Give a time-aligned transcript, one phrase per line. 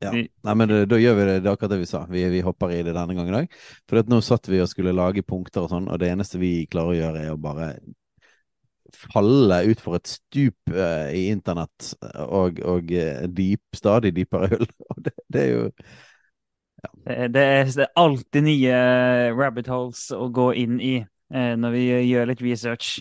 [0.00, 0.10] Ja.
[0.16, 2.02] Nei, men da, da gjør vi det, det er akkurat det vi sa.
[2.08, 3.56] Vi, vi hopper i det denne gangen òg.
[3.90, 6.94] For nå satt vi og skulle lage punkter og sånn, og det eneste vi klarer
[6.94, 7.74] å gjøre, er å bare
[8.96, 11.92] falle utfor et stup eh, i internett
[12.26, 14.66] og, og eh, dyp, stadig dypere hull.
[14.90, 15.66] Og det, det er jo
[17.06, 18.76] Det det er det er alltid nye
[19.36, 23.00] rabbit holes å gå inn i eh, når vi gjør litt research.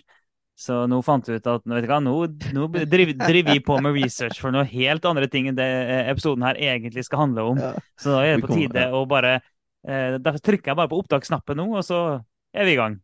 [0.59, 2.13] Så nå fant vi ut at vet du hva, nå,
[2.55, 6.43] nå driver, vi på med research for noe helt andre ting enn det eh, episoden
[6.43, 7.61] her egentlig skal handle om.
[7.63, 7.69] ja.
[7.99, 11.61] Så da er det på tide å bare eh, Derfor trykker jeg bare på opptaksknappen
[11.61, 12.01] nå, og så
[12.51, 12.99] er vi i gang.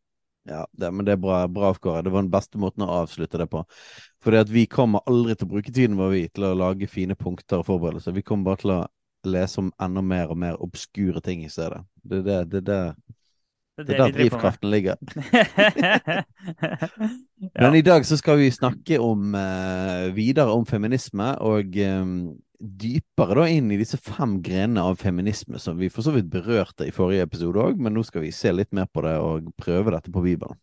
[0.45, 2.03] Ja, det, men det er bra, bra Kåre.
[2.05, 3.63] Det var den beste måten å avslutte det på.
[4.21, 7.63] For vi kommer aldri til å bruke tiden vår vi, til å lage fine punkter
[7.63, 8.13] og forberedelser.
[8.13, 8.81] Vi kommer bare til å
[9.25, 11.81] lese om enda mer og mer obskure ting i stedet.
[12.03, 12.81] Det er det, det, det,
[13.75, 14.95] Det er der drivkraften ligger.
[17.61, 22.13] Men i dag så skal vi snakke om uh, videre om feminisme, og um,
[22.59, 26.87] dypere da inn i disse fem grenene av feminisme som vi for så vidt berørte
[26.87, 29.93] i forrige episode òg, men nå skal vi se litt mer på det og prøve
[29.95, 30.55] dette på Bibelen.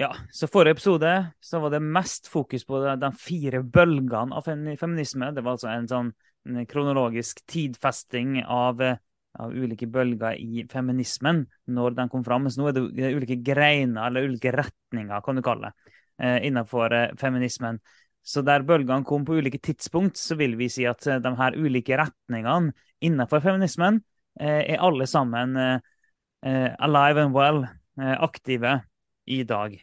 [0.00, 1.12] Ja, så forrige episode
[1.44, 5.28] så var det mest fokus på de, fire bølgene av feminisme.
[5.36, 6.10] Det var altså en sånn
[6.70, 8.96] kronologisk tidfesting av, eh,
[9.38, 12.46] av ulike bølger i feminismen når den kom fram.
[12.46, 16.94] Mens nå er det ulike greiner, eller ulike retninger, kan du kalle det, eh, innenfor
[16.96, 17.80] eh, feminismen.
[18.22, 21.56] Så der bølgene kom på ulike tidspunkt, så vil vi si at eh, de her
[21.56, 24.02] ulike retningene innenfor feminismen
[24.40, 25.56] er alle sammen
[26.40, 27.64] alive and well,
[27.98, 28.76] aktive
[29.26, 29.74] i dag.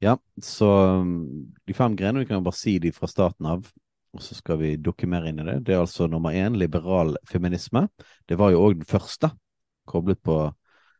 [0.00, 0.66] Ja, så
[1.02, 3.66] um, de fem grenene, vi kan bare si de fra starten av,
[4.16, 5.58] og så skal vi dukke mer inn i det.
[5.66, 7.86] Det er altså nummer én, liberal feminisme.
[8.28, 9.30] Det var jo òg den første,
[9.88, 10.38] koblet på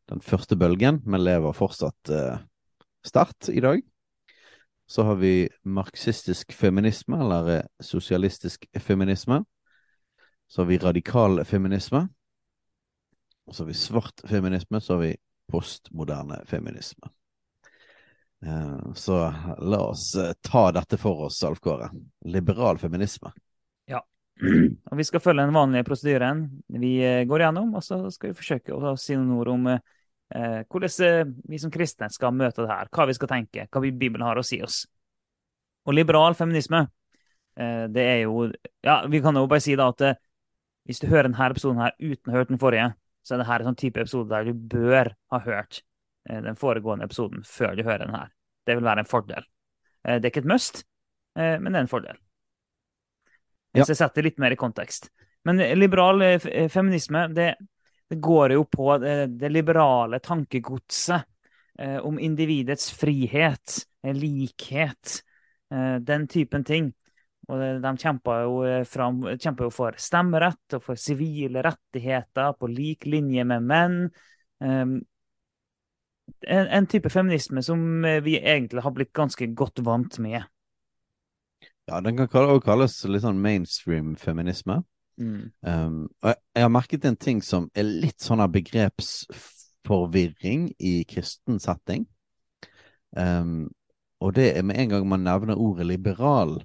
[0.08, 2.41] den første bølgen, men lever fortsatt eh,
[3.04, 3.82] sterkt i dag.
[4.88, 9.42] Så har vi marxistisk feminisme, eller eh, sosialistisk feminisme.
[10.48, 12.06] Så har vi radikal feminisme.
[13.48, 15.14] Og så har vi svart feminisme, så har vi
[15.48, 17.08] postmoderne feminisme.
[18.47, 19.19] Eh, Så
[19.59, 21.91] la oss eh, ta dette for oss, Alf Kåre.
[22.25, 23.32] Liberal feminisme.
[24.38, 26.44] Og vi skal følge den vanlige prosedyren.
[26.71, 30.60] Vi eh, går gjennom, og så skal vi forsøke å si noen ord om eh,
[30.71, 32.91] hvordan vi som kristne skal møte det her.
[32.94, 34.84] Hva vi skal tenke, hva vi- Bibelen har å si oss.
[35.88, 36.84] Og liberal feminisme,
[37.59, 38.53] eh, det er jo
[38.84, 40.06] Ja, vi kan jo bare si da at
[40.87, 42.94] hvis du hører denne episoden her uten å ha hørt den forrige,
[43.26, 45.82] så er det her en sånn type episode der du bør ha hørt
[46.28, 48.33] den foregående episoden før du hører den her.
[48.66, 49.47] Det vil være en fordel.
[50.05, 50.84] Eh, Det er ikke et must,
[51.39, 52.19] eh, men det er en fordel.
[53.72, 53.84] Ja.
[53.84, 55.11] Jeg setter litt mer i kontekst.
[55.44, 57.55] Men liberal eh, eh, feminisme, det,
[58.11, 61.25] det går jo på det, det liberale tankegodset
[61.78, 65.21] eh, om individets frihet, eh, likhet,
[65.72, 66.93] eh, den typen ting.
[67.49, 72.69] Og de, kjemper, jo eh, fram, kjemper jo for stemmerett og for sivile rettigheter på
[72.69, 74.03] lik linje med menn.
[76.47, 80.43] En, en type feminisme som eh, vi egentlig har blitt ganske godt vant med.
[81.89, 84.83] Ja, den kan også kalles litt sånn mainstream feminisme.
[85.19, 91.05] Um, og jeg, jeg har merket en ting som er litt sånn av begrepsforvirring i
[91.11, 92.06] kristen setting.
[93.17, 93.71] Um,
[94.22, 96.65] og det er med en gang man nevner ordet liberal,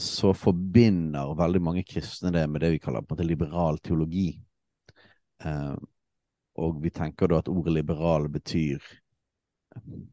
[0.00, 4.40] så forbinder veldig mange kristne det med det vi kaller på en måte liberal teologi.
[5.44, 5.78] Um,
[6.54, 8.82] og vi tenker da at ordet liberal betyr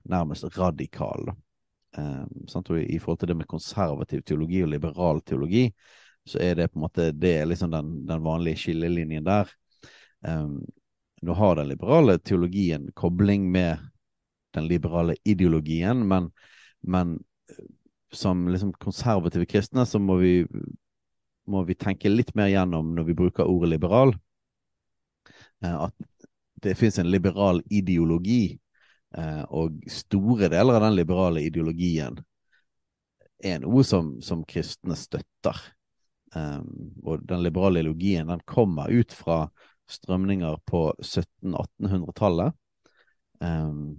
[0.10, 1.32] nærmest radikal.
[1.98, 2.46] Um,
[2.78, 5.74] I forhold til det med konservativ teologi og liberal teologi,
[6.26, 9.50] så er det på en måte det er liksom den, den vanlige skillelinjen der.
[10.28, 10.62] Um,
[11.22, 13.78] nå har den liberale teologien kobling med
[14.54, 16.32] den liberale ideologien, men,
[16.82, 17.20] men
[17.50, 17.66] eh,
[18.12, 20.46] som liksom konservative kristne så må vi,
[21.48, 24.16] må vi tenke litt mer gjennom når vi bruker ordet liberal,
[25.64, 25.94] eh, at
[26.64, 28.60] det finnes en liberal ideologi,
[29.18, 32.20] eh, og store deler av den liberale ideologien
[33.40, 35.60] er noe som, som kristne støtter.
[36.36, 39.48] Um, og den liberale ideologien den kommer ut fra
[39.90, 42.58] strømninger på 1700-1800-tallet.
[43.40, 43.96] Um,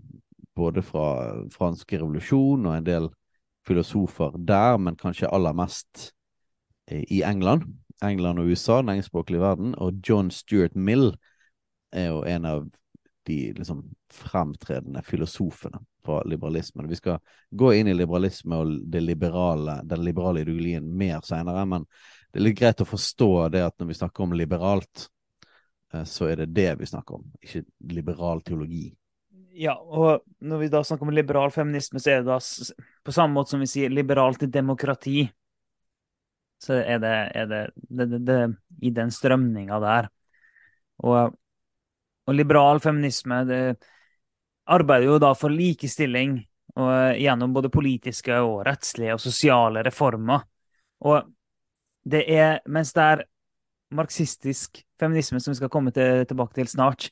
[0.57, 1.07] både fra
[1.55, 3.09] franske revolusjon og en del
[3.67, 6.11] filosofer der, men kanskje aller mest
[6.91, 7.65] eh, i England.
[8.05, 11.15] England og USA, den engelskspråklige verden, og John Stuart Mill
[11.93, 12.69] er jo en av
[13.27, 16.89] de liksom fremtredende filosofene fra liberalismen.
[16.89, 17.19] Vi skal
[17.51, 21.87] gå inn i liberalisme og liberale, den liberale ideologien mer senere, men
[22.31, 25.09] det er litt greit å forstå det at når vi snakker om liberalt,
[25.93, 28.89] eh, så er det det vi snakker om, ikke liberal teologi.
[29.61, 32.39] Ja, og når vi da snakker om liberal feminisme, så er det da
[33.05, 35.27] på samme måte som vi sier liberalt demokrati.
[36.61, 38.39] Så er det, er det, det, det
[38.87, 40.09] i den strømninga der.
[41.03, 41.35] Og,
[42.31, 43.43] og, liberal feminisme
[44.71, 46.39] arbeider jo da for likestilling
[46.77, 50.47] og, gjennom både politiske og rettslige og sosiale reformer.
[51.03, 51.27] Og
[52.07, 53.25] det er, mens det er
[53.91, 57.11] marxistisk feminisme, som vi skal komme til, tilbake til snart,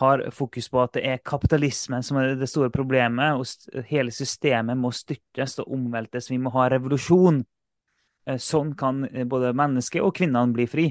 [0.00, 4.78] har fokus på at det er kapitalismen som er det store problemet, og hele systemet
[4.78, 6.30] må styrtes og omveltes.
[6.30, 7.42] Vi må ha revolusjon.
[8.26, 10.86] Eh, sånn kan eh, både mennesket og kvinnene bli fri.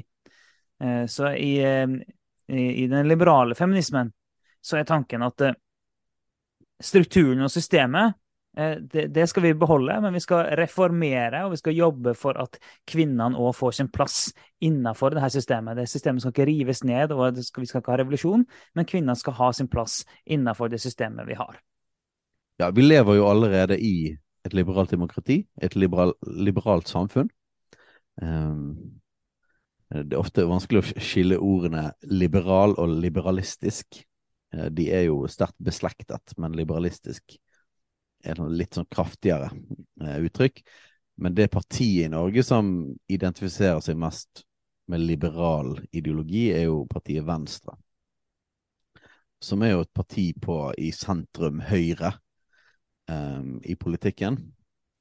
[0.82, 1.56] Eh, så i,
[2.52, 4.10] i den liberale feminismen
[4.62, 5.42] så er tanken at
[6.82, 8.18] strukturen og systemet
[8.56, 12.36] Eh, det, det, skal vi beholde, men vi skal reformere og vi skal jobbe for
[12.40, 12.58] at
[12.88, 14.26] kvinnene òg får sin plass
[14.60, 15.78] innenfor dette systemet.
[15.78, 18.44] Det Systemet skal ikke rives ned, og vi skal ikke ha revolusjon,
[18.76, 21.60] men kvinnene skal ha sin plass innenfor det systemet vi har.
[22.60, 24.12] Ja, vi lever jo allerede i
[24.44, 27.30] et liberalt demokrati, et liberal, liberalt samfunn.
[28.20, 29.00] Um,
[29.92, 34.00] det er ofte vanskelig å skille ordene liberal og liberalistisk.
[34.54, 37.36] Eh, de er jo sterkt beslektet, men liberalistisk
[38.22, 39.50] er et litt sånn kraftigere
[40.00, 40.62] eh, uttrykk.
[41.22, 42.72] Men det partiet i Norge som
[43.10, 44.46] identifiserer seg mest
[44.90, 47.76] med liberal ideologi, er jo partiet Venstre.
[49.42, 52.12] Som er jo et parti på, i sentrum høyre
[53.10, 54.38] um, i politikken.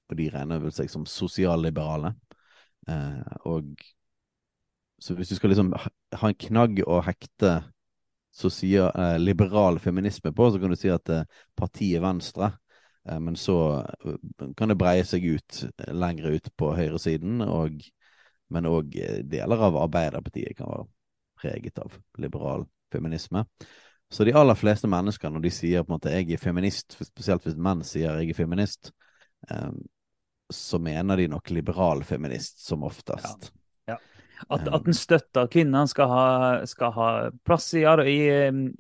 [0.10, 2.14] Og de regner vel seg som sosialliberale.
[2.90, 3.82] Uh, og
[5.02, 7.58] så hvis du skal liksom ha en knagg å hekte
[8.32, 11.26] sosial, eh, liberal feminisme på, så kan du si at eh,
[11.58, 12.54] partiet Venstre
[13.06, 17.82] Eh, men så eh, kan det breie seg ut lengre ut på høyresiden, og,
[18.52, 18.98] men òg
[19.30, 20.90] deler av Arbeiderpartiet kan være
[21.42, 23.46] preget av liberal feminisme.
[24.12, 27.44] Så de aller fleste mennesker, når de sier på en måte 'jeg er feminist', spesielt
[27.44, 28.92] hvis menn sier 'jeg er feminist',
[30.52, 33.48] så mener de nok liberal feminist som oftest.
[33.48, 33.61] Ja.
[34.48, 36.26] At, at den støtter at kvinnene skal ha,
[36.70, 37.08] skal ha
[37.46, 38.20] plass i, i,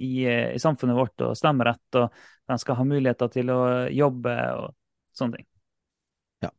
[0.02, 2.10] i, i, samfunnet vårt og stemmerett, og
[2.50, 3.62] de skal ha muligheter til å
[3.94, 4.72] jobbe og
[5.18, 5.48] sånne ting.
[6.48, 6.52] Ja.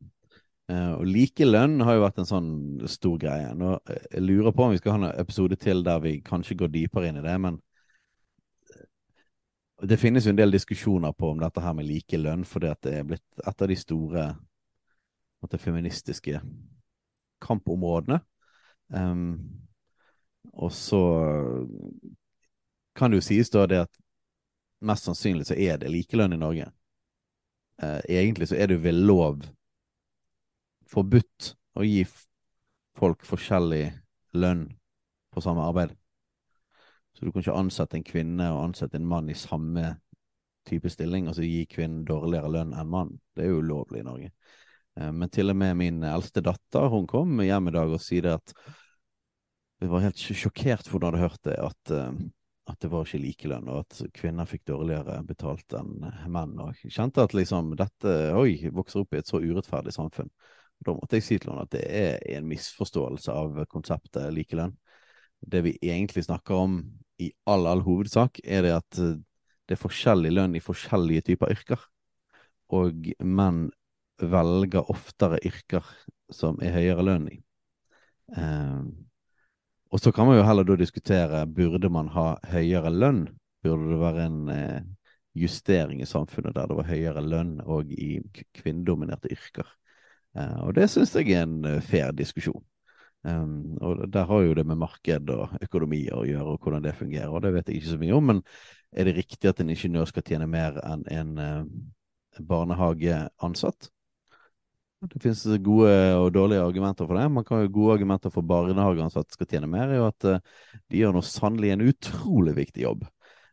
[0.71, 2.51] Uh, og likelønn har jo vært en sånn
[2.87, 3.51] stor greie.
[3.59, 6.57] Nå, eh, jeg lurer på om vi skal ha en episode til der vi kanskje
[6.61, 7.57] går dypere inn i det, men
[8.71, 8.85] eh,
[9.91, 12.95] det finnes jo en del diskusjoner på om dette her med likelønn, fordi at det
[13.01, 14.27] er blitt et av de store
[15.43, 16.39] måtte, feministiske
[17.43, 18.21] kampområdene.
[18.93, 19.39] Um,
[20.53, 21.01] og så
[22.95, 24.01] kan det jo sies da det at
[24.85, 26.69] mest sannsynlig så er det likelønn i Norge.
[27.81, 29.41] Uh, egentlig så er det jo ved lov
[30.93, 32.03] forbudt å gi
[32.93, 33.87] folk forskjellig
[34.37, 34.67] lønn
[35.33, 35.95] for samme arbeid.
[37.13, 39.95] Så du kan ikke ansette en kvinne og ansette en mann i samme
[40.67, 43.17] type stilling, altså gi kvinnen dårligere lønn enn mannen.
[43.35, 44.29] Det er jo ulovlig i Norge.
[44.99, 48.33] Eh, men til og med min eldste datter hun kom hjem i dag og sier
[48.35, 48.55] at
[49.83, 52.09] hun var helt sjokkert for hun hadde hørt det, at uh,
[52.69, 56.55] at det var ikke likelønn, og at kvinner fikk dårligere betalt enn menn.
[56.63, 60.31] Og jeg kjente at liksom dette Oi, vokser opp i et så urettferdig samfunn.
[60.83, 64.75] Da måtte jeg si til henne at det er en misforståelse av konseptet likelønn.
[65.43, 66.79] Det vi egentlig snakker om
[67.19, 71.87] i all, all hovedsak, er det at det er forskjellig lønn i forskjellige typer yrker.
[72.73, 73.65] Og menn
[74.23, 75.87] velger oftere yrker
[76.31, 77.41] som er høyere lønn i.
[78.39, 78.93] Um,
[79.93, 83.27] og så kan man jo heller da diskutere burde man ha høyere lønn.
[83.63, 84.81] Burde det være en eh,
[85.37, 88.17] justering i samfunnet der det var høyere lønn og i
[88.57, 89.69] kvinnedominerte yrker.
[90.33, 92.63] Eh, og det syns jeg er en uh, fair diskusjon.
[93.23, 96.97] Um, og der har jo det med marked og økonomi å gjøre, og hvordan det
[96.97, 97.29] fungerer.
[97.29, 98.41] Og det vet jeg ikke så mye om, men
[98.91, 103.92] er det riktig at en ingeniør skal tjene mer enn en uh, barnehageansatt?
[105.11, 107.25] Det finnes gode og dårlige argumenter for det.
[107.31, 110.39] Man kan jo Gode argumenter for barnehageansatte skal tjene mer, er jo at uh,
[110.91, 113.03] de gjør nå sannelig en utrolig viktig jobb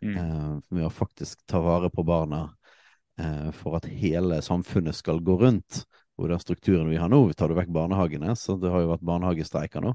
[0.04, 0.14] mm.
[0.14, 5.40] uh, med å faktisk ta vare på barna uh, for at hele samfunnet skal gå
[5.42, 5.82] rundt.
[6.20, 9.06] Og den strukturen vi har nå, tar du vekk barnehagene, så det har jo vært
[9.08, 9.94] barnehagestreiker nå,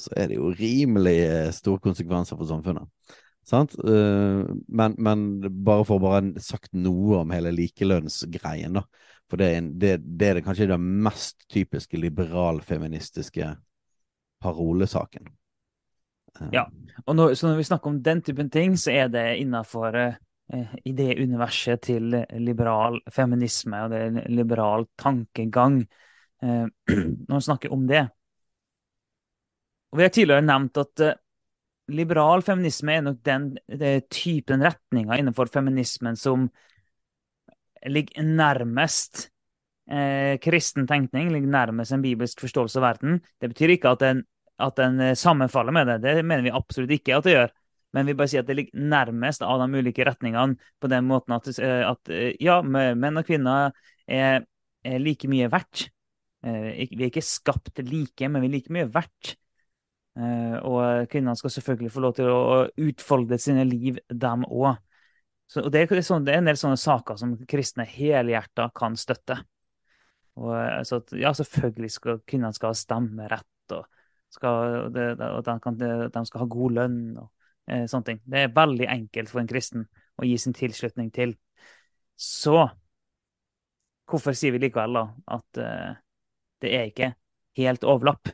[0.00, 1.18] så er det jo rimelig
[1.58, 2.88] store konsekvenser for samfunnet.
[3.48, 3.74] Sant?
[3.82, 5.26] Men, men,
[5.64, 8.84] bare for å bare sagt noe om hele likelønnsgreien, da.
[9.28, 13.50] For det er, en, det, det er kanskje den mest typiske liberalfeministiske
[14.40, 15.28] parolesaken.
[16.52, 16.64] Ja,
[17.06, 20.74] og når, så når vi snakker om den typen ting, så er det innafor eh,
[20.86, 25.80] idéuniverset til liberal feminisme og det er liberal tankegang
[26.42, 26.66] eh,
[27.28, 28.06] når vi snakker om det.
[29.90, 31.18] Og Vi har tidligere nevnt at eh,
[31.88, 36.48] liberal feminisme er nok den, den typen retninger innenfor feminismen som
[37.86, 39.28] ligger nærmest
[39.90, 43.22] eh, kristen tenkning, ligger nærmest en bibelsk forståelse av verden.
[43.38, 44.26] Det betyr ikke at den
[44.58, 45.98] at den eh, sammenfaller med det.
[46.02, 47.52] Det mener vi absolutt ikke at det gjør.
[47.96, 51.36] Men vi bare sier at det ligger nærmest av de ulike retningene på den måten
[51.38, 53.70] at, eh, at eh, ja, menn og kvinner
[54.04, 54.42] er,
[54.84, 55.88] er like mye verdt.
[56.38, 59.32] Vi er ikke skapt like, men vi er like mye verdt.
[60.18, 64.78] Og kvinnene skal selvfølgelig få lov til å utfolde sine liv, dem òg.
[65.48, 69.38] Det, er sånn, det er en del sånne saker som kristne helhjerta kan støtte.
[70.38, 70.52] Og,
[70.86, 73.74] så ja, selvfølgelig skal kvinnene skal ha stemmerett.
[73.74, 73.86] og
[74.32, 77.30] skal, det, og de, kan, de, skal ha god lønn og
[77.70, 78.20] eh, sånne ting.
[78.28, 79.86] Det er veldig enkelt for en kristen
[80.18, 81.32] å gi sin tilslutning til.
[82.18, 82.58] Så
[84.08, 85.04] hvorfor sier vi likevel da
[85.38, 85.96] at eh,
[86.64, 87.12] det er ikke
[87.60, 88.32] helt overlapp?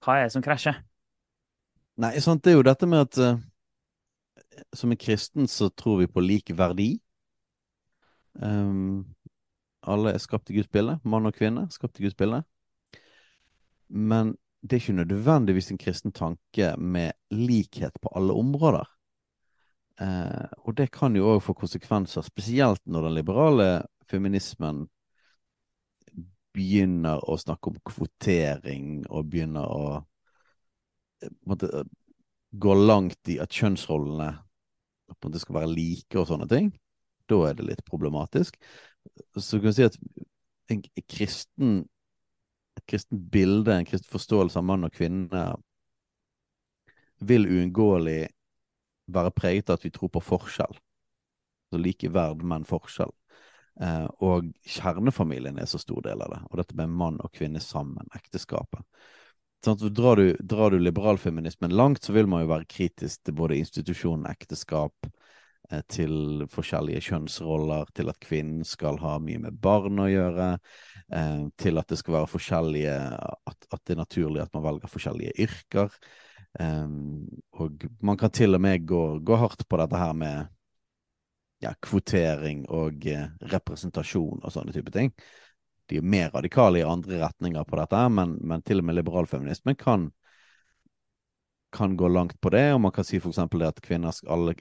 [0.00, 0.80] Hva er det som krasjer?
[2.00, 3.40] Nei, sant, det er jo dette med at uh,
[4.72, 6.92] som en kristen så tror vi på lik verdi.
[8.34, 9.06] Um,
[9.80, 10.98] alle er skapt i Guds bilde.
[11.04, 12.42] Mann og kvinne er skapt i Guds bilde.
[13.88, 18.84] Men det er ikke nødvendigvis en kristen tanke med likhet på alle områder.
[20.00, 23.68] Eh, og det kan jo òg få konsekvenser, spesielt når den liberale
[24.08, 24.86] feminismen
[26.56, 29.90] begynner å snakke om kvotering og begynner å
[31.22, 31.84] eh, måtte,
[32.50, 34.32] gå langt i at kjønnsrollene
[35.18, 36.72] måte, skal være like og sånne ting.
[37.30, 38.58] Da er det litt problematisk.
[39.38, 39.98] Så kan si at
[40.70, 41.80] en kristen
[42.78, 45.44] et kristent bilde, en kristen forståelse av mann og kvinne,
[47.20, 48.30] vil uunngåelig
[49.12, 50.78] være preget av at vi tror på forskjell.
[51.70, 53.12] Så likeverd, men forskjell.
[53.80, 56.40] Eh, og kjernefamilien er så stor del av det.
[56.48, 58.84] Og dette med mann og kvinne sammen, ekteskapet.
[59.68, 63.58] At drar, du, drar du liberalfeminismen langt, så vil man jo være kritisk til både
[63.60, 65.10] institusjonen ekteskap,
[65.70, 70.48] Eh, til forskjellige kjønnsroller, til at kvinnen skal ha mye med barn å gjøre,
[71.14, 74.90] eh, til at det skal være forskjellige at, at, det er naturlig at man velger
[74.90, 75.94] forskjellige yrker.
[76.58, 76.96] Eh,
[77.62, 80.50] og man kan til og med gå, gå hardt på dette her med
[81.62, 83.06] ja, kvotering og
[83.52, 85.12] representasjon og sånne type ting.
[85.90, 89.78] De er mer radikale i andre retninger på dette, men, men til og med liberalfeminismen
[89.78, 90.10] kan
[91.70, 93.38] kan gå langt på det, og man kan si f.eks.
[93.52, 94.54] det at kvinner, alle,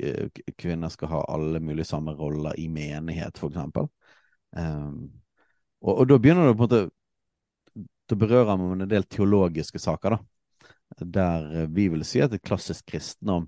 [0.57, 3.57] kvinner, skal ha alle mulige samme roller i menighet, f.eks.
[4.57, 5.09] Um,
[5.81, 6.85] og, og da begynner det på en måte
[8.09, 10.73] Da berører man en del teologiske saker, da.
[11.05, 13.45] Der vi vil si at et klassisk kristendom,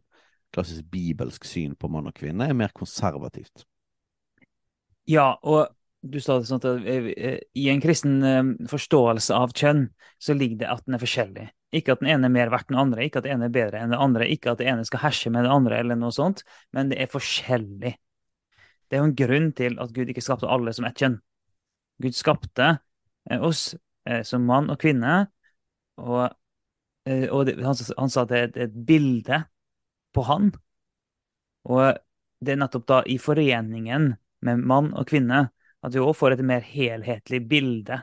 [0.53, 3.65] klassisk bibelsk syn på mann og kvinne, er mer konservativt.
[5.09, 6.85] Ja, og du sa det sånn at
[7.53, 9.85] i en kristen eh, forståelse av kjønn,
[10.21, 11.47] så ligger det at den er forskjellig.
[11.77, 13.53] Ikke at den ene er mer verdt enn den andre, ikke at den ene er
[13.55, 16.11] bedre enn den andre, ikke at det ene skal herse med det andre, eller noe
[16.15, 16.43] sånt,
[16.75, 17.93] men det er forskjellig.
[18.89, 21.21] Det er jo en grunn til at Gud ikke skapte alle som ett kjønn.
[22.03, 22.67] Gud skapte
[23.29, 23.69] eh, oss
[24.09, 25.29] eh, som mann og kvinne,
[26.01, 26.25] og,
[27.07, 29.43] eh, og det, han, han, sa at det er et bilde
[30.11, 30.51] på han.
[31.71, 32.01] Og
[32.41, 35.45] det er nettopp da i foreningen med mann og kvinne
[35.81, 38.01] at vi òg får et mer helhetlig bilde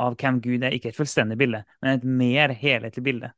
[0.00, 0.74] av hvem Gud er.
[0.74, 3.32] Ikke et fullstendig bilde, men et mer helhetlig bilde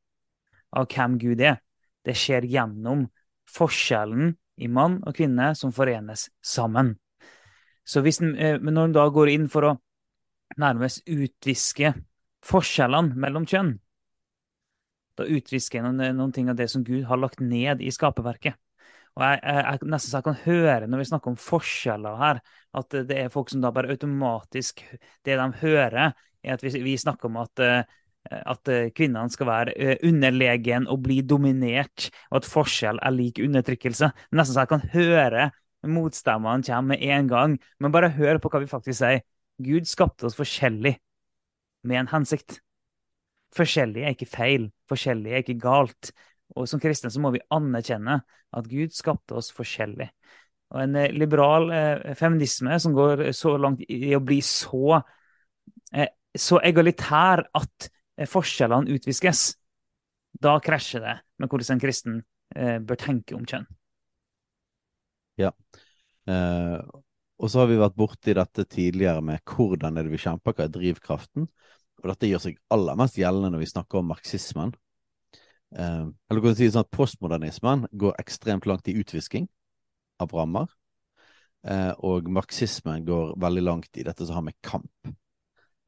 [0.76, 1.61] av hvem Gud er.
[2.06, 3.06] Det skjer gjennom
[3.50, 6.94] forskjellen i mann og kvinne som forenes sammen.
[7.87, 9.76] Så hvis, eh, men når en da går inn for å
[10.58, 11.92] nærmest utviske
[12.46, 13.76] forskjellene mellom kjønn,
[15.16, 18.54] da utvisker en noen, ting av det som Gud har lagt ned i skaperverket.
[19.16, 22.40] Og jeg, jeg, jeg, nesten så jeg kan høre når vi snakker om forskjeller her,
[22.76, 24.82] at det er folk som da bare automatisk
[25.25, 26.12] Det de hører,
[26.44, 27.82] er at vi, vi snakker om at, eh,
[28.37, 34.12] at kvinnene skal være eh, underlegen og bli dominert, og at forskjell er lik undertrykkelse.
[34.37, 35.49] Nesten så jeg kan høre
[35.87, 37.58] motstemmene komme med en gang.
[37.80, 39.25] Men bare hør på hva vi faktisk sier.
[39.62, 40.96] Gud skapte oss forskjellig
[41.87, 42.61] med en hensikt.
[43.56, 44.70] Forskjellig er ikke feil.
[44.90, 46.12] Forskjellig er ikke galt.
[46.54, 48.20] Og som kristne så må vi anerkjenne
[48.56, 50.06] at Gud skapte oss forskjellig.
[50.74, 55.00] Og en liberal eh, feminisme som går så langt i å bli så
[55.94, 59.48] eh, så egalitær at eh, forskjellene utviskes,
[60.36, 62.20] da krasjer det med hvordan en kristen
[62.54, 63.66] eh, bør tenke om kjønn.
[65.40, 65.52] Ja.
[66.28, 66.78] Eh,
[67.36, 70.66] og så har vi vært borti dette tidligere med hvordan er det vi kjemper, hva
[70.66, 71.48] er drivkraften?
[72.02, 74.72] Og dette gjør seg aller mest gjeldende når vi snakker om marxismen.
[75.75, 79.49] Uh, eller kan du si sånn at Postmodernismen går ekstremt langt i utvisking
[80.23, 80.70] av rammer.
[81.66, 85.08] Eh, og marxismen går veldig langt i dette som har med kamp.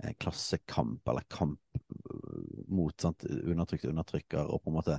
[0.03, 1.61] eh, klassekamp, eller kamp
[2.69, 4.99] mot sant, undertrykt undertrykker, og på en måte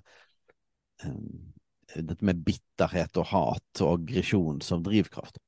[1.96, 5.40] dette med bitterhet og hat og aggresjon som drivkraft.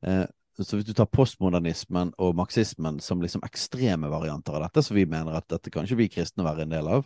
[0.00, 5.04] Så hvis du tar postmodernismen og marxismen som liksom ekstreme varianter av dette, så vi
[5.04, 7.04] mener at dette kan ikke vi kristne være en del av,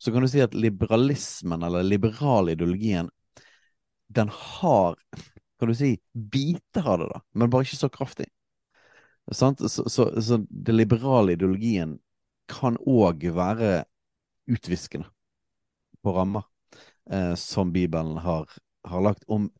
[0.00, 3.10] så kan du si at liberalismen, eller liberal ideologien,
[4.08, 4.96] den har
[5.60, 8.30] kan du si, biter av det, da, men bare ikke så kraftig.
[9.30, 11.98] Så, så, så, så den liberale ideologien
[12.48, 13.82] kan òg være
[14.50, 15.10] utviskende
[16.02, 16.46] på rammer
[17.12, 18.48] eh, som Bibelen har,
[18.88, 19.50] har lagt om,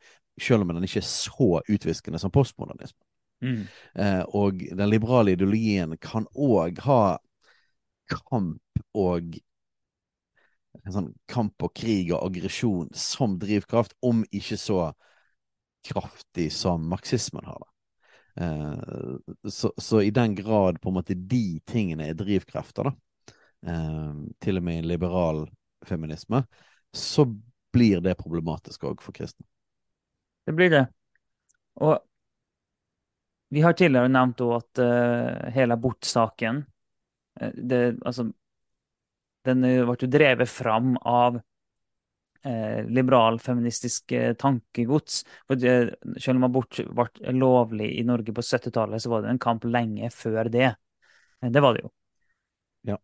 [0.40, 3.04] selv om den ikke er så utviskende som postmodernismen.
[3.44, 3.61] Mm.
[3.94, 7.02] Eh, og den liberale ideologien kan òg ha
[8.09, 9.37] kamp og
[10.90, 14.80] sånn kamp og krig og aggresjon som drivkraft, om ikke så
[15.86, 17.70] kraftig som marxismen har det.
[18.44, 23.34] Eh, så, så, i den grad på en måte de tingene er drivkrefter, da,
[23.66, 25.46] eh, til og med i liberal
[25.86, 26.44] feminisme,
[26.92, 27.26] så
[27.72, 29.46] blir det problematisk òg for kristne.
[30.46, 30.86] Det blir det.
[31.80, 31.98] Og
[33.50, 36.60] vi har tidligere nevnt at uh, hele abortsaken
[37.40, 38.28] det, altså,
[39.47, 41.38] Den ble jo drevet fram av
[42.44, 45.23] eh, liberal-feministisk tankegods.
[45.49, 45.68] For,
[46.20, 50.11] selv om abort ble lovlig i Norge på 70-tallet, så var det en kamp lenge
[50.12, 50.75] før det.
[51.40, 51.92] Det var det jo.
[52.92, 52.99] Ja.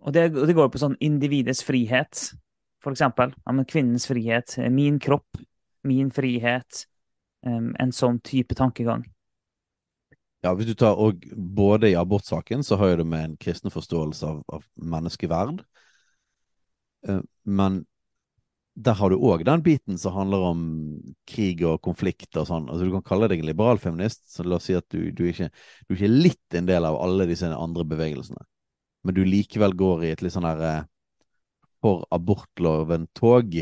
[0.00, 2.30] Og det, det går på sånn individets frihet,
[2.80, 3.34] for eksempel.
[3.44, 4.56] Ja, men kvinnens frihet.
[4.72, 5.42] Min kropp,
[5.84, 6.86] min frihet
[7.46, 9.04] um, en sånn type tankegang.
[10.44, 13.72] Ja, hvis du tar og Både i abortsaken så har jo det med en kristen
[13.72, 15.62] forståelse av, av menneskeverd.
[17.08, 17.82] Uh, men
[18.80, 20.60] der har du òg den biten som handler om
[21.28, 22.68] krig og konflikt og sånn.
[22.70, 25.26] Altså, du kan kalle deg en liberal feminist, så la oss si at du, du,
[25.26, 25.50] er ikke,
[25.84, 28.40] du er ikke litt en del av alle disse andre bevegelsene.
[29.04, 30.80] Men du likevel går i et litt sånn her eh,
[31.80, 33.60] for abortloven-tog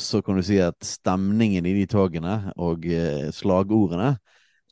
[0.00, 4.14] så kan du si at stemningen i de togene og eh, slagordene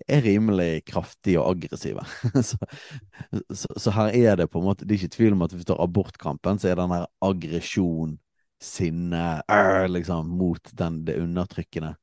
[0.06, 2.04] er rimelig kraftige og aggressive.
[2.48, 2.58] så,
[3.50, 5.66] så, så, her er det på en måte Det er ikke tvil om at hvis
[5.66, 8.18] du tar abortkampen, så er den der aggresjon,
[8.60, 11.94] sinne, øh, liksom, mot den, det undertrykkende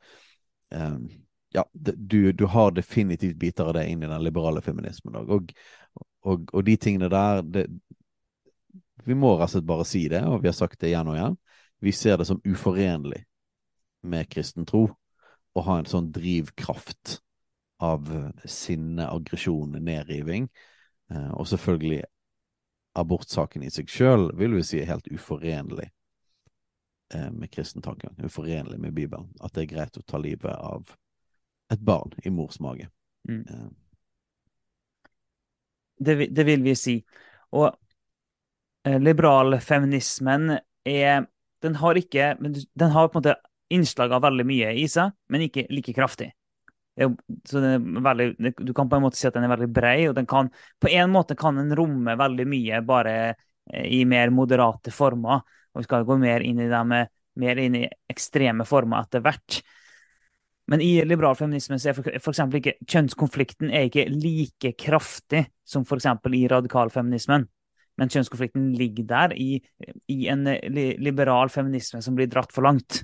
[0.71, 1.09] um,
[1.55, 5.31] Ja, det, du, du, har definitivt biter av det inn i den liberale feminismen òg.
[5.35, 5.51] Og,
[6.23, 7.65] og, og, de tingene der det,
[9.05, 11.19] Vi må rett og slett bare si det, og vi har sagt det igjen og
[11.19, 11.35] igjen
[11.85, 13.25] vi ser det som uforenlig
[14.01, 14.87] med kristen tro
[15.55, 17.19] å ha en sånn drivkraft
[17.83, 18.09] av
[18.45, 20.49] sinne, aggresjon, nedriving.
[21.11, 22.03] Eh, og selvfølgelig
[22.95, 25.89] abortsaken i seg sjøl vil vi si er helt uforenlig
[27.13, 28.15] eh, med kristen tankegang.
[28.23, 29.31] Uforenlig med Bibelen.
[29.41, 30.95] At det er greit å ta livet av
[31.73, 32.87] et barn i mors mage.
[33.27, 33.43] Mm.
[33.49, 33.67] Eh.
[35.97, 36.95] Det, det, vil vi si.
[37.55, 37.69] Og
[38.87, 41.25] eh, liberal er
[41.63, 42.35] den har ikke
[42.77, 43.35] Den har på en måte
[43.73, 46.29] innslag av veldig mye i seg, men ikke like kraftig.
[46.95, 50.49] Veldig, du kan på en måte si at den er veldig brei, og den kan,
[50.79, 55.43] på en måte kan den romme veldig mye bare eh, i mer moderate former.
[55.73, 56.93] Og vi skal gå mer inn i dem,
[57.41, 59.59] mer inn i ekstreme former etter hvert.
[60.71, 65.43] Men i liberal feminisme så er for, for eksempel ikke kjønnskonflikten er ikke like kraftig
[65.67, 66.07] som f.eks.
[66.33, 67.45] i radikalfeminismen.
[67.95, 69.59] Men kjønnskonflikten ligger der i,
[70.11, 73.03] i en eh, liberal feminisme som blir dratt for langt.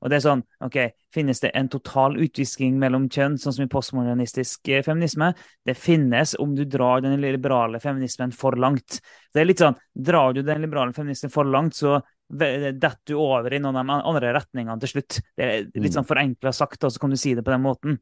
[0.00, 0.78] Og det er sånn, ok,
[1.10, 5.32] Finnes det en total utvisking mellom kjønn, sånn som i postmodernistisk eh, feminisme?
[5.66, 9.00] Det finnes om du drar den liberale feminismen for langt.
[9.34, 11.98] Det er litt sånn, Drar du den liberale feminismen for langt, så
[12.30, 15.18] detter du over i noen av de andre retningene til slutt.
[15.34, 15.96] Det er litt mm.
[15.98, 17.98] sånn forenkla sagt, og så kan du si det på den måten.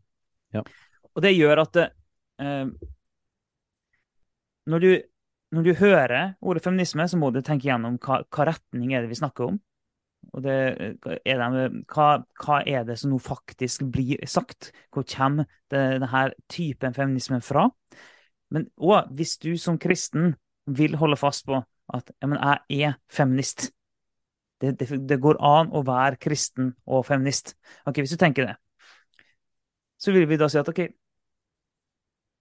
[0.52, 0.62] Ja.
[1.16, 2.66] Og det gjør at eh,
[4.68, 4.90] når du
[5.56, 9.08] når du hører ordet feminisme, så må du tenke gjennom hva, hva retning er det
[9.08, 9.54] vi snakker om.
[10.28, 10.54] Det,
[11.24, 12.08] er de, hva,
[12.42, 14.70] hva, er det som nå faktisk blir sagt?
[14.92, 17.68] Hvor kommer denne typen feminisme fra?
[18.52, 20.34] Men òg hvis du som kristen
[20.68, 23.70] vil holde fast på at ja, jeg er feminist
[24.60, 27.54] det, det, det, går an å være kristen og feminist.
[27.86, 28.56] Ok, Hvis du tenker det,
[29.98, 30.80] så vil vi da si at ok,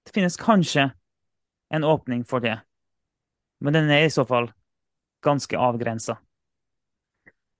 [0.08, 0.90] det finnes kanskje
[1.74, 2.56] en åpning for det.
[3.62, 4.50] Men den er i så fall
[5.26, 6.18] ganske avgrensa.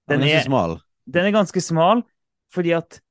[0.08, 0.78] Den, den, er smal.
[1.08, 2.02] Den er ganske smal,
[2.54, 3.02] fordi at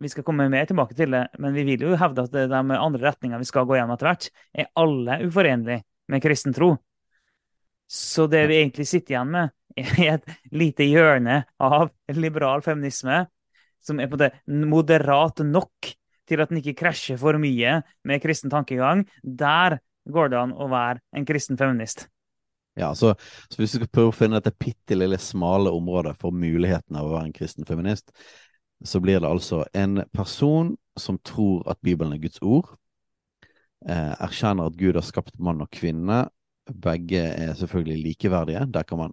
[0.00, 3.02] Vi skal komme mer tilbake til det, men vi vil jo hevde at de andre
[3.02, 6.70] retningene vi skal gå gjennom etter hvert, er alle uforenlige med kristen tro.
[7.84, 13.26] Så det vi egentlig sitter igjen med, er et lite hjørne av liberal feminisme
[13.84, 15.92] som er på det moderat nok
[16.30, 19.04] til at den ikke krasjer for mye med kristen tankegang.
[19.20, 22.06] Der går det an å være en kristen feminist.
[22.78, 23.14] Ja, så,
[23.50, 27.08] så hvis du skal prøve å finne dette bitte lille smale området for muligheten av
[27.08, 28.12] å være en kristen feminist,
[28.84, 32.70] så blir det altså en person som tror at Bibelen er Guds ord,
[33.88, 36.24] eh, erkjenner at Gud har skapt mann og kvinne,
[36.70, 38.66] begge er selvfølgelig likeverdige.
[38.72, 39.12] Der kan man,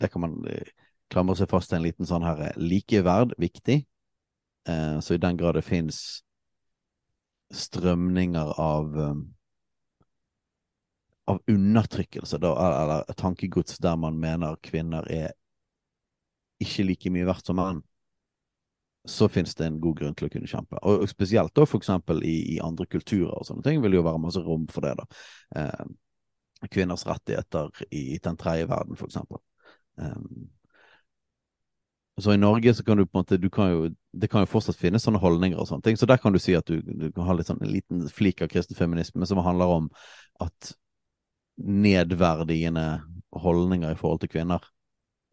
[0.00, 0.72] der kan man eh,
[1.12, 3.82] klamre seg fast til en liten sånn her eh, likeverd, viktig.
[4.68, 6.22] Eh, så i den grad det fins
[7.54, 9.33] strømninger av um,
[11.30, 15.32] av undertrykkelse, da, eller tankegods der man mener kvinner er
[16.60, 17.82] ikke like mye verdt som menn,
[19.08, 20.80] så finnes det en god grunn til å kunne kjempe.
[20.80, 24.06] Og, spesielt da for eksempel i, i, andre kulturer og sånne ting vil det jo
[24.06, 24.94] være masse rom for det.
[25.00, 25.24] da.
[25.60, 29.42] Eh, kvinners rettigheter i den tredje verden, for eksempel.
[30.00, 30.20] Eh,
[32.22, 34.78] så i Norge så kan du på en måte kan jo, Det kan jo fortsatt
[34.78, 35.96] finnes sånne holdninger og sånne ting.
[35.98, 38.40] Så der kan du si at du, du kan ha litt sånn, en liten flik
[38.40, 39.88] av kristen feminisme som handler om
[40.40, 40.72] at
[41.56, 43.02] nedverdigende
[43.34, 44.64] holdninger i forhold til kvinner,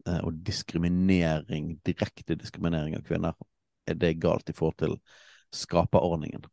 [0.06, 3.36] eh, og diskriminering, direkte diskriminering av kvinner,
[3.86, 4.98] er det galt i forhold til
[5.52, 6.44] skaperordningen.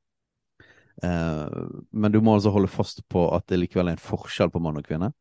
[1.03, 1.59] Eh,
[1.91, 4.79] men du må altså holde fast på at det likevel er en forskjell på mann
[4.81, 5.11] og kvinne.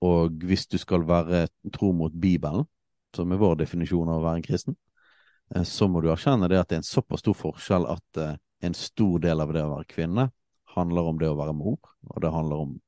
[0.00, 2.64] Og hvis du skal være tro mot Bibelen,
[3.14, 4.76] som er vår definisjon av å være en kristen,
[5.54, 8.22] eh, så må du erkjenne det at det er en såpass stor forskjell at
[8.60, 10.30] en stor del av det å være kvinne
[10.76, 12.78] handler om det å være mor, og det handler om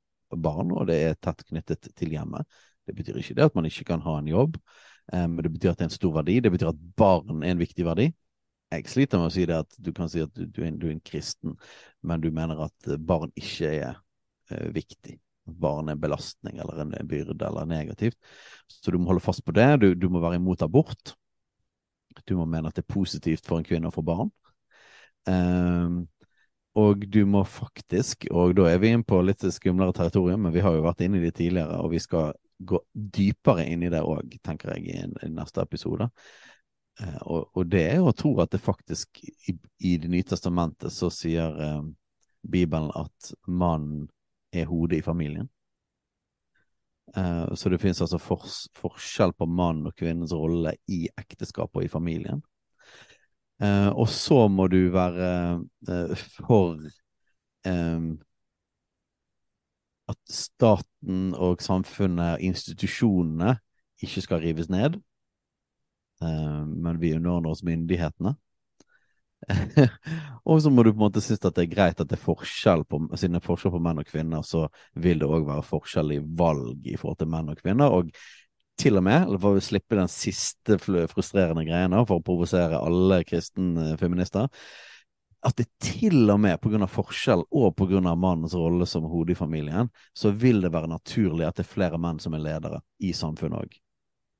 [0.40, 2.46] barn, og det er tett knyttet til hjemmet.
[2.86, 4.58] Det betyr ikke det at man ikke kan ha en jobb,
[5.12, 6.40] eh, men det betyr at det er en stor verdi.
[6.42, 8.08] Det betyr at barn er en viktig verdi.
[8.72, 10.86] Jeg sliter med å si det at du kan si at du, du, er, du
[10.88, 11.58] er, en kristen,
[12.00, 13.98] men du mener at barn ikke er
[14.48, 15.18] uh, viktig.
[15.44, 18.16] Barn er en belastning eller en byrde eller negativt.
[18.70, 19.68] Så du må holde fast på det.
[19.82, 21.12] Du, du må være imot abort.
[22.24, 24.30] Du må mene at det er positivt for en kvinne å få barn.
[25.28, 26.06] Um,
[26.78, 30.62] og du må faktisk, og da er vi inn på litt skumlere territorium, men vi
[30.64, 32.32] har jo vært inne i det tidligere, og vi skal
[32.64, 36.08] gå dypere inn i det òg, tenker jeg, i, en, i, neste episode.
[37.00, 40.92] Eh, og, og, det er å tro at det faktisk i, i Det nye testamentet
[40.94, 41.82] så sier eh,
[42.42, 44.06] Bibelen at mannen
[44.52, 45.48] er hodet i familien.
[47.16, 51.88] Eh, så det finnes altså for, forskjell på mann og kvinnens rolle i ekteskapet og
[51.88, 52.40] i familien.
[53.62, 56.80] Uh, og så må du være uh, for
[60.10, 63.56] at staten og samfunnet, institusjonene,
[64.02, 64.98] ikke skal rives ned.
[66.22, 68.34] Uh, men vi underordner oss myndighetene.
[70.46, 72.22] og så må du på en måte synes at det er greit at det er
[72.22, 75.66] forskjell på, siden det er forskjell på menn og kvinner, så vil det òg være
[75.66, 77.94] forskjell i valg i forhold til menn og kvinner.
[77.94, 78.10] Og
[78.82, 83.22] til og med, eller for å slippe den siste frustrerende greiene for å provosere alle
[83.26, 84.48] kristne feminister,
[85.42, 86.86] at det til og med pga.
[86.86, 88.14] forskjell og pga.
[88.14, 91.98] mannens rolle som hode i familien, så vil det være naturlig at det er flere
[91.98, 93.78] menn som er ledere i samfunnet òg.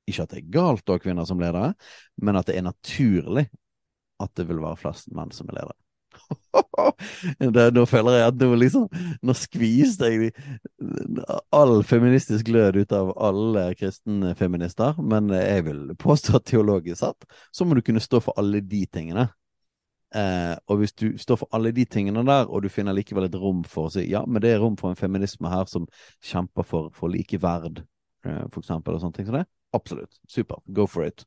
[0.07, 1.73] Ikke at det er galt å ha kvinner som ledere,
[2.21, 3.47] men at det er naturlig
[4.23, 5.82] at det vil være flest menn som er ledere.
[7.55, 8.87] det, nå føler jeg at nå liksom
[9.25, 10.31] Nå skviste jeg
[11.53, 17.27] all feministisk glød ut av alle kristne feminister, men jeg vil påstå at teologisk sett
[17.51, 19.27] så må du kunne stå for alle de tingene.
[20.13, 23.37] Eh, og hvis du står for alle de tingene der, og du finner likevel et
[23.39, 25.87] rom for å si ja, men det er rom for en feminisme her som
[26.21, 27.81] kjemper for, for likeverd,
[28.27, 30.19] eh, for eksempel, og sånne ting som det, absolutt.
[30.29, 30.61] Super.
[30.69, 31.25] Go for it.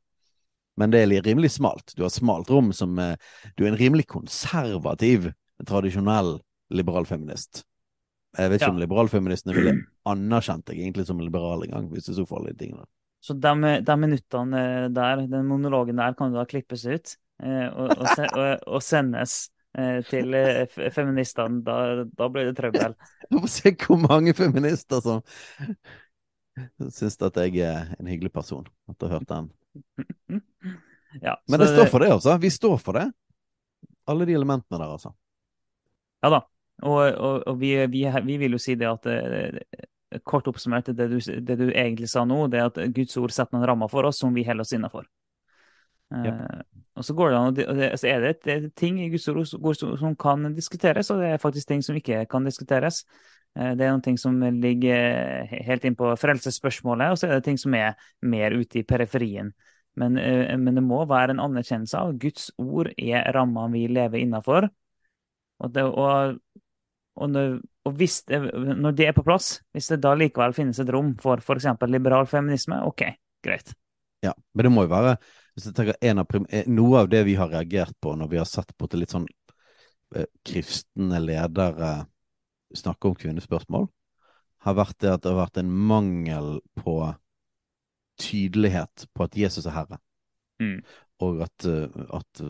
[0.77, 1.95] Men det er rimelig smalt.
[1.97, 3.15] Du har smalt rom som eh,
[3.57, 5.31] Du er en rimelig konservativ,
[5.65, 6.37] tradisjonell
[6.69, 7.63] liberal feminist.
[8.37, 8.75] Jeg vet ikke ja.
[8.75, 9.73] om liberalfeministene ville
[10.07, 12.85] anerkjent deg egentlig som liberal engang, hvis du så for alle de tingene.
[13.23, 14.63] Så de, de, minuttene
[14.93, 19.37] der, den monologen der, kan da klippes ut eh, og, og, se, og, og, sendes
[19.77, 21.63] eh, til eh, feministene.
[21.65, 22.93] Da, da, blir det trøbbel.
[23.31, 25.25] Du må se hvor mange feminister som
[26.93, 29.49] syns at jeg er en hyggelig person etter å ha hørt den
[31.21, 32.37] ja, Men det står for det, altså.
[32.41, 33.07] Vi står for det.
[34.07, 35.13] Alle de elementene der, altså.
[36.23, 36.41] Ja da.
[36.85, 39.61] Og, og, og vi, vi, vi, vil jo si det at eh,
[40.23, 43.57] Kort oppsummert, det du, det du, egentlig sa nå, det er at Guds ord setter
[43.57, 45.07] noen rammer for oss som vi holder oss innafor.
[46.15, 46.31] Ja.
[46.31, 46.61] Uh,
[46.97, 49.27] og så går det an, og det, så er det, det er ting i Guds
[49.27, 49.43] ord
[49.75, 53.01] som, som kan diskuteres, og det er faktisk ting som ikke kan diskuteres.
[53.51, 57.49] Uh, det er noen ting som ligger helt inn på frelsesspørsmålet, og så er det
[57.49, 59.51] ting som er mer ute i periferien.
[59.97, 64.21] Men, eh, men, det må være en anerkjennelse av Guds ord er rammene vi lever
[64.21, 64.69] innafor.
[65.65, 66.37] Og, og,
[67.17, 67.39] og,
[67.87, 68.41] og hvis det,
[68.77, 71.71] når det er på plass, hvis det da likevel finnes et rom for f.eks.
[71.89, 73.07] liberal feminisme, OK,
[73.45, 73.73] greit.
[74.25, 78.13] Ja, men det må jo være av, eh, Noe av det vi har reagert på
[78.17, 79.27] når vi har sett på til litt sånn
[80.15, 81.91] eh, kristne ledere
[82.75, 83.87] snakke om kvinnespørsmål,
[84.65, 86.99] har vært det at det har vært en mangel på
[88.19, 90.01] tydelighet på at Jesus er herre.
[90.61, 90.81] Mm.
[91.23, 92.43] Og at, eh, at,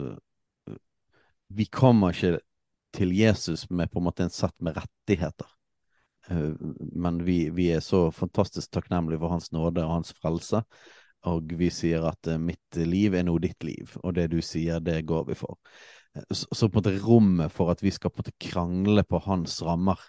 [1.48, 2.40] vi kommer ikke
[2.92, 5.48] til Jesus med på en måte en sett med rettigheter.
[6.28, 6.54] Eh,
[6.92, 10.62] men vi, vi er så fantastisk takknemlige for Hans nåde og Hans frelse.
[11.28, 14.82] Og vi sier at eh, mitt liv er nå ditt liv, og det du sier,
[14.84, 15.58] det går vi for.
[16.14, 19.04] Eh, så, så på en måte rommet for at vi skal på en måte krangle
[19.08, 20.00] på hans rammer.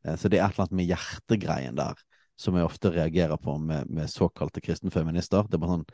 [0.00, 1.98] Så det er et eller annet med hjertegreien der
[2.40, 5.44] som jeg ofte reagerer på med, med såkalte kristenfeminister.
[5.48, 5.88] Det er bare sånn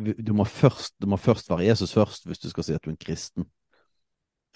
[0.00, 2.90] du må, først, du må først være Jesus først hvis du skal si at du
[2.90, 3.46] er en kristen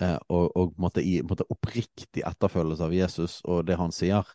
[0.01, 4.29] eh, og, og måtte, i, måtte oppriktig etterfølgelse av Jesus og det han sier,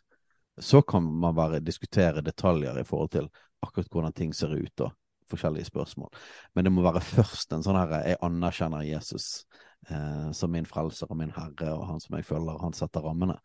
[0.60, 3.30] så kan man bare diskutere detaljer i forhold til
[3.64, 4.94] akkurat hvordan ting ser ut og
[5.30, 6.10] forskjellige spørsmål.
[6.54, 9.44] Men det må være først en sånn herre jeg anerkjenner Jesus
[9.88, 13.38] eh, som min frelser og min herre og han som jeg følger, han setter rammene.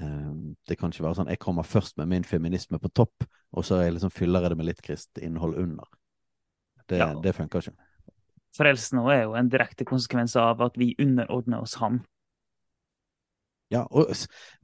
[0.00, 0.32] Eh,
[0.68, 3.80] det kan ikke være sånn jeg kommer først med min feminisme på topp, og så
[3.88, 5.88] liksom fyller jeg det med litt kristent innhold under.
[6.88, 7.12] Det, ja.
[7.22, 7.88] det funker ikke.
[8.56, 12.00] Frelsen er jo en direkte konsekvens av at vi underordner oss ham.
[13.68, 14.08] Ja, og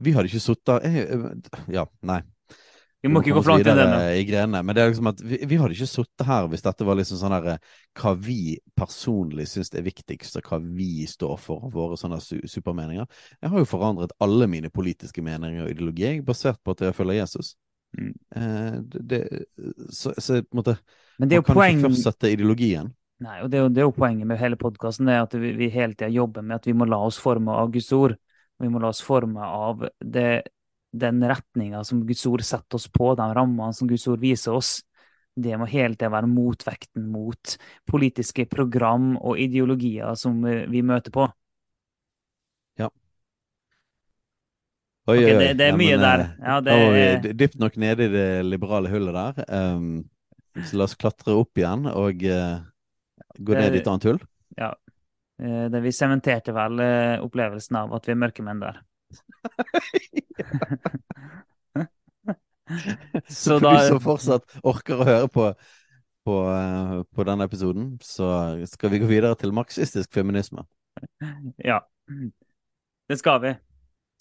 [0.01, 1.27] vi hadde ikke sittet eh,
[1.69, 2.23] Ja, nei.
[3.05, 4.61] Vi må ikke gå for langt inn i grenene.
[4.65, 7.19] Men det er liksom at vi, vi hadde ikke sittet her hvis dette var liksom
[7.19, 11.99] sånn her eh, hva vi personlig syns er viktigst, og hva vi står for, våre
[11.99, 13.05] sånne su supermeninger.
[13.37, 17.21] Jeg har jo forandret alle mine politiske meninger og ideologi basert på at jeg følger
[17.21, 17.53] Jesus.
[17.95, 18.13] Mm.
[18.41, 19.21] Eh, det,
[19.89, 20.77] så, så på en måte
[21.19, 22.89] Men det er jo Man kan ikke først sette ideologien.
[23.23, 25.69] Nei, og det er jo, det er jo poenget med hele podkasten, at vi, vi,
[25.71, 28.17] hele tida jobber med at vi må la oss forme av Guds ord.
[28.59, 30.47] Vi må la oss forme av det,
[30.99, 34.77] den retninga som Guds ord setter oss på, de rammene som Guds ord viser oss.
[35.35, 37.55] Det må hele tida være motvekten mot
[37.89, 41.27] politiske program og ideologier som vi møter på.
[42.79, 42.87] Ja.
[45.11, 46.23] Oi, okay, det, det, er ja, mye men, der.
[46.23, 47.33] Eh, ja, det er...
[47.43, 49.43] Dypt nok nede i det liberale hullet der.
[49.75, 49.89] Um,
[50.63, 52.63] så la oss klatre opp igjen og uh,
[53.35, 54.19] Gå ned i et annet hull?
[54.55, 54.71] Ja.
[55.41, 58.79] Eh, det vi sementerte vel eh, opplevelsen av at vi er mørkemenn der.
[63.29, 65.53] så for da, du som fortsatt orker å høre på,
[66.25, 68.25] på, eh, på, denne episoden, så
[68.69, 70.61] skal vi gå videre til marxistisk feminisme.
[71.61, 71.79] Ja,
[73.09, 73.51] det skal vi.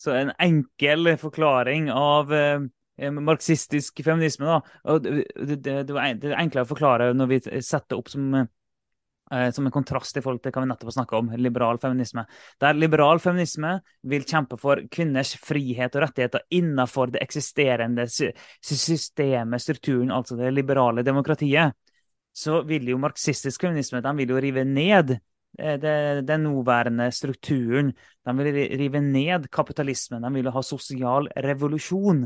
[0.01, 2.61] Så en enkel forklaring av eh,
[3.15, 4.59] marxistisk feminisme, da.
[4.91, 5.95] Og det, det, det, det
[6.33, 8.47] er enklere å forklare når vi setter opp som Eh,
[9.55, 12.25] som en kontrast i forhold til hva vi nettopp har snakka om, liberal feminisme.
[12.63, 13.77] Der liberal feminisme
[14.11, 21.05] vil kjempe for kvinners frihet og rettigheter innenfor det eksisterende systemet, strukturen, altså det liberale
[21.07, 21.75] demokratiet,
[22.35, 27.93] så vil jo marxistisk feminisme de vil jo rive ned eh, den nåværende strukturen.
[28.27, 30.23] De vil rive ned kapitalismen.
[30.23, 32.25] De vil ha sosial revolusjon.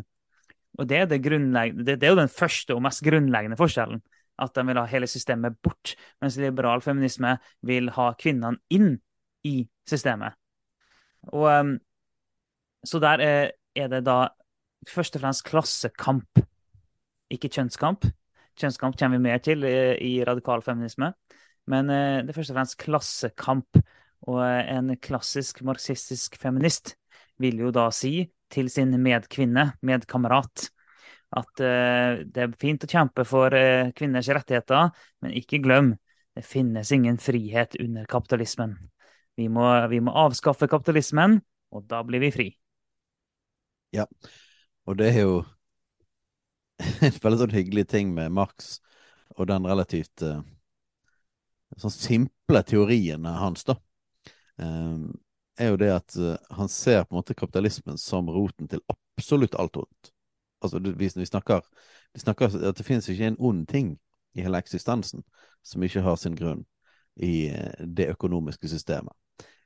[0.78, 4.00] Og det er, det, det er jo den første og mest grunnleggende forskjellen
[4.38, 8.96] at de vil ha hele systemet bort, mens liberal feminisme vil ha kvinnene inn
[9.48, 10.36] i systemet.
[11.32, 11.74] Og, um,
[12.86, 14.28] så der er, det da
[14.88, 16.40] først og fremst klassekamp,
[17.30, 18.06] ikke kjønnskamp.
[18.58, 21.12] Kjønnskamp kommer vi mer til i, eh, radikal feminisme,
[21.68, 23.82] men uh, det er først og fremst klassekamp.
[24.28, 26.96] Og uh, en klassisk marxistisk feminist
[27.38, 30.70] vil jo da si til sin medkvinne, medkamerat,
[31.36, 34.92] at uh, det er fint å kjempe for uh, kvinners rettigheter,
[35.24, 35.92] men ikke glem,
[36.36, 38.76] det finnes ingen frihet under kapitalismen.
[39.38, 41.38] Vi må, vi må avskaffe kapitalismen,
[41.74, 42.48] og da blir vi fri.
[43.94, 44.06] Ja,
[44.88, 45.38] og det er jo
[47.04, 48.78] en veldig sånn hyggelig ting med Marx
[49.36, 50.40] og den relativt uh,
[51.76, 53.76] sånn simple teorien hans, da.
[54.58, 56.14] Er jo det at
[56.56, 60.10] han ser på en måte kapitalismen som roten til absolutt alt ondt
[60.60, 61.60] altså, vi, vi, snakker,
[62.14, 63.96] vi snakker at det finnes ikke en ond ting
[64.34, 65.24] i hele eksistensen
[65.66, 66.64] som ikke har sin grunn
[67.16, 69.14] i eh, det økonomiske systemet.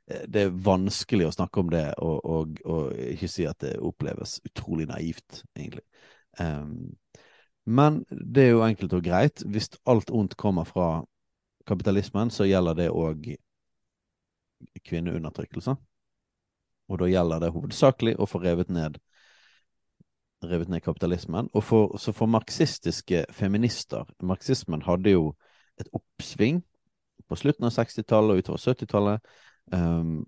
[0.06, 3.76] Eh, det er vanskelig å snakke om det og, og, og ikke si at det
[3.80, 5.84] oppleves utrolig naivt, egentlig.
[6.40, 6.94] Um,
[7.64, 9.44] men det er jo enkelt og greit.
[9.46, 11.04] Hvis alt ondt kommer fra
[11.68, 13.28] kapitalismen, så gjelder det òg
[14.88, 15.76] kvinneundertrykkelse.
[16.90, 18.98] Og da gjelder det hovedsakelig å få revet ned
[20.48, 21.48] revet ned kapitalismen.
[21.54, 25.32] Og for, så for marxistiske feminister Marxismen hadde jo
[25.80, 26.62] et oppsving
[27.28, 29.30] på slutten av 60-tallet og utover 70-tallet.
[29.72, 30.24] Um,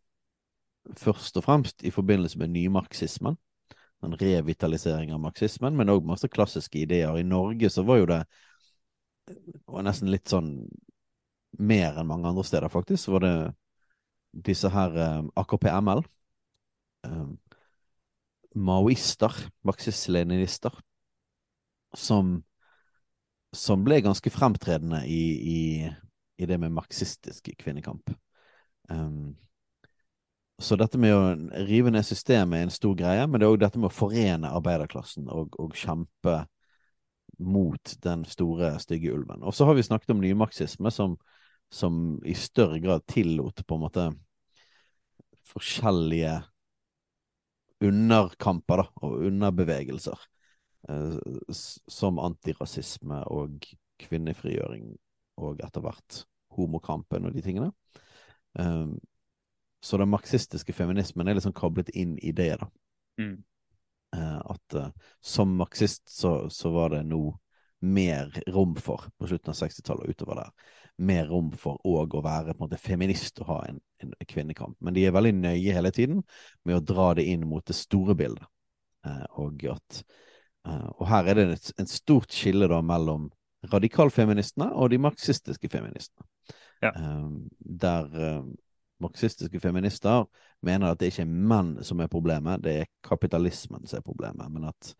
[0.96, 3.36] først og fremst i forbindelse med nymarxismen.
[4.04, 7.16] En revitalisering av marxismen, men òg masse klassiske ideer.
[7.16, 8.22] I Norge så var jo det
[9.72, 10.50] og nesten litt sånn
[11.56, 13.08] mer enn mange andre steder, faktisk.
[13.14, 13.36] Var det
[14.34, 16.02] disse her eh, AKP-ML.
[17.06, 17.26] Eh,
[18.54, 19.34] maoister,
[19.66, 20.74] marxist-leninister,
[21.94, 22.36] som,
[23.54, 25.22] som ble ganske fremtredende i,
[25.54, 25.60] i,
[26.38, 28.10] i det med marxistisk kvinnekamp.
[28.90, 29.34] Um,
[30.62, 31.22] så dette med å
[31.66, 34.52] rive ned systemet er en stor greie, men det er òg dette med å forene
[34.54, 36.44] arbeiderklassen og, og, kjempe
[37.42, 39.42] mot den store, stygge ulven.
[39.42, 41.16] Og så har vi snakket om nymarxisme, som,
[41.74, 44.06] som i større grad tillot på en måte
[45.50, 46.36] forskjellige
[47.84, 50.28] underkamper da, og underbevegelser.
[50.88, 51.16] Eh,
[51.88, 53.64] som antirasisme og
[54.02, 54.90] kvinnefrigjøring
[55.40, 57.70] og etter hvert homokampen og de tingene.
[58.58, 58.86] Eh,
[59.84, 62.68] så den marxistiske feminismen er liksom koblet inn i det, da.
[63.20, 63.36] Mm.
[64.16, 67.22] Eh, at uh, som marxist så, så, var det nå
[67.84, 70.72] mer rom for, på slutten av 60-tallet og utover der,
[71.04, 74.76] mer rom for òg å være på en måte feminist og ha en, en, kvinnekamp.
[74.80, 76.22] Men de er veldig nøye hele tiden
[76.64, 78.46] med å dra det inn mot det store bildet.
[79.06, 80.04] Eh, og at
[80.64, 83.26] og her er det et, et stort skille da mellom
[83.68, 86.24] radikalfeministene og de marxistiske feministene.
[86.82, 86.90] Ja.
[87.80, 88.08] der
[89.04, 90.26] marxistiske feminister
[90.64, 94.50] mener at det ikke er menn som er problemet, det er kapitalismen som er problemet.
[94.52, 94.94] Men at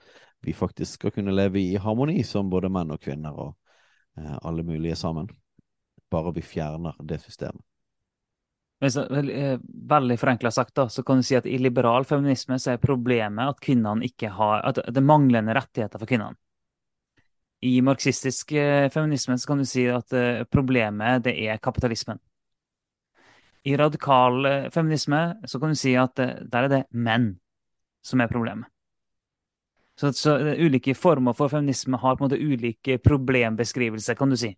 [0.45, 3.55] vi faktisk skal kunne leve i harmoni som både menn og kvinner og
[4.21, 5.31] eh, alle mulige sammen.
[6.13, 7.65] Bare vi fjerner det systemet.
[8.85, 12.83] Eh, veldig forenkla sagt, da, så kan du si at i liberal feminisme så er
[12.83, 16.37] problemet at har At det er manglende rettigheter for kvinnene.
[17.63, 22.19] I marxistisk eh, feminisme så kan du si at eh, problemet det er kapitalismen.
[23.65, 27.35] I radikal eh, feminisme så kan du si at eh, der er det menn
[28.05, 28.69] som er problemet.
[29.97, 34.37] Så, så eh, ulike former for feminisme har på en måte ulike problembeskrivelser, kan du
[34.37, 34.53] si.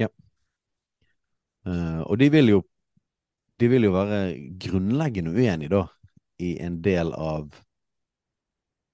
[0.00, 0.08] Ja.
[1.66, 2.60] Uh, og de vil jo
[3.60, 4.20] de vil jo være
[4.62, 5.82] grunnleggende uenige, da,
[6.40, 7.50] i en del av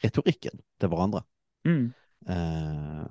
[0.02, 1.22] retorikken til hverandre.
[1.68, 1.84] Mm.
[2.26, 3.06] Uh,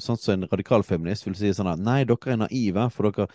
[0.00, 3.28] sånn som en radikal feminist vil si sånn at nei, dere er naive, for dere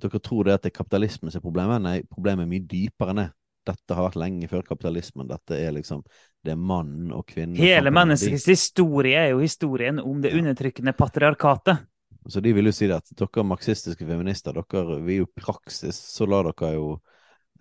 [0.00, 1.82] dere tror det at det er kapitalismen som er problemet.
[1.84, 3.30] Nei, problemet er mye dypere enn det.
[3.62, 5.28] Dette har vært lenge før kapitalismen.
[5.30, 6.02] Dette er liksom
[6.42, 11.84] det er mann og kvinnen Hele menneskets historie er jo historien om det undertrykkende patriarkatet.
[12.26, 15.98] Så de vil jo si det at dere marxistiske feminister, dere, vi er jo praksis,
[16.14, 16.88] så lar dere jo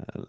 [0.01, 0.25] eh,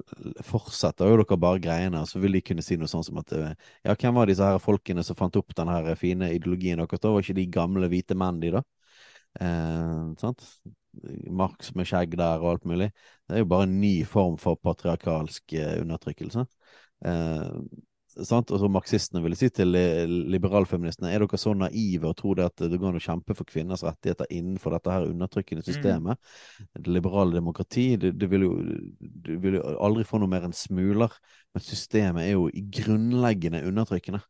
[0.48, 3.34] fortsetter jo dere bare greiene, og så vil de kunne si noe sånn som at
[3.36, 7.00] eh, ja, hvem var disse her folkene som fant opp den her fine ideologien deres?
[7.00, 8.64] Da var ikke de gamle hvite menn, de, da?
[9.40, 10.48] Eh, sant?
[11.32, 12.90] Marx med skjegg der og alt mulig.
[13.28, 16.44] Det er jo bare en ny form for patriarkalsk eh, undertrykkelse.
[17.08, 17.48] Eh,
[18.20, 18.50] sant?
[18.52, 19.72] Og så Marxistene ville si til
[20.32, 23.48] liberalfeministene er dere så naive og tror det at det går an å kjempe for
[23.48, 25.68] kvinners rettigheter innenfor dette her undertrykkende mm.
[25.70, 26.34] systemet?
[26.58, 26.68] Mm.
[26.76, 28.52] Det liberale demokrati det, det, vil jo,
[29.00, 31.16] du vil jo aldri få noe mer enn smuler,
[31.54, 34.22] men systemet er jo grunnleggende undertrykkende.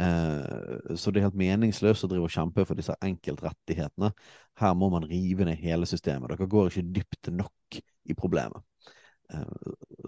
[0.00, 4.12] Eh, så det er helt meningsløst å drive og kjempe for disse enkeltrettighetene.
[4.60, 6.32] Her må man rive ned hele systemet.
[6.32, 8.64] Dere går ikke dypt nok i problemet.
[9.32, 9.44] Eh,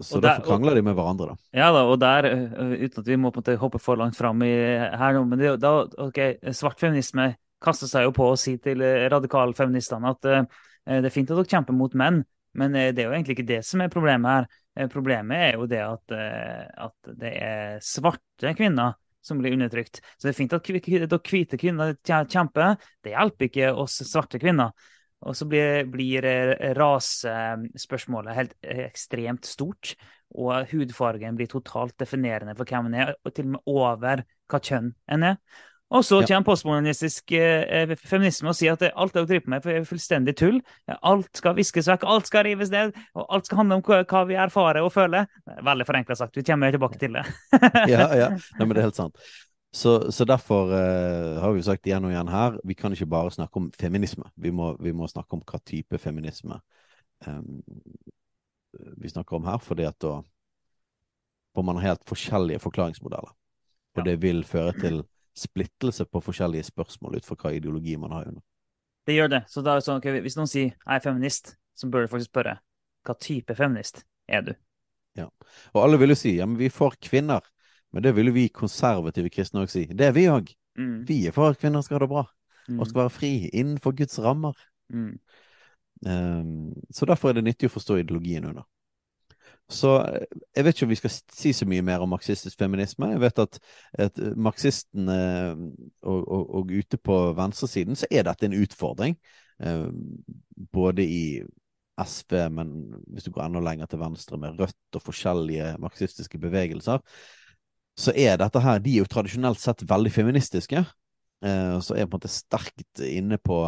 [0.01, 1.49] så der, derfor krangler de med hverandre, da.
[1.61, 4.17] Ja da, og der, eh, uten at vi må på en måte hoppe for langt
[4.17, 4.53] fram i,
[4.97, 6.21] her nå, men det, da, ok,
[6.55, 7.33] svart feminisme
[7.65, 10.43] kaster seg jo på å si til radikalfeministene at uh,
[10.85, 12.19] det er fint at dere kjemper mot menn,
[12.53, 14.45] men det er jo egentlig ikke det som er problemet
[14.75, 14.89] her.
[14.91, 16.13] Problemet er jo det at,
[16.85, 18.93] at det er svarte kvinner
[19.25, 20.01] som blir undertrykt.
[20.15, 22.75] Så det er fint at hvite kvinner kjemper.
[23.03, 24.75] Det hjelper ikke oss svarte kvinner.
[25.25, 29.95] Og så blir, blir eh, rasespørsmålet helt ekstremt stort.
[30.35, 34.59] Og hudfargen blir totalt definerende for hvem en er, og til og med over hva
[34.61, 35.39] kjønn en er.
[35.93, 36.45] Og så kommer ja.
[36.45, 40.57] postmodernistisk eh, feminisme og sier at alt hun driver med, er fullstendig tull.
[40.95, 44.23] Alt skal viskes vekk, alt skal rives ned, og alt skal handle om hva, hva
[44.25, 45.29] vi erfarer og føler.
[45.45, 46.39] Veldig forenkla sagt.
[46.39, 47.25] Vi kommer tilbake til det.
[47.93, 48.31] ja, ja.
[48.57, 49.21] Nei, men det er helt sant.
[49.75, 53.33] Så, så derfor eh, har vi sagt igjen og igjen her, vi kan ikke bare
[53.35, 54.29] snakke om feminisme.
[54.41, 56.61] Vi må, vi må snakke om hva type feminisme
[57.27, 57.59] um,
[58.97, 60.21] vi snakker om her, fordi at da
[61.55, 63.35] får man helt forskjellige forklaringsmodeller.
[63.95, 65.03] Og det vil føre til
[65.35, 68.43] splittelse på forskjellige spørsmål ut fra hva ideologi man har under.
[69.05, 69.41] Det gjør det.
[69.51, 72.07] Så da er det sånn, okay, Hvis noen sier 'jeg er feminist', så bør du
[72.07, 72.59] faktisk spørre
[73.05, 74.53] hva type feminist er du?
[75.15, 75.29] Ja.
[75.73, 77.41] Og alle vil jo si ja, men vi er for kvinner.
[77.93, 79.85] Men det vil jo vi konservative kristne òg si.
[79.85, 80.49] Det er vi òg.
[80.77, 81.05] Mm.
[81.07, 82.25] Vi er for at kvinner skal ha det bra.
[82.67, 82.79] Mm.
[82.79, 84.55] Og skal være fri innenfor Guds rammer.
[84.89, 85.19] Mm.
[86.05, 88.65] Um, så derfor er det nyttig å forstå ideologien under.
[89.71, 89.95] Så
[90.53, 93.09] jeg vet ikke om vi skal si så mye mer om marxistisk feminisme.
[93.15, 93.59] Jeg vet at,
[94.05, 95.17] at marxistene
[96.03, 99.17] og, og, og, ute på venstresiden så er dette en utfordring.
[99.63, 99.87] Eh,
[100.71, 101.25] både i
[101.97, 102.75] SV, men
[103.07, 107.01] hvis du går enda lenger til venstre med Rødt og forskjellige marxistiske bevegelser,
[107.95, 110.85] så er dette her De er jo tradisjonelt sett veldig feministiske.
[111.41, 113.59] Eh, så er på en måte sterkt inne på,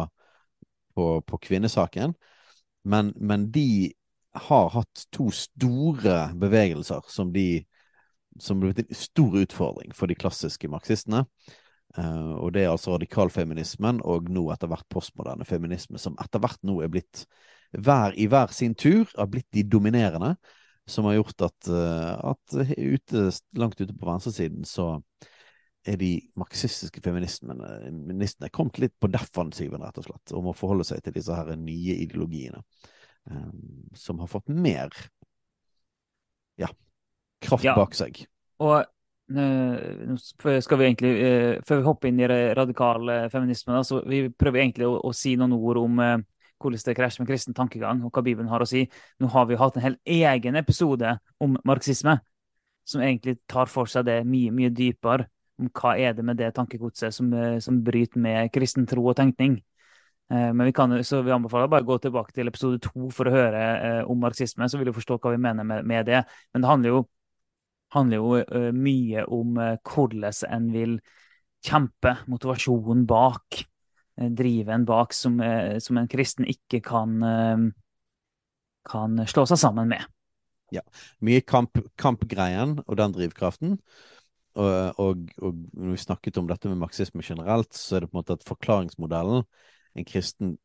[0.94, 2.14] på, på kvinnesaken.
[2.84, 3.94] Men, men de
[4.46, 7.64] har hatt to store bevegelser som de
[8.42, 11.24] som ble en stor utfordring for de klassiske marxistene.
[11.96, 16.60] Uh, og det er altså radikalfeminismen og nå etter hvert postmoderne feminisme, som etter hvert
[16.68, 17.24] nå er blitt
[17.72, 20.34] hver i hver sin tur har blitt de dominerende,
[20.88, 23.24] som har gjort at, uh, at ute,
[23.60, 24.94] langt ute på venstresiden så
[25.88, 31.00] er de marxistiske feministene kommet litt på defensiven, rett og slett, om å forholde seg
[31.04, 32.60] til disse her nye ideologiene.
[33.30, 33.48] Eh,
[33.94, 34.88] som har fått mer
[36.56, 36.68] ja,
[37.38, 37.74] kraft ja.
[37.76, 38.24] bak seg.
[38.62, 38.84] Og
[39.28, 44.28] nå skal vi egentlig, eh, Før vi hopper inn i radikal feminisme, da, så vi
[44.32, 46.16] prøver egentlig å, å si noen ord om eh,
[46.58, 48.86] hvordan det krasjer med kristen tankegang, og hva Bibelen har å si.
[49.20, 52.16] Nå har vi hatt en hel egen episode om marxisme,
[52.88, 55.28] som egentlig tar for seg det mye, mye dypere.
[55.58, 59.58] Om hva er det med det tankegodset som, som bryter med kristen tro og tenkning.
[60.30, 63.28] Eh, men vi kan, så vi anbefaler bare å gå tilbake til episode to for
[63.28, 66.20] å høre eh, om marxisme, så vil du forstå hva vi mener med, med det.
[66.52, 67.00] Men det handler jo,
[67.94, 70.98] handler jo uh, mye om hvordan en vil
[71.64, 73.62] kjempe, motivasjonen bak,
[74.18, 75.38] drive driven bak, som,
[75.80, 77.12] som, en kristen ikke kan,
[78.90, 80.04] kan slå seg sammen med.
[80.74, 80.82] Ja.
[81.24, 83.78] Mye kamp, kampgreien og den drivkraften.
[84.58, 88.16] Og, og, og, når vi snakket om dette med marxisme generelt, så er det på
[88.16, 89.46] en måte at forklaringsmodellen
[89.94, 90.56] en kristen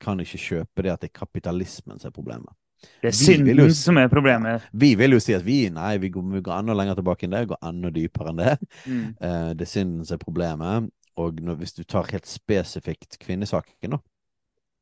[0.00, 2.54] kan ikke kjøpe det at det er kapitalismen som er problemet.
[3.02, 4.66] Det er synden jo, som er problemet.
[4.72, 7.34] Vi vil jo si at vi nei, vi går, vi går enda lenger tilbake enn
[7.34, 8.54] det, går enda dypere enn det.
[8.84, 9.00] Mm.
[9.18, 10.92] Uh, det er synden som er problemet.
[11.18, 13.98] Og når, hvis du tar helt spesifikt kvinnesaken, da,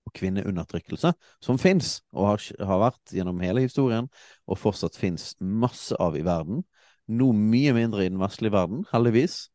[0.07, 1.13] og kvinneundertrykkelse,
[1.43, 4.11] som fins, og har, har, vært gjennom hele historien,
[4.47, 6.63] og fortsatt fins masse av i verden,
[7.07, 9.47] nå mye mindre i den vestlige verden, heldigvis,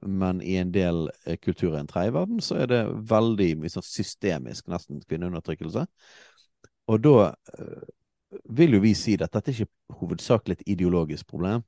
[0.00, 3.72] men i en del uh, kulturer i den tredje verden så er det veldig mye
[3.72, 5.84] sånn systemisk, nesten kvinneundertrykkelse.
[6.90, 7.84] Og da uh,
[8.50, 11.66] vil jo vi si at dette er ikke hovedsakelig et ideologisk problem.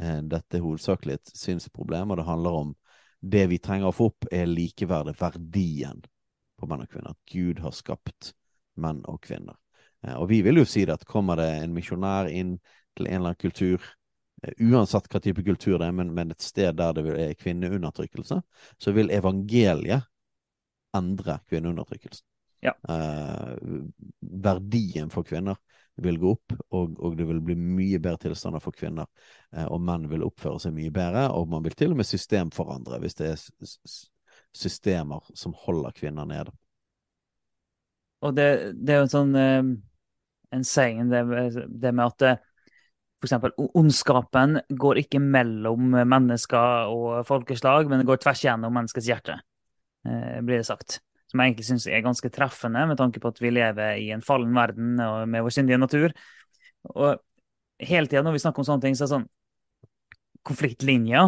[0.00, 2.68] dette er hovedsakelig et synsproblem, og det handler om
[3.20, 5.98] det vi trenger å få opp, er likeverdet, verdien
[6.56, 7.10] på menn og kvinner.
[7.10, 8.30] At Gud har skapt
[8.78, 9.58] menn og kvinner.
[10.14, 12.54] og vi vil jo si at kommer det en misjonær inn
[12.96, 13.99] til en eller annen kultur, Eh,
[14.42, 18.40] uansett hva type kultur det er, men, men et sted der det er kvinneundertrykkelse,
[18.78, 20.06] så vil evangeliet
[20.96, 22.26] endre kvinneundertrykkelsen.
[22.60, 22.74] Ja.
[22.88, 23.56] Eh,
[24.20, 25.56] verdien for kvinner
[26.00, 29.08] vil gå opp, og, og, det vil bli mye bedre tilstander for kvinner.
[29.52, 33.00] Eh, og menn vil oppføre seg mye bedre, og man vil til og med systemforandre
[33.02, 33.44] hvis det er
[34.56, 36.52] systemer som holder kvinner nede.
[38.20, 39.70] Og det, det er jo en sånn eh,
[40.50, 41.22] en saying, det,
[41.68, 42.46] det med at eh,
[43.20, 43.36] f.eks.
[43.76, 49.36] ondskapen går ikke mellom mennesker og folkeslag, men det går tvers gjennom menneskets hjerte,
[50.08, 51.00] eh, blir det sagt.
[51.30, 54.24] Som jeg egentlig syns er ganske treffende, med tanke på at vi lever i en
[54.24, 54.96] fallen verden
[55.30, 56.14] med vår syndige natur.
[56.96, 57.20] Og
[57.78, 59.28] hele tida når vi snakker om sånne ting, så er det sånn
[60.40, 61.26] Konfliktlinja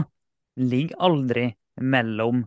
[0.56, 1.50] ligger aldri
[1.84, 2.46] mellom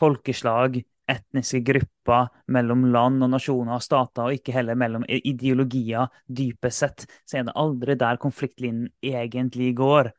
[0.00, 0.78] folkeslag,
[1.10, 6.12] etniske grupper, mellom land og nasjoner og stater, og ikke heller mellom ideologier.
[6.26, 10.12] Dypest sett så er det aldri der konfliktlinjen egentlig går.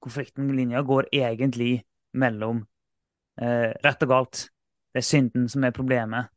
[0.00, 1.82] Konfliktlinja går egentlig
[2.16, 2.64] mellom
[3.40, 4.44] eh, rett og galt.
[4.90, 6.30] Det er synden som er problemet.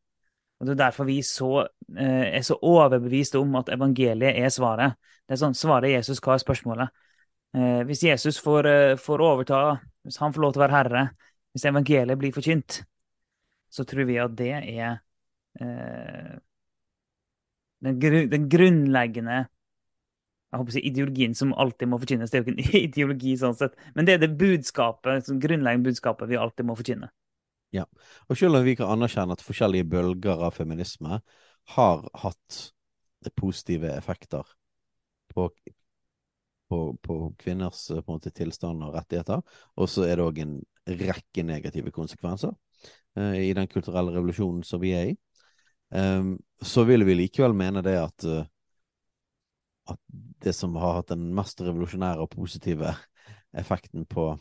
[0.60, 1.68] Og Det er derfor vi så,
[1.98, 4.96] eh, er så overbeviste om at evangeliet er svaret.
[5.28, 6.90] Det er sånn, Svaret Jesus, hva er spørsmålet?
[7.56, 11.10] Eh, hvis Jesus får, eh, får overta, hvis han får lov til å være herre,
[11.54, 12.84] hvis evangeliet blir forkynt,
[13.74, 15.00] så tror vi at det er
[15.62, 16.36] eh,
[17.84, 19.40] den, gru, den, grunnleggende
[20.54, 22.30] jeg håper å si ideologien som alltid må forkynnes.
[22.30, 25.90] Det er jo ikke en ideologi, sånn sett, men det er det budskapet, som grunnleggende
[25.90, 27.10] budskapet vi alltid må forkynne.
[27.74, 27.88] Ja,
[28.30, 31.24] og selv om vi kan anerkjenne at forskjellige bølger av feminisme
[31.74, 32.60] har hatt
[33.40, 34.46] positive effekter
[35.34, 35.48] på,
[36.70, 39.42] på, på kvinners på måte, tilstand og rettigheter,
[39.74, 40.54] og så er det òg en
[41.02, 42.54] rekke negative konsekvenser.
[43.18, 45.18] Eh, i den kulturelle revolusjonen som vi er i,
[45.90, 48.46] um, så vil vi likevel mene det at, uh,
[49.94, 50.00] at
[50.44, 52.96] det som har hatt den mest revolusjonære og positive
[53.54, 54.32] effekten på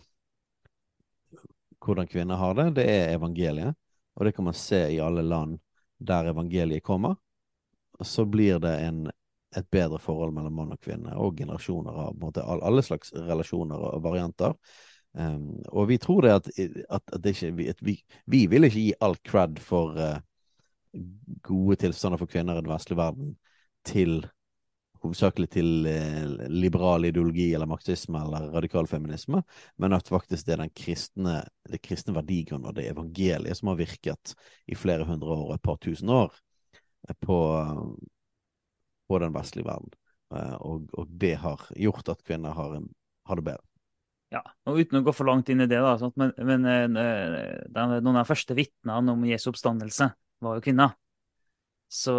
[1.82, 3.76] hvordan kvinner har det, det er evangeliet.
[4.16, 5.58] Og det kan man se i alle land
[5.98, 7.16] der evangeliet kommer.
[8.00, 9.08] Så blir det en
[9.56, 14.00] et bedre forhold mellom mann og kvinne, og generasjoner av måte, alle slags relasjoner og
[14.04, 14.54] varianter.
[15.12, 18.80] Um, og vi tror det at, at, at, det ikke, at vi, vi, vil ikke
[18.80, 20.20] gi all cred for uh,
[21.44, 23.34] gode tilstander for kvinner i den vestlige verden
[23.84, 24.22] til
[25.02, 29.42] hovedsakelig til eh, liberal ideologi eller marxisme eller radikal feminisme,
[29.82, 31.40] men at faktisk det er den kristne,
[31.70, 34.34] det kristne verdigrunnen det evangeliet som har virket
[34.70, 36.30] i flere hundre år og et par tusen år
[37.08, 37.40] eh, på,
[39.08, 39.92] på den vestlige verden.
[40.32, 42.78] Og, og, det har gjort at kvinner har,
[43.28, 43.71] har, det bedre.
[44.32, 48.22] Ja, og Uten å gå for langt inn i det, da, men, men noen av
[48.22, 50.08] de første vitnene om Jesu oppstandelse
[50.42, 50.94] var jo kvinner.
[51.92, 52.16] Så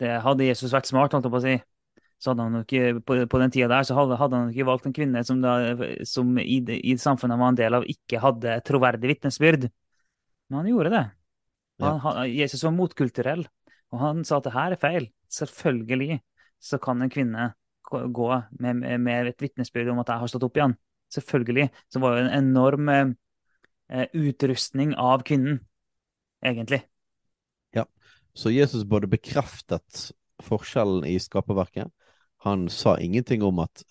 [0.00, 1.54] det hadde Jesus vært smart, holdt jeg på å si,
[2.22, 4.88] så hadde han ikke, på, på den tida der så hadde, hadde, han ikke valgt
[4.88, 5.74] en kvinne som, da,
[6.08, 9.66] som i, i, samfunnet han var en del av, ikke hadde troverdig vitnesbyrd.
[10.48, 11.02] Men han gjorde det.
[11.82, 13.42] Han, han, Jesus var motkulturell,
[13.90, 15.08] og han sa at det her er feil.
[15.32, 16.20] Selvfølgelig
[16.62, 17.50] så kan en kvinne
[17.92, 18.28] gå
[18.60, 20.76] med, med et vitnesbyrd om at jeg har stått opp igjen.
[21.12, 21.68] Selvfølgelig.
[21.92, 25.60] Så var det en enorm eh, utrustning av kvinnen,
[26.44, 26.82] egentlig.
[27.76, 27.84] Ja.
[28.34, 30.08] Så Jesus både bekreftet
[30.42, 31.92] forskjellen i skaperverket.
[32.42, 33.84] Han sa ingenting om at,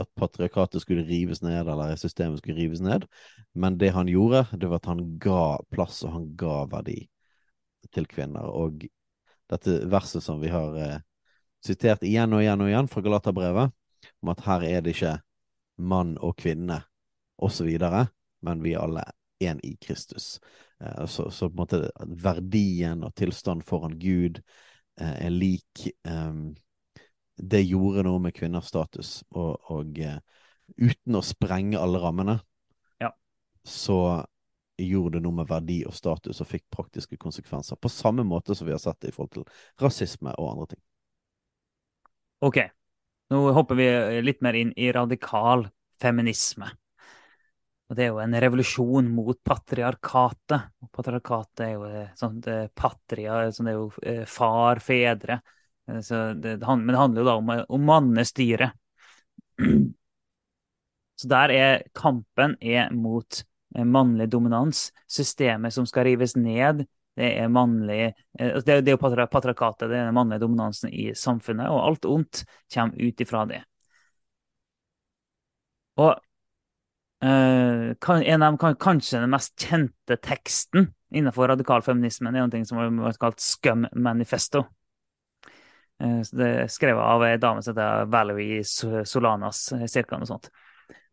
[0.00, 3.04] at patriarkatet skulle rives ned, eller systemet skulle rives ned.
[3.54, 7.02] Men det han gjorde, det var at han ga plass, og han ga verdi
[7.92, 8.48] til kvinner.
[8.48, 8.86] Og
[9.50, 10.98] dette verset som vi har eh,
[11.64, 13.74] sitert igjen og igjen og igjen fra Galaterbrevet,
[14.22, 15.16] om at her er det ikke
[15.78, 16.82] mann og kvinne
[17.38, 17.70] osv.,
[18.46, 19.02] men vi er alle
[19.42, 20.40] én i Kristus.
[20.80, 24.40] Eh, så, så, på en måte verdien og tilstand foran Gud
[25.00, 26.54] eh, er lik um,
[27.38, 30.18] Det gjorde noe med kvinners status, og, og uh,
[30.78, 32.34] uten å sprenge alle rammene,
[32.98, 33.12] ja.
[33.62, 34.24] så
[34.78, 37.78] gjorde det noe med verdi og status og fikk praktiske konsekvenser.
[37.78, 39.46] På samme måte som vi har sett det i forhold til
[39.82, 40.82] rasisme og andre ting.
[42.38, 42.58] Ok,
[43.30, 43.86] nå hopper vi
[44.22, 45.66] litt mer inn i radikal
[45.98, 46.68] feminisme.
[47.88, 50.74] Og det er jo en revolusjon mot patriarkatet.
[50.84, 52.36] Og patriarkatet er jo eh, sånn
[52.76, 55.40] patria, sånn det er jo eh, far, fedre.
[55.88, 56.02] Eh,
[56.36, 58.70] det, men det handler jo da om, om mannestyre.
[61.18, 63.40] Så der er kampen er mot
[63.74, 64.92] mannlig dominans.
[65.10, 66.84] Systemet som skal rives ned,
[67.18, 71.10] det er mannlig altså Det, det er jo patriarkatet, det er den mannlige dominansen i
[71.18, 73.62] samfunnet, og alt ondt kommer ut ifra det.
[75.98, 76.14] Og
[77.18, 82.78] Uh, en av dem, kanskje den mest kjente teksten innenfor radikal feminisme er noe som
[82.78, 84.62] har vært kalt Scum Manifesto.
[85.98, 89.64] Uh, det er skrevet av ei dame som heter Valerie Solanas.
[89.74, 90.46] Eh, cirka noe sånt.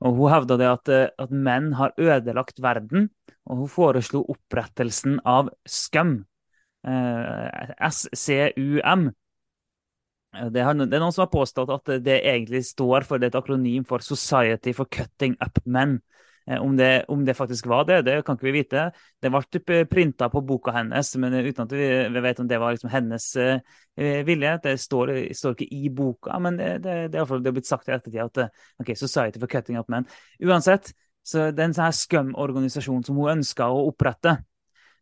[0.06, 3.10] Og Hun hevda at, at, menn har ødelagt verden,
[3.46, 5.52] og hun foreslo opprettelsen av.
[6.86, 7.50] Uh,
[7.90, 9.08] SCUM.
[10.36, 13.38] Det er, det er, noen som har påstått at det egentlig står for det et
[13.40, 16.02] akronym for Society for Cutting Up Men.
[16.46, 18.84] Eh, om det, om det, faktisk var det, det kan ikke vi vite.
[19.24, 21.88] Det ble printa på boka hennes, men uten at vi,
[22.28, 23.30] vet om det var liksom hennes
[24.28, 24.52] vilje.
[24.68, 27.96] Det står, står, ikke i boka, men det, det, det er det blitt sagt i
[27.96, 30.06] ettertid at ok, Society for Cutting Up Men.
[30.44, 30.92] Uansett,
[31.26, 34.38] så det er en sånn scum-organisasjon som hun ønska å opprette.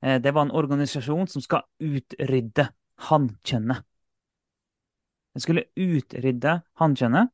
[0.04, 2.70] Uh, det var en organisasjon som skal utrydde
[3.10, 3.84] hannkjønnet.
[5.34, 7.34] Den skulle utrydde hannkjønnet.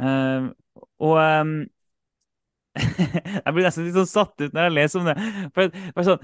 [0.00, 0.52] Uh,
[1.02, 1.54] og um,
[3.44, 5.16] Jeg blir nesten litt sånn satt ut når jeg leser om det.
[5.56, 6.22] For, bare, sånn,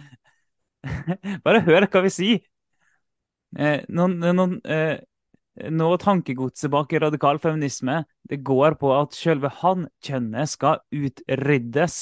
[1.45, 2.41] bare hør hva vi sier.
[3.59, 4.59] Uh, noen, noen,
[5.75, 11.99] noe tankegodset bak radikal feminisme det går på at selve hannkjønnet skal utryddes.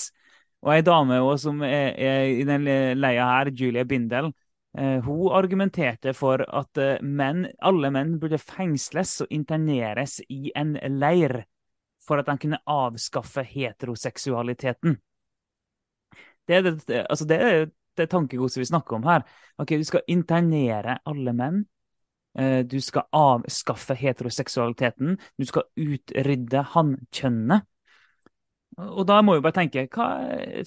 [0.66, 2.66] Og ei dame også, som er, er, i den
[2.98, 4.32] leia her, Julie Bindel,
[4.78, 10.74] Eh, hun argumenterte for at eh, menn, alle menn burde fengsles og interneres i en
[10.98, 11.38] leir
[12.04, 14.98] for at de kunne avskaffe heteroseksualiteten.
[16.46, 16.76] Det er det,
[17.08, 17.38] altså det,
[17.96, 19.24] det tankegodset vi snakker om her.
[19.56, 21.64] Ok, Du skal internere alle menn.
[22.38, 25.16] Eh, du skal avskaffe heteroseksualiteten.
[25.38, 27.62] Du skal utrydde hankjønnene.
[28.76, 30.10] Og da må vi bare tenke, hva,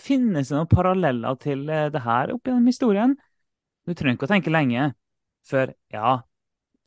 [0.02, 3.14] finnes det noen paralleller til det her opp gjennom historien?
[3.86, 4.88] Du trenger ikke å tenke lenge
[5.46, 6.16] før Ja,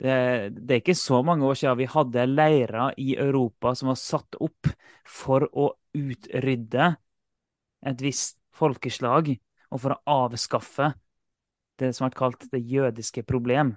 [0.03, 0.15] det,
[0.57, 4.39] det, er ikke så mange år siden vi hadde leirer i Europa som var satt
[4.43, 4.71] opp
[5.07, 6.89] for å utrydde
[7.87, 9.31] et visst folkeslag,
[9.73, 10.91] og for å avskaffe
[11.81, 13.77] det som har vært kalt det jødiske problem.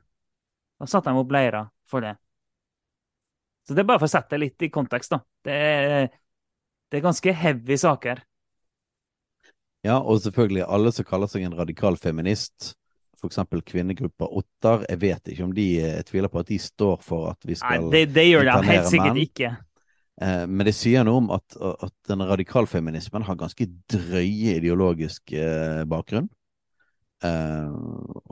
[0.85, 2.13] Da satte dem opp leirer for det.
[3.65, 5.21] Så det er bare for å sette det litt i kontekst, da.
[5.45, 6.07] Det er,
[6.91, 8.21] det er ganske heavy saker.
[9.85, 12.75] Ja, og selvfølgelig alle som kaller seg en radikal feminist,
[13.17, 13.41] f.eks.
[13.65, 14.85] kvinnegruppa Ottar.
[14.89, 17.87] Jeg vet ikke om de Jeg tviler på at de står for at vi skal
[17.87, 19.51] Nei, det, det gjør de helt sikkert ikke.
[20.21, 25.81] Eh, men det sier noe om at, at den radikalfeminismen har ganske drøye ideologisk eh,
[25.89, 26.29] bakgrunn.
[27.23, 27.71] Eh,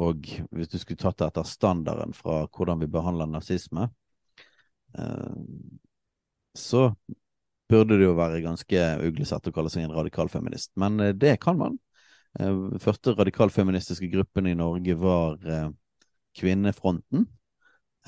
[0.02, 3.88] og hvis du skulle tatt det etter standarden fra hvordan vi behandler nazisme,
[4.98, 5.38] eh,
[6.58, 6.90] så
[7.72, 10.74] burde det jo være ganske uglesett å kalle seg en radikalfeminist.
[10.80, 11.80] Men eh, det kan man.
[12.34, 15.36] Den første radikalfeministiske gruppen i Norge var
[16.34, 17.28] Kvinnefronten.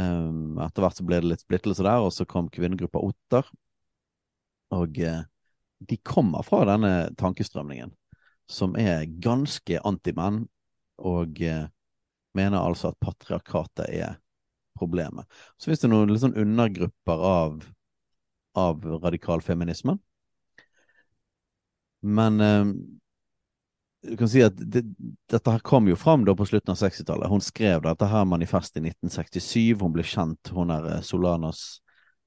[0.01, 3.45] Etter hvert så ble det litt splittelse der, og så kom kvinnegruppa Otter.
[4.73, 6.89] Og de kommer fra denne
[7.21, 7.93] tankestrømningen,
[8.49, 10.47] som er ganske antimenn,
[10.97, 11.41] og
[12.35, 14.17] mener altså at patriarkatet er
[14.75, 15.25] problemet.
[15.57, 17.63] Så finnes det noen litt sånn undergrupper av,
[18.59, 19.99] av radikalfeminismen.
[22.05, 22.65] Men eh,
[24.05, 24.83] du kan si at det,
[25.31, 27.31] dette her kom jo fram da på slutten av 60-tallet.
[27.31, 29.79] Hun skrev dette her manifestet i 1967.
[29.81, 31.65] Hun ble kjent, hun er eh, Solanas,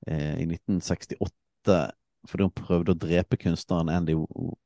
[0.09, 1.93] eh, i 1968
[2.29, 4.17] fordi hun prøvde å drepe kunstneren Andy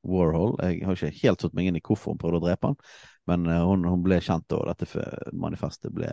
[0.09, 0.55] Warhol.
[0.65, 2.79] Jeg har ikke helt satt meg inn i hvorfor hun prøvde å drepe han,
[3.31, 6.11] men eh, hun, hun ble kjent da dette manifestet ble,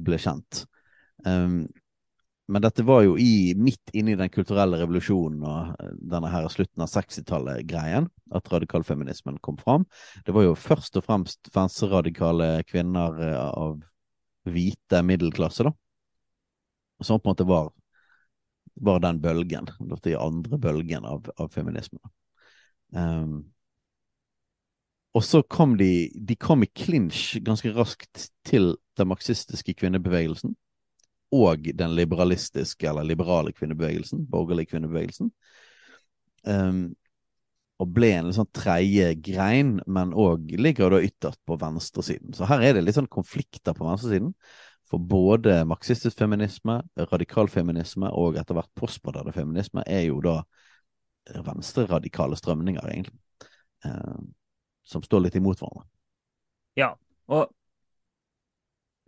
[0.00, 0.64] ble kjent.
[1.24, 1.64] Um,
[2.50, 6.48] men dette var jo i, midt inne i den kulturelle revolusjonen og eh, denne her
[6.50, 9.84] slutten av 60-tallet-greien at radikalfeminismen kom fram.
[10.26, 13.78] Det var jo først og fremst venstreradikale kvinner eh, av
[14.50, 15.74] hvite middelklasse, da.
[17.06, 17.70] Som på en måte var,
[18.82, 19.70] var den bølgen.
[19.78, 22.02] Den andre bølgen av, av feminismen.
[22.90, 23.44] Um,
[25.14, 30.54] og så kom de De kom i klinsj ganske raskt til den marxistiske kvinnebevegelsen
[31.30, 35.30] og den liberalistiske eller liberale kvinnebevegelsen, borgerlige kvinnebevegelsen.
[36.42, 36.80] Um,
[37.80, 42.34] og ble en sånn tredje grein, men òg ligger da ytterst på venstresiden.
[42.36, 44.34] Så her er det litt sånn konflikter på venstresiden.
[44.90, 46.80] For både marxistisk feminisme,
[47.12, 50.40] radikal feminisme og etter hvert postmoderne feminisme er jo da
[51.46, 53.16] venstreradikale strømninger, egentlig.
[53.86, 54.34] Um,
[54.86, 55.86] som står litt imot hverandre.
[56.78, 56.92] Ja,
[57.30, 57.50] og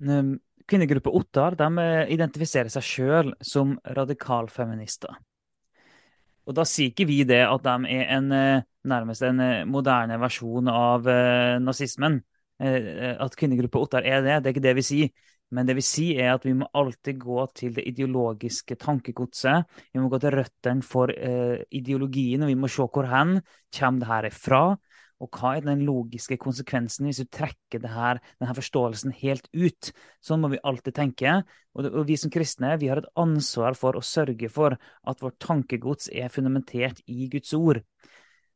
[0.03, 0.35] um,
[0.68, 5.16] kvinnegruppa Ottar de eh, identifiserer seg sjøl som radikalfeminister.
[6.49, 10.18] Og da sier ikke vi det at de er en, eh, nærmest en eh, moderne
[10.23, 12.20] versjon av uh, nazismen.
[12.62, 15.12] Uh, at kvinnegruppa Ottar er det, det er ikke det vi sier.
[15.53, 19.68] Men det vi sier er at vi må alltid gå til det ideologiske tankegodset.
[19.93, 23.37] Vi må gå til røttene for uh, ideologien, og vi må se hvor hen
[23.77, 24.62] kommer det her fra.
[25.23, 29.93] Og hva er den logiske konsekvensen hvis du trekker her, denne forståelsen helt ut?
[30.25, 31.37] Sånn må vi alltid tenke.
[31.77, 35.39] Og, og, vi som kristne vi har et ansvar for å sørge for at vårt
[35.43, 37.85] tankegods er fundamentert i Guds ord.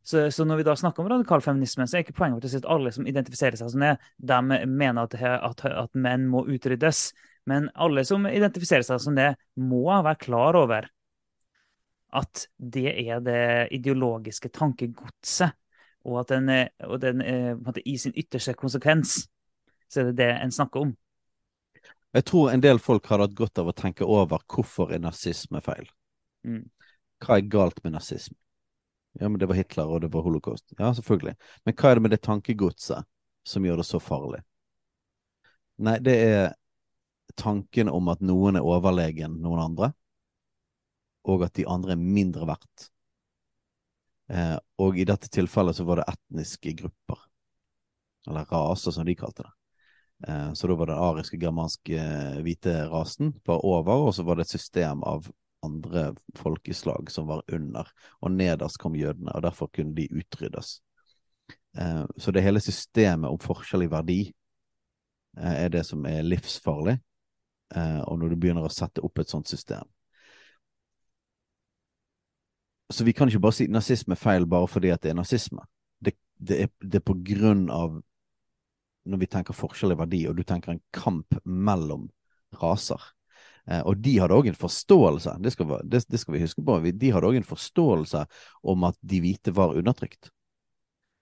[0.07, 2.61] Så, så når vi da snakker om radikalfeminisme, så er ikke poenget vårt å si
[2.61, 7.09] at alle som identifiserer seg som det, de mener at, at, at menn må utryddes.
[7.51, 10.87] Men alle som identifiserer seg som det, må være klar over
[12.17, 15.55] at det er det ideologiske tankegodset
[16.07, 16.50] og at den,
[16.86, 17.22] og den
[17.62, 19.24] måte, i sin ytterste konsekvens
[19.90, 20.94] så er det det en snakker om.
[22.16, 25.61] Jeg tror en del folk hadde hatt godt av å tenke over hvorfor er nazisme
[25.62, 25.88] feil.
[26.46, 26.64] Mm.
[27.22, 28.38] Hva er galt med nazisme?
[29.18, 30.64] Ja, men det var Hitler, og det var holocaust.
[30.78, 31.34] Ja, selvfølgelig.
[31.64, 33.07] Men hva er det med det tankegodset
[33.46, 34.42] som gjør det så farlig?
[35.86, 36.42] Nei, det er
[37.36, 39.90] tanken om at noen er overlegen noen andre,
[41.26, 42.90] og at de andre er mindre verdt
[44.29, 47.20] Eh, og i dette tilfellet så var det etniske grupper,
[48.29, 49.53] eller raser som de kalte det.
[50.29, 54.39] Eh, så da var den ariske, germanske, eh, hvite rasen var over, og så var
[54.39, 55.29] det et system av
[55.66, 57.89] andre folkeslag som var under,
[58.20, 60.81] og nederst kom jødene, og derfor kunne de utryddes.
[61.79, 64.20] Eh, så det hele systemet om forskjell i verdi
[65.39, 66.97] eh, er det som er livsfarlig,
[67.74, 69.85] eh, og når du begynner å sette opp et sånt system.
[72.93, 75.64] Så vi kan ikke bare si nazisme er feil bare fordi at det er nazisme.
[75.99, 78.03] Det, det, er, det er på grunn av
[79.07, 82.09] Når vi tenker forskjell i verdi, og du tenker en kamp mellom
[82.59, 82.99] raser.
[83.70, 86.80] Eh, og de hadde òg en forståelse, det skal, det, det skal, vi huske på,
[86.91, 88.24] de hadde òg en forståelse
[88.66, 90.32] om at de hvite var undertrykt.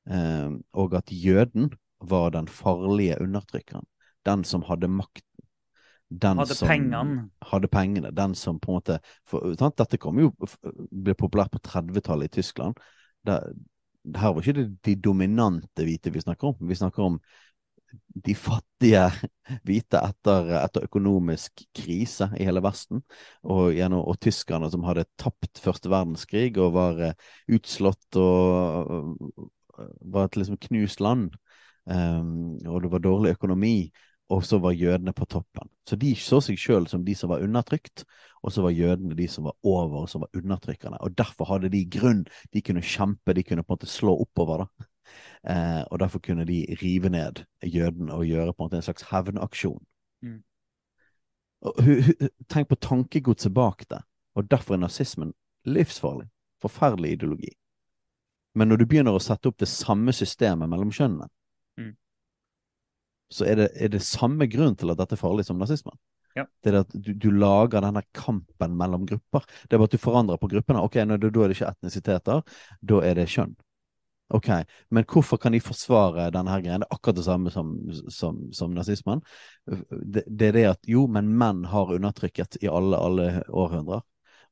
[0.09, 3.85] Eh, og at jøden var den farlige undertrykkeren.
[4.25, 5.25] Den som hadde makt
[6.09, 7.29] den hadde som pengene.
[7.51, 8.11] hadde pengene.
[8.15, 8.99] Den som på en måte
[9.29, 10.33] for, Dette kom jo
[10.91, 12.79] ble populært på 30-tallet i Tyskland.
[13.25, 13.39] Det,
[14.17, 16.69] her var ikke det, de dominante hvite vi snakker om.
[16.69, 17.19] Vi snakker om
[18.25, 19.05] de fattige
[19.67, 23.03] hvite etter, etter økonomisk krise i hele Vesten.
[23.43, 29.47] Og, gjennom, og tyskerne som hadde tapt første verdenskrig og var uh, utslått og uh,
[30.15, 31.35] var et liksom knust land.
[31.85, 33.77] um, og det var dårlig økonomi,
[34.33, 35.68] og så var jødene på toppen.
[35.89, 38.05] Så de så seg sjøl som de som var undertrykt,
[38.43, 41.01] og så var jødene de som var over, og som var undertrykkerne.
[41.01, 42.25] Og derfor hadde de grunn.
[42.53, 44.64] De kunne kjempe, de kunne på en måte slå oppover.
[44.64, 44.89] da.
[45.45, 49.05] Eh, og derfor kunne de rive ned jødene og gjøre på en måte en slags
[49.11, 49.83] hevnaksjon.
[50.25, 50.39] Mm.
[52.49, 54.01] Tenk på tankegodset bak det.
[54.35, 55.35] Og derfor er nazismen
[55.68, 56.31] livsfarlig.
[56.64, 57.53] Forferdelig ideologi.
[58.55, 61.29] Men når du begynner å sette opp det samme systemet mellom kjønnene.
[63.35, 65.97] Så er det, er det, samme grunn til at dette er farlig som nazismen.
[66.35, 66.47] Ja.
[66.62, 69.45] Det er at du, du, lager denne kampen mellom grupper.
[69.66, 70.82] Det er bare at du forandrer på gruppene.
[70.82, 72.43] Ok, nå, Da er det ikke etnisiteter,
[72.82, 73.55] da er det kjønn.
[74.35, 74.49] Ok,
[74.91, 76.78] Men hvorfor kan de forsvare denne her greia?
[76.80, 77.74] Det er akkurat det samme som,
[78.11, 79.20] som, som nazismen.
[79.66, 84.03] Det, det, er det at jo, men menn har undertrykket i alle, alle århundrer.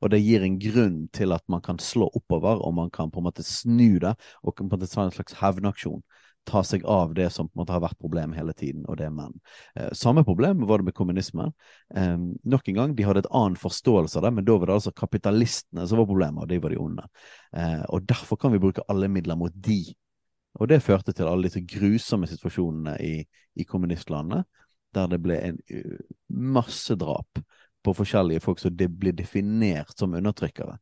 [0.03, 3.21] Og det gir en grunn til at man kan slå oppover, og man kan på
[3.21, 4.13] en måte snu det,
[4.43, 6.03] og på en måte ta en slags hevnaksjon.
[6.49, 9.07] Ta seg av det som på en måte har vært problemet hele tiden, og det
[9.07, 9.35] er menn.
[9.79, 11.53] Eh, samme problem var det med kommunismen.
[11.95, 14.77] Eh, nok en gang, de hadde et annen forståelse av det, men da var det
[14.79, 17.07] altså kapitalistene som var problemet, og de var de onde.
[17.55, 19.81] Eh, og derfor kan vi bruke alle midler mot de.
[20.61, 23.15] Og det førte til alle disse grusomme situasjonene i,
[23.55, 24.43] i kommunistlandene,
[24.93, 25.97] der det ble en uh,
[26.29, 27.39] masse drap
[27.83, 30.77] på forskjellige folk som de blir definert som undertrykkere.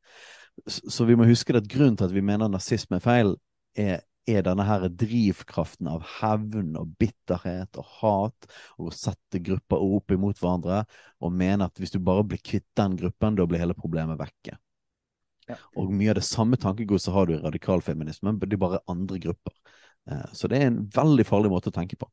[0.68, 3.34] Så vi må huske at grunnen til at vi mener nazisme er feil,
[3.78, 9.82] er, er denne her drivkraften av hevn og bitterhet og hat, og å sette grupper
[9.82, 10.84] opp imot hverandre,
[11.22, 14.58] og mene at hvis du bare blir kvitt den gruppen, da blir hele problemet vekke.
[15.50, 15.58] Ja.
[15.80, 19.20] Og mye av det samme tankegodset har du i radikalfeminismen, men det er bare andre
[19.22, 19.56] grupper.
[20.10, 22.10] Eh, så det er en veldig farlig måte å tenke på.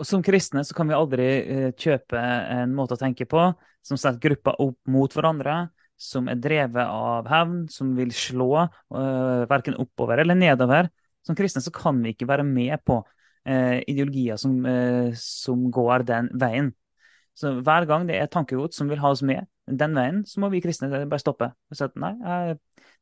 [0.00, 3.50] Og Som kristne så kan vi aldri uh, kjøpe en måte å tenke på
[3.84, 5.66] som setter grupper opp mot hverandre,
[6.00, 10.88] som er drevet av hevn, som vil slå uh, verken oppover eller nedover.
[11.26, 16.06] Som kristne så kan vi ikke være med på uh, ideologier som, uh, som, går
[16.08, 16.72] den veien.
[17.36, 20.48] Så Hver gang det er tankegods som vil ha oss med den veien, så må
[20.50, 21.52] vi kristne bare stoppe.
[21.70, 22.56] og si at nei,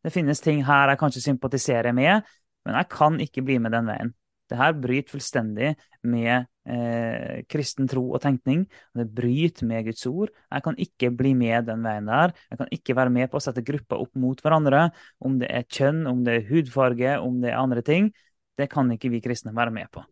[0.05, 2.27] Det finnes ting her jeg kanskje sympatiserer med,
[2.67, 4.13] men jeg kan ikke bli med den veien.
[4.49, 5.73] Det her bryter fullstendig
[6.09, 8.65] med eh, kristen tro og tenkning.
[8.97, 10.33] Det bryter med Guds ord.
[10.49, 12.35] Jeg kan ikke bli med den veien der.
[12.51, 14.89] Jeg kan ikke være med på å sette grupper opp mot hverandre.
[15.21, 18.13] Om det er kjønn, om det er hudfarge, om det er andre ting.
[18.59, 20.03] Det kan ikke vi kristne være med på.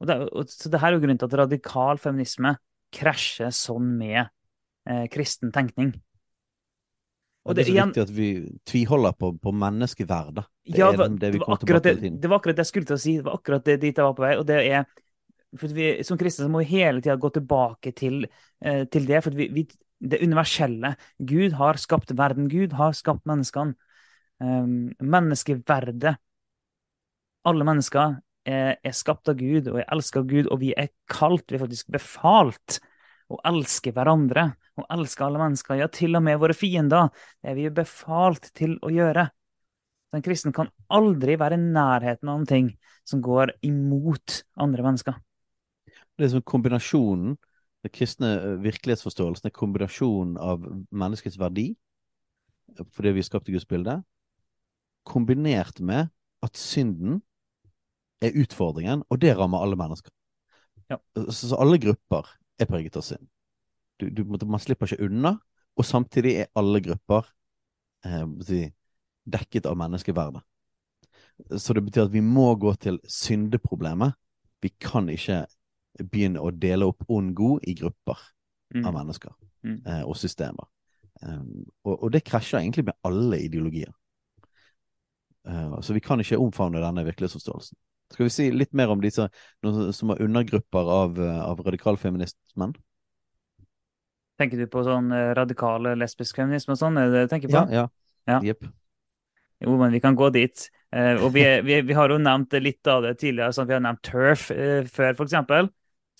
[0.00, 2.56] Og det, og, så det her er jo grunnen til at radikal feminisme
[2.96, 5.94] krasjer sånn med eh, kristen tenkning.
[7.46, 8.28] Og det, er så viktig at vi
[8.66, 10.42] tviholder på, på menneskeverdet.
[10.66, 13.02] Det, ja, det, det, var akkurat det, det var akkurat det jeg skulle til å
[13.02, 13.12] si.
[13.20, 14.32] Det var akkurat det dit jeg var på vei.
[14.40, 14.86] og det er
[15.56, 18.26] for vi, Som kristne må vi hele tida gå tilbake til,
[18.60, 19.22] eh, til det.
[19.24, 19.66] For vi, vi,
[20.02, 20.96] det universelle.
[21.18, 22.50] Gud har skapt verden.
[22.50, 23.76] Gud har skapt menneskene.
[24.42, 26.18] Um, menneskeverdet.
[27.46, 30.90] Alle mennesker er, er, skapt av Gud og er elsket av Gud, og vi er
[31.08, 32.80] kalt, vi er faktisk befalt
[33.32, 37.10] å elske hverandre og elske alle mennesker, ja, til og med våre fiender.
[37.40, 39.26] Det er vi jo befalt til å gjøre.
[40.14, 42.60] En kristen kan aldri være i nærheten av noe
[43.06, 45.16] som går imot andre mennesker.
[46.16, 47.36] Det er sånn kombinasjonen,
[47.84, 51.70] den kristne eh, virkelighetsforståelsen, er kombinasjonen av menneskets verdi,
[52.96, 54.00] fordi vi skapte Guds bilde,
[55.06, 56.10] kombinert med
[56.44, 57.20] at synden
[58.24, 60.12] er utfordringen, og det rammer alle mennesker.
[60.90, 60.98] Ja.
[61.28, 63.28] Så, så alle grupper er preget av synd.
[64.00, 65.36] Du, du, man slipper ikke unna,
[65.76, 67.28] og samtidig er alle grupper
[68.04, 68.68] eh,
[69.26, 70.42] dekket av menneskeverdet.
[71.60, 74.16] Så det betyr at vi må gå til syndeproblemet.
[74.64, 75.44] Vi kan ikke
[76.00, 78.20] begynne å dele opp ond-god i grupper
[78.74, 78.84] mm.
[78.84, 79.34] av mennesker
[79.64, 79.78] mm.
[79.84, 80.68] eh, og systemer.
[81.22, 83.92] Um, og, og, det krasjer egentlig med alle ideologier.
[85.48, 87.78] Uh, så vi kan ikke omfavne denne virkelighetsforståelsen.
[88.12, 89.26] Skal vi si litt mer om disse
[89.96, 92.76] som er undergrupper av, eh, av radikalfeministmen?
[94.36, 96.98] Tenker du på sånn radikale lesbisk feminisme og sånn?
[97.00, 97.62] Er det du tenker på?
[97.72, 97.86] Ja.
[97.86, 98.34] ja.
[98.34, 98.40] ja.
[98.52, 98.66] Yep.
[99.58, 100.68] Jo, men vi kan gå dit.
[100.92, 103.52] Eh, og vi, vi, vi, har jo nevnt litt av det tidligere.
[103.52, 105.70] sånn Vi har nevnt TERF eh, før, f.eks.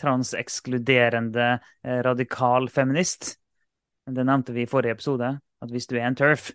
[0.01, 3.37] Transekskluderende eh, radikal feminist.
[4.07, 5.35] Det nevnte vi i forrige episode.
[5.64, 6.51] At hvis du er en TERF,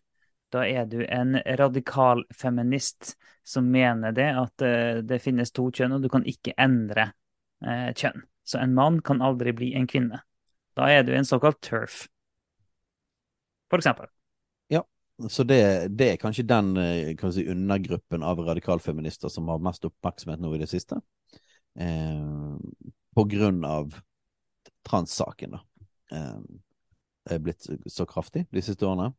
[0.51, 3.15] da er du en radikal feminist
[3.47, 4.63] som mener det at
[5.07, 7.07] det finnes to kjønn, og du kan ikke endre
[7.97, 8.25] kjønn.
[8.45, 10.19] Så en mann kan aldri bli en kvinne.
[10.81, 12.07] Da er du en såkalt turf,
[13.69, 14.07] for eksempel.
[14.73, 14.81] Ja,
[15.29, 15.61] så det,
[15.93, 20.55] det er kanskje den eh, kan si, undergruppen av radikalfeminister som har mest oppmerksomhet nå
[20.57, 20.97] i det siste.
[21.77, 22.57] Eh,
[23.13, 23.93] på grunn av
[24.89, 25.61] transsaken, da.
[26.17, 26.41] Eh,
[27.29, 29.11] er blitt så kraftig de siste årene.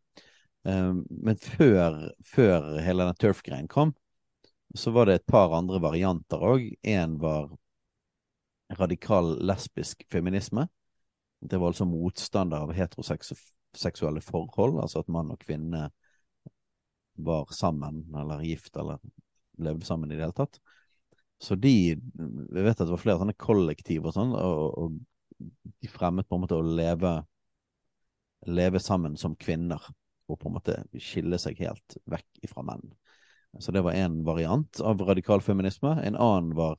[0.67, 3.95] Eh, men før, før hele den turf-greien kom,
[4.75, 6.73] så var det et par andre varianter òg.
[6.83, 7.53] Én var
[8.83, 10.67] radikal lesbisk feminisme.
[11.43, 15.89] Det var altså motstander av heteroseksuelle forhold, altså at mann og kvinne
[17.19, 19.03] var sammen eller gift eller
[19.59, 20.61] levde sammen i det hele tatt.
[21.43, 25.01] Så de Vi vet at det var flere sånne kollektiv og sånn, og, og,
[25.83, 27.17] de fremmet på en måte å leve,
[28.47, 29.83] leve sammen som kvinner.
[30.31, 32.85] Og på en måte skille seg helt vekk ifra menn.
[33.59, 35.97] Så det var én variant av radikal feminisme.
[36.07, 36.79] En annen var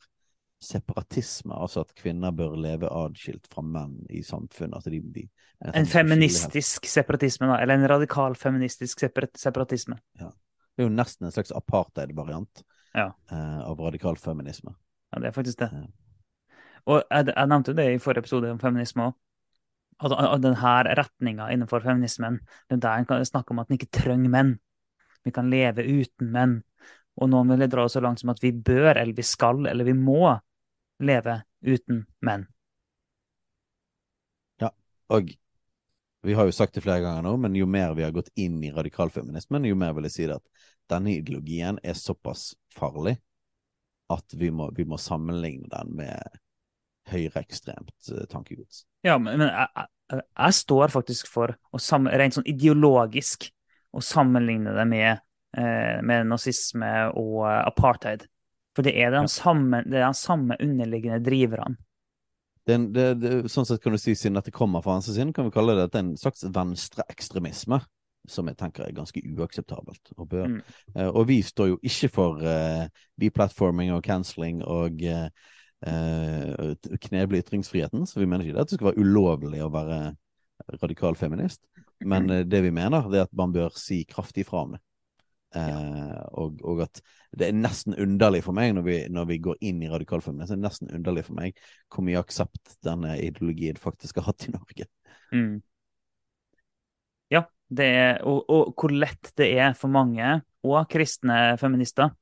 [0.64, 4.78] separatisme, altså at kvinner bør leve adskilt fra menn i samfunnet.
[4.80, 5.26] Altså de, de,
[5.74, 7.60] en feministisk separatisme, da?
[7.64, 9.06] Eller en radikal feministisk
[9.40, 10.00] separatisme?
[10.20, 10.32] Ja.
[10.74, 12.64] Det er jo nesten en slags apartheid-variant
[12.98, 13.12] ja.
[13.32, 14.74] eh, av radikal feminisme.
[15.14, 15.70] Ja, det er faktisk det.
[15.72, 15.84] Ja.
[16.90, 19.20] Og jeg, jeg, nevnte det i forrige episode om feminisme òg.
[20.04, 23.94] At, at denne retninga innenfor feminismen, det der en kan snakke om at en ikke
[23.94, 24.56] trenger menn.
[25.24, 26.58] Vi kan leve uten menn.
[27.22, 29.94] Og noen vil dra så langt som at vi bør, eller vi skal, eller vi
[29.96, 30.34] må
[31.06, 32.46] leve uten menn.
[34.62, 34.72] Ja,
[35.14, 35.32] og
[36.24, 38.62] vi har jo sagt det flere ganger nå, men jo mer vi har gått inn
[38.64, 43.18] i radikalfeminismen, jo mer vil jeg si det at denne ideologien er såpass farlig
[44.14, 46.40] at vi må, vi må sammenligne den med
[47.12, 48.86] høyreekstremt uh, tankegods.
[49.04, 53.50] Ja, men, men jeg, jeg, jeg, står faktisk for, å rent sånn ideologisk,
[53.94, 55.24] å sammenligne det med,
[55.58, 58.26] eh, med nazisme og uh, apartheid.
[58.74, 59.32] For det er den, ja.
[59.32, 61.78] samme, det er de samme underliggende driverne.
[62.64, 65.56] Det, det, det, sånn sett kan du si, Siden dette kommer fra venstresiden, kan vi
[65.56, 67.82] kalle det, en slags venstreekstremisme
[68.30, 70.14] som jeg tenker er ganske uakseptabelt.
[70.16, 70.60] Og, mm.
[70.96, 72.86] uh, og vi står jo ikke for uh,
[73.20, 75.28] deplatforming og cancelling og uh,
[75.84, 80.00] uh, kneble ytringsfriheten, så vi mener ikke det at det skal være ulovlig å være
[80.80, 81.66] radikal feminist.
[82.00, 84.84] Men uh, det vi mener, det er at man bør si kraftig fra om det.
[85.54, 87.02] Uh, og, og, at
[87.38, 90.56] det er nesten underlig for meg når vi, når vi går inn i radikal feminisme,
[90.56, 91.60] det er nesten underlig for meg
[91.94, 94.88] hvor mye aksept denne ideologien faktisk har hatt i Norge.
[95.34, 95.62] Mm.
[97.34, 97.44] Ja,
[97.78, 102.16] er, og, og, hvor lett det er for mange, og kristne feminister,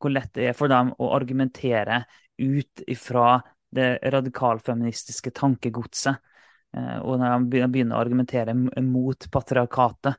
[0.00, 2.04] hvor lett det er for dem å argumentere
[2.40, 3.40] ut ifra
[3.76, 6.16] det radikalfeministiske tankegodset.
[6.76, 10.16] Eh, og når de begynner å argumentere mot patriarkatet.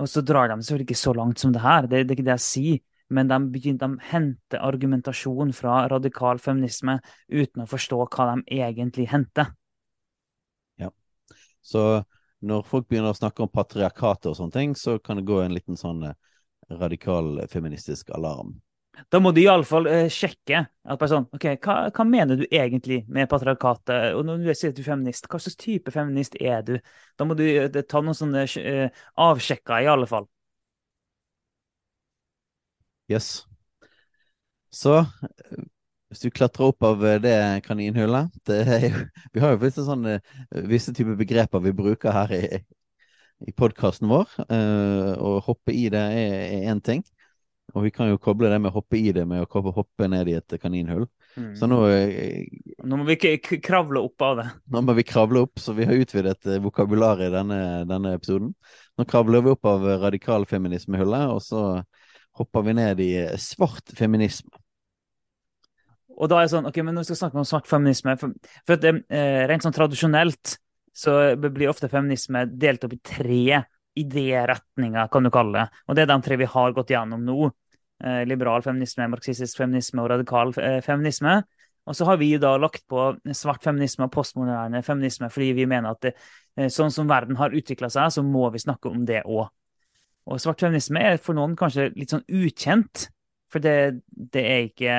[0.00, 2.26] Og så drar de selvfølgelig ikke så langt som det her, det, det er ikke
[2.26, 2.82] det jeg sier.
[3.14, 6.96] Men de, begynner, de henter argumentasjon fra radikal feminisme
[7.28, 9.52] uten å forstå hva de egentlig henter.
[10.80, 10.88] Ja,
[11.62, 12.02] så
[12.44, 15.54] når folk begynner å snakke om patriarkatet og sånne ting, så kan det gå en
[15.54, 16.16] liten sånn eh,
[16.80, 18.56] radikal feministisk alarm.
[19.10, 23.02] Da må du iallfall uh, sjekke at bare sånn, ok, hva, hva, mener du egentlig
[23.10, 24.14] med patriarkatet?
[24.18, 26.76] Og når du sier at du er feminist, hva slags type feminist er du?
[27.18, 30.28] Da må du uh, ta noen sånne uh, avsjekker, i alle fall.
[33.10, 33.44] Yes.
[34.74, 35.02] Så
[36.14, 37.36] hvis du klatrer opp av eh, det
[37.66, 38.50] kaninhullet
[39.34, 42.60] Vi har jo visse, sånne, eh, visse typer begreper vi bruker her i,
[43.42, 44.30] i podkasten vår.
[45.18, 47.02] Og hoppe i det er én ting.
[47.72, 50.28] Og vi kan jo koble det med å hoppe i det med å hoppe ned
[50.28, 51.06] i et kaninhull.
[51.34, 51.52] Mm.
[51.58, 51.78] Så nå
[52.84, 54.46] Nå må vi ikke kravle opp av det.
[54.70, 58.52] Nå må vi kravle opp, så vi har utvidet vokabular i denne, denne episoden.
[58.98, 61.64] Nå kravler vi opp av radikalfeminismehullet, og så
[62.38, 63.10] hopper vi ned i
[63.40, 64.52] svart feminisme.
[66.14, 68.34] Og da er det sånn, ok, men Når vi skal snakke om svart feminisme For,
[68.62, 70.58] for at det, eh, Rent sånn tradisjonelt
[70.94, 73.64] så blir ofte feminisme delt opp i tre
[73.98, 75.82] idéretninger, kan du kalle det.
[75.88, 77.50] Og det er de tre vi har gått gjennom nå.
[78.04, 81.40] Eh, liberal feminisme, marxistisk feminisme og radikal eh, feminisme.
[81.84, 85.92] Og så har vi da lagt på svart feminisme og postmoderne feminisme fordi vi mener
[85.92, 86.14] at det,
[86.56, 89.46] eh, sånn som verden har utvikla seg, så må vi snakke om det òg.
[90.24, 93.08] Og svart feminisme er for noen kanskje litt sånn ukjent,
[93.52, 94.96] for det, det er ikke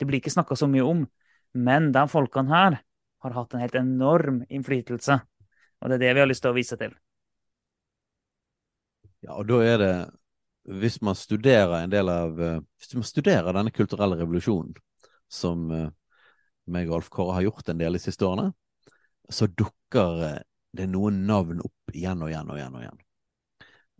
[0.00, 1.04] det blir ikke snakka så mye om.
[1.52, 2.80] Men de folkene her
[3.20, 5.18] har hatt en helt enorm innflytelse.
[5.80, 6.94] Og det er det vi har lyst til å vise til.
[9.24, 9.94] Ja, og da er det
[10.80, 14.74] Hvis man studerer en del av eh, Hvis man studerer denne kulturelle revolusjonen,
[15.28, 15.88] som eh,
[16.70, 18.52] meg og Alf Kåre har gjort en del de siste årene,
[19.30, 20.40] så dukker eh,
[20.76, 22.76] det noen navn opp igjen og igjen og igjen.
[22.76, 23.00] Og igjen.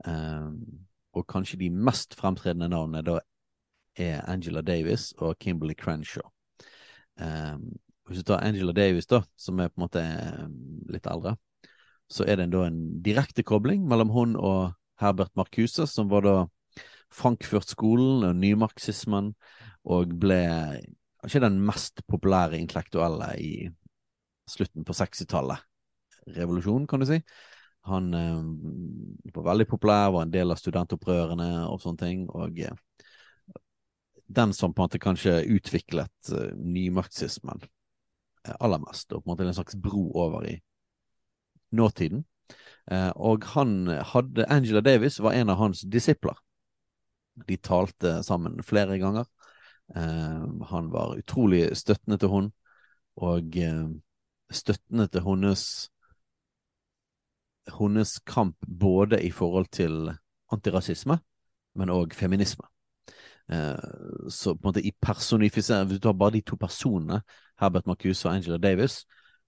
[0.07, 3.19] Um, og kanskje de mest fremtredende navnene da
[3.99, 6.29] er Angela Davis og Kimberly Crenshaw.
[7.21, 7.73] Um,
[8.07, 10.05] hvis du tar Angela Davis, da, som er på en måte
[10.93, 11.35] litt eldre,
[12.11, 16.35] så er det da en direkte kobling mellom hun og Herbert Marcuse, som var da
[17.11, 19.33] Frankfurt-skolen og nymarxismen,
[19.91, 20.43] og ble
[21.27, 23.55] ikke den mest populære intellektuelle i
[24.51, 25.65] slutten på 60-tallet.
[26.37, 27.19] Revolusjon, kan du si.
[27.89, 32.27] Han eh, var veldig populær, var en del av studentopprørene og sånne ting.
[32.29, 32.61] og
[34.31, 37.65] den som på en måte kanskje utviklet uh, nymarxismen
[38.63, 40.55] aller mest, og på en måte en slags bro over i
[41.77, 42.23] nåtiden.
[42.91, 46.39] Uh, og han hadde Angela Davis var en av hans disipler.
[47.47, 49.29] De talte sammen flere ganger.
[49.95, 52.51] Uh, han var utrolig støttende til hun,
[53.21, 53.57] og
[54.51, 55.65] støttende til hennes
[57.79, 60.11] hennes kamp både i forhold til
[60.53, 61.19] antirasisme,
[61.75, 62.67] men òg feminisme.
[63.51, 63.79] Eh,
[64.29, 67.23] så på en måte i personifisering Hvis du tar bare de to personene,
[67.61, 69.05] Herbert Marcuse og Angela Davis,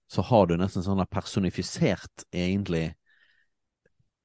[0.09, 2.93] så har du nesten sånn personifisert egentlig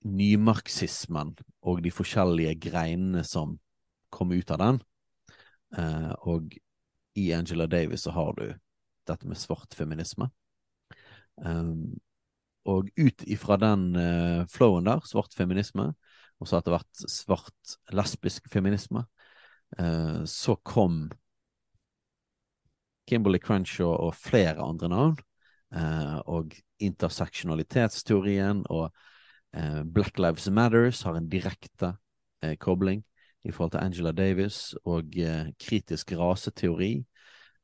[0.07, 1.34] nymarxismen
[1.66, 3.57] og de forskjellige greinene som
[4.14, 4.80] kom ut av den.
[5.76, 6.55] Eh, og
[7.18, 8.46] i Angela Davis så har du
[9.09, 10.28] dette med svart feminisme.
[11.38, 11.99] Um,
[12.68, 15.92] og ut ifra den uh, flowen der, svart feminisme,
[16.38, 19.05] og så etter hvert svart lesbisk feminisme,
[19.78, 21.07] uh, så kom
[23.09, 25.16] Kimberley Crenshaw og flere andre navn,
[25.72, 26.53] uh, og
[26.84, 28.92] interseksjonalitetsteorien og
[29.53, 31.94] Black Lives Matters har en direkte
[32.61, 33.01] kobling
[33.49, 35.14] i forhold til Angela Davis og
[35.59, 36.92] kritisk raseteori.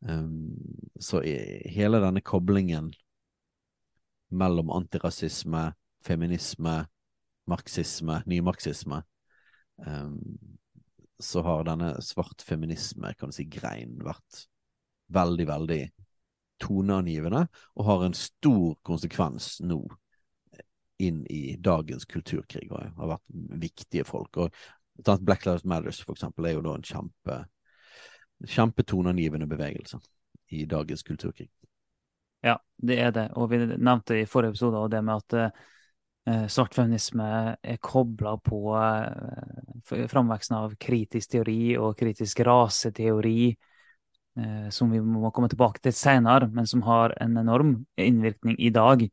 [0.05, 0.57] Um,
[1.01, 1.23] så
[1.71, 2.91] hele denne koblingen
[4.35, 5.71] mellom antirasisme,
[6.05, 6.75] feminisme,
[7.49, 9.03] marxisme, nymarxisme,
[9.87, 10.19] um,
[11.21, 14.45] så har denne svart feminisme, kan du si, grein vært
[15.15, 15.83] veldig, veldig
[16.61, 19.81] toneangivende, og har en stor konsekvens nå
[21.03, 24.37] inn i dagens kulturkrig, og har vært viktige folk.
[24.37, 24.55] og
[25.21, 27.45] Black Lives Matters, for eksempel, er jo da en kjempe
[28.45, 29.99] kjempetoneangivende bevegelse
[30.49, 31.49] i dagens kulturkrig.
[32.45, 33.29] Ja, det er det.
[33.41, 35.37] Og vi nevnte i forrige episode det med at
[36.29, 43.55] eh, svart feminisme er kobla på eh, framveksten av kritisk teori og kritisk raseteori,
[44.41, 48.73] eh, som vi må komme tilbake til senere, men som har en enorm innvirkning i
[48.75, 49.07] dag.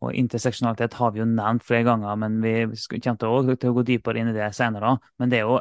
[0.00, 2.54] Og interseksjonalitet har vi jo nevnt flere ganger, men vi
[3.02, 4.96] kommer til å gå dypere inn i det senere.
[5.18, 5.58] Men det å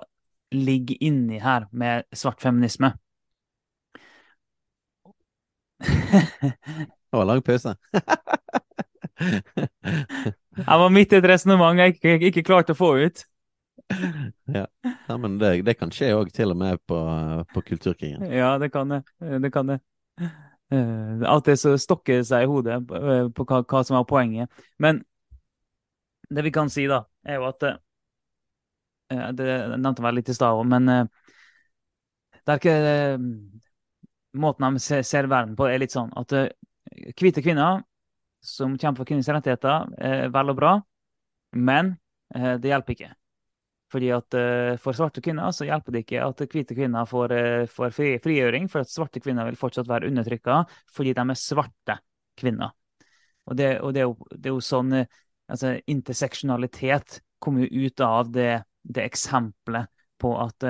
[0.54, 2.94] ligge inni her med svart feminisme
[5.80, 7.76] det var lang pause.
[10.56, 13.24] jeg var midt i et resonnement jeg ikke, ikke klarte å få ut.
[14.58, 14.66] ja.
[14.84, 17.00] ja, men det, det kan skje òg, til og med på,
[17.54, 18.28] på Kulturkrigen.
[18.34, 19.04] Ja, det kan det.
[19.20, 19.80] Det kan det.
[20.70, 24.52] Uh, det som stokker seg i hodet uh, på hva, hva, som var poenget.
[24.78, 25.02] Men
[26.30, 27.80] det vi kan si, da, er jo at uh,
[29.10, 32.76] Det nevnte jeg litt i stad òg, men det er ikke
[34.38, 36.36] måten de ser, verden på, er litt sånn at
[37.18, 37.82] hvite kvinner
[38.46, 40.76] som kjemper for kvinners rettigheter, er vel og bra,
[41.58, 41.96] men
[42.30, 43.10] det hjelper ikke.
[43.90, 47.34] Fordi at uh, For svarte kvinner så hjelper det ikke at hvite kvinner får,
[47.74, 50.62] får fri, frigjøring, for at svarte kvinner vil fortsatt være undertrykka
[50.94, 51.98] fordi de er svarte
[52.40, 52.76] kvinner.
[53.50, 58.04] Og det, og det, er, jo, det er, jo, sånn altså, Interseksjonalitet kommer jo ut
[58.06, 58.52] av det,
[58.86, 59.90] det eksempelet
[60.22, 60.66] på at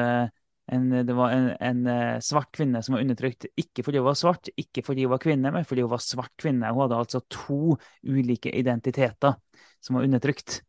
[0.72, 4.18] en, det var en, en, uh, svart kvinne som var undertrykt, ikke fordi hun var
[4.20, 6.70] svart, ikke fordi hun var kvinne, men fordi hun var svart kvinne.
[6.70, 9.38] Hun hadde altså to ulike identiteter
[9.82, 10.60] som var undertrykt.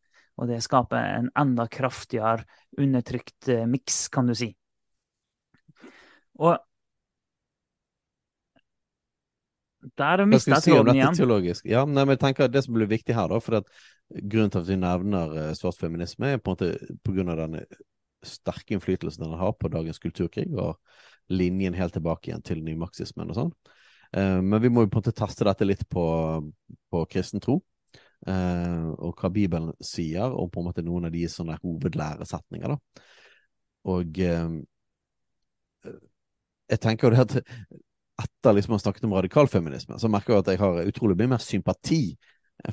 [0.41, 2.47] Og det skaper en enda kraftigere
[2.80, 4.49] undertrykt eh, miks, kan du si.
[6.41, 6.57] Og
[9.97, 11.16] der mista jeg tråden igjen.
[11.16, 11.64] Teologisk?
[11.68, 13.70] Ja, nei, men jeg tenker at Det som blir viktig her, da, for at
[14.11, 17.41] grunnen til at vi nevner uh, svart feminisme, er på en måte på grunn av
[17.41, 17.64] denne
[18.26, 20.76] sterke innflytelsen den har på dagens kulturkrig, og
[21.32, 23.53] linjen helt tilbake igjen til nymarxismen og sånn.
[24.12, 26.05] Eh, men vi må jo på en måte teste dette litt på,
[26.91, 27.70] på kristen tro, eh,
[28.29, 32.75] og hva Bibelen sier, og på en måte noen av de sånne hovedlæresetninger.
[32.75, 33.05] da.
[33.89, 34.59] Og eh,
[36.71, 37.39] jeg tenker jo det at
[38.21, 41.33] etter liksom å ha snakket om radikalfeminisme, så merker jeg at jeg har utrolig mye
[41.35, 42.03] mer sympati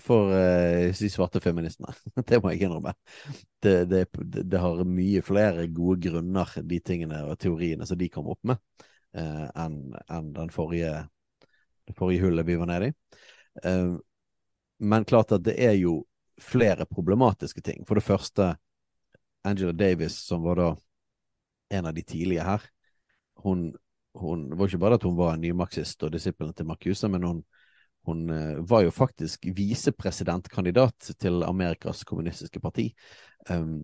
[0.03, 1.93] for uh, de svarte feministene.
[2.27, 2.91] det må jeg innrømme.
[3.63, 8.27] Det, det, det, har mye flere gode grunner, de tingene og teoriene som de kom
[8.33, 8.59] opp med,
[9.15, 11.05] uh, enn en den forrige,
[11.87, 12.97] det forrige hullet vi var nede i.
[13.63, 13.95] Uh,
[14.79, 16.01] men klart at det er jo
[16.41, 17.85] flere problematiske ting.
[17.87, 18.55] For det første,
[19.47, 20.71] Angela Davis, som var da
[21.73, 22.63] en av de tidlige her,
[23.43, 23.71] hun,
[24.17, 27.45] hun var ikke bare at hun var en nymarxist og disippelen til Marcuse, men hun
[28.07, 32.93] hun uh, var jo faktisk visepresidentkandidat til Amerikas kommunistiske parti.
[33.49, 33.83] Um,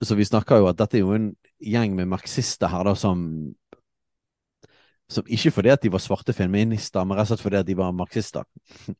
[0.00, 3.26] så vi snakker jo at dette er jo en gjeng med marxister her da, som
[5.14, 7.76] som ikke fordi at de var svarte feminister, men rett og slett fordi at de
[7.78, 8.44] var marxister.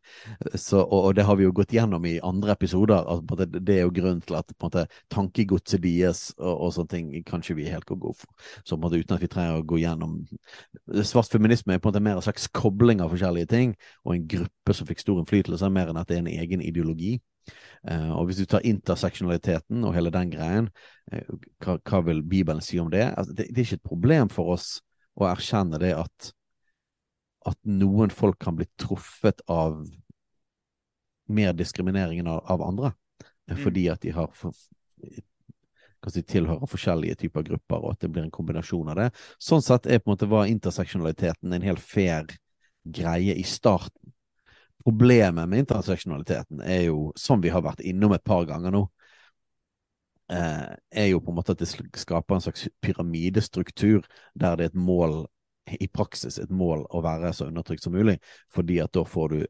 [0.67, 3.03] Så, og, og, det har vi jo gått gjennom i andre episoder.
[3.03, 6.93] Altså, det, det, er jo grunnen til at på måte, tankegodset deres og, og, sånne
[6.95, 8.49] ting kanskje vi helt gå for.
[8.65, 10.17] Så måte, uten at vi trenger å gå gjennom
[11.05, 14.27] Svart feminisme er på en måte mer en slags kobling av forskjellige ting, og en
[14.31, 17.17] gruppe som fikk stor innflytelse, mer enn at det er en egen ideologi.
[17.91, 20.71] Uh, og hvis du tar interseksjonaliteten og hele den greien,
[21.13, 23.11] uh, hva, hva, vil Bibelen si om det?
[23.13, 23.51] Altså, det?
[23.51, 24.79] Det er ikke et problem for oss
[25.15, 26.31] å erkjenne det at,
[27.47, 29.85] at noen folk kan bli truffet av
[31.31, 32.93] mer diskriminering enn av, av andre,
[33.51, 33.59] mm.
[33.63, 34.57] fordi at de har for,
[36.13, 39.11] de tilhører forskjellige typer grupper, og at det blir en kombinasjon av det.
[39.41, 42.29] Sånn sett er på en måte var interseksjonaliteten en helt fair
[42.85, 44.13] greie i starten.
[44.85, 48.94] Problemet med interseksjonaliteten er jo, som vi har vært innom et par ganger nå, eh,
[50.31, 51.69] er jo på en måte at det
[52.01, 55.27] skaper en slags pyramidestruktur der det er et mål,
[55.69, 58.17] i praksis et mål å være så undertrykt som mulig,
[58.53, 59.45] fordi at da får du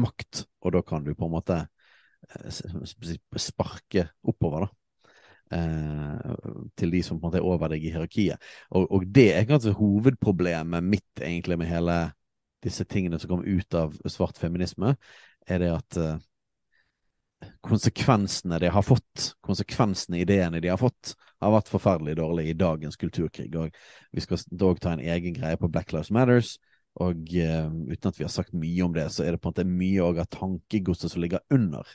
[0.00, 1.56] makt, og da kan du på en måte
[2.30, 4.74] eh, sparke oppover, da.
[5.50, 6.34] Eh,
[6.78, 8.50] til de som på en måte er over deg i hierarkiet.
[8.70, 11.96] Og, og det er kanskje hovedproblemet mitt egentlig med hele
[12.62, 14.94] disse tingene som kom ut av svart feminisme,
[15.48, 16.20] er det at eh,
[17.64, 22.98] konsekvensene de har fått, konsekvensene ideene de har fått, har vært forferdelig dårlige i dagens
[23.00, 23.48] kulturkrig.
[23.56, 23.72] Og
[24.12, 26.58] vi skal dog ta en egen greie på Black Lives Matters.
[27.00, 29.54] Og uh, uten at vi har sagt mye om det, så er det på en
[29.54, 31.86] måte mye av tankegodset som ligger under.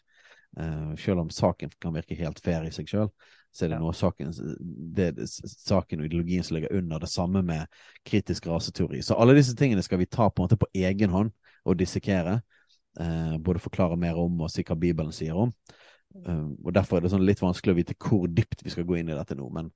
[0.56, 3.12] Uh, selv om saken kan virke helt fair i seg selv,
[3.56, 4.32] så er det noe saken,
[4.96, 7.00] det, saken og ideologien som ligger under.
[7.00, 7.68] Det samme med
[8.08, 9.04] kritisk raseteori.
[9.04, 11.32] Så alle disse tingene skal vi ta på en måte på egen hånd
[11.66, 12.40] og dissekere.
[13.00, 15.54] Eh, både forklare mer om og si hva Bibelen sier om.
[16.16, 19.00] Eh, og Derfor er det sånn litt vanskelig å vite hvor dypt vi skal gå
[19.00, 19.50] inn i dette nå.
[19.54, 19.72] Men,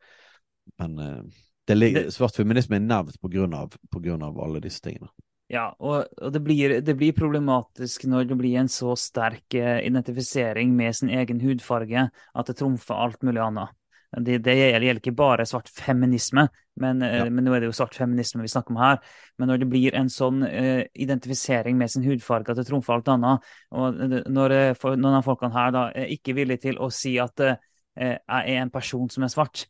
[0.79, 4.81] men eh, det, svart feminisme er nevnt på grunn, av, på grunn av alle disse
[4.85, 5.11] tingene.
[5.49, 9.79] Ja, og, og det, blir, det, blir, problematisk når det blir en så sterk eh,
[9.87, 13.73] identifisering med sin egen hudfarge at det trumfer alt mulig annet.
[14.09, 16.47] Det, det gjelder ikke bare svart feminisme,
[16.81, 17.25] men, eh, ja.
[17.29, 18.97] men, nå er det jo svart feminisme vi snakker om her.
[19.37, 23.11] Men når det blir en sånn uh, identifisering med sin hudfarge at det trumfer alt
[23.13, 23.99] annet, og
[24.33, 27.57] når for, noen av folkene her da er ikke villige til å si at uh,
[27.99, 29.67] jeg er en person som er svart,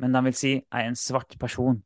[0.00, 1.82] men de vil si jeg er en svart person.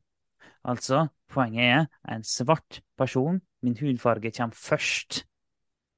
[0.67, 5.25] Altså, poenget er jeg er en svart person, min hudfarge kommer først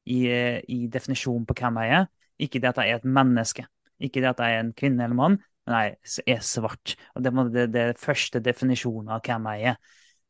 [0.08, 0.24] i,
[0.72, 2.08] i definisjonen på hvem jeg er,
[2.38, 3.66] ikke det at jeg er et menneske.
[4.00, 5.38] Ikke det at jeg er en kvinne eller mann,
[5.68, 6.96] men jeg er svart.
[7.14, 9.78] Og Det er det, det første definisjonen av hvem jeg er.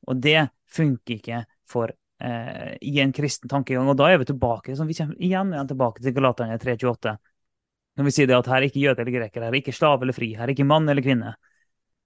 [0.08, 0.38] Og det
[0.74, 3.88] funker ikke for eh, i en kristen tankegang.
[3.88, 7.16] Og da er vi tilbake vi kommer igjen, igjen tilbake til Galaterne 328.
[7.98, 10.04] Når vi sier det at her er ikke jøde eller greker, her er ikke slave
[10.06, 11.34] eller fri, her er ikke mann eller kvinne.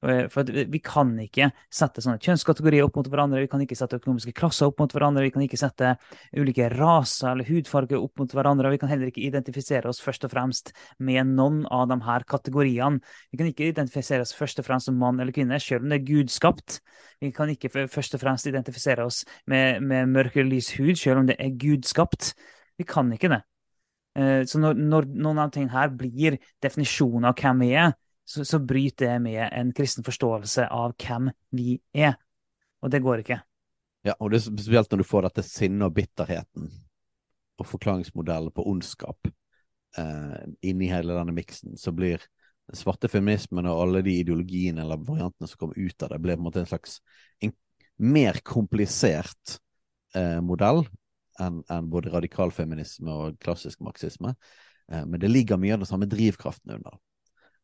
[0.02, 4.00] Eh, for Vi kan ikke sette sånne kjønnskategorier opp mot hverandre, vi kan ikke sette
[4.00, 5.92] økonomiske klasser opp mot hverandre, vi kan ikke sette
[6.34, 8.66] ulike raser eller hudfarger opp mot hverandre.
[8.66, 12.26] og Vi kan heller ikke identifisere oss først og fremst med noen av de her
[12.26, 12.98] kategoriene.
[13.30, 16.00] Vi kan ikke identifisere oss først og fremst som mann eller kvinne, selv om det
[16.00, 16.80] er gudskapt.
[17.22, 21.22] Vi kan ikke først og fremst identifisere oss med, med mørk eller lys hud, selv
[21.22, 22.34] om det er gudskapt.
[22.78, 23.44] Vi kan ikke det.
[24.18, 27.94] Eh, så når, når noen av tingene her blir definisjonen av hvem vi er,
[28.32, 32.14] så, så bryter det med en kristen forståelse av hvem vi er.
[32.82, 33.42] Og det går ikke.
[34.06, 36.70] Ja, og det er spesielt når du får dette sinnet og bitterheten
[37.60, 42.24] og forklaringsmodellen på ondskap eh, inni hele denne miksen, så blir
[42.66, 46.38] den svarte feminismen og alle de ideologiene eller variantene som kommer ut av det, blir
[46.38, 46.98] på en måte en slags
[47.44, 47.54] en
[48.02, 49.58] mer komplisert
[50.16, 50.86] eh, modell
[51.40, 54.34] enn en både radikalfeminisme og klassisk marxisme.
[54.90, 56.96] Eh, men det ligger mye av den samme drivkraften under.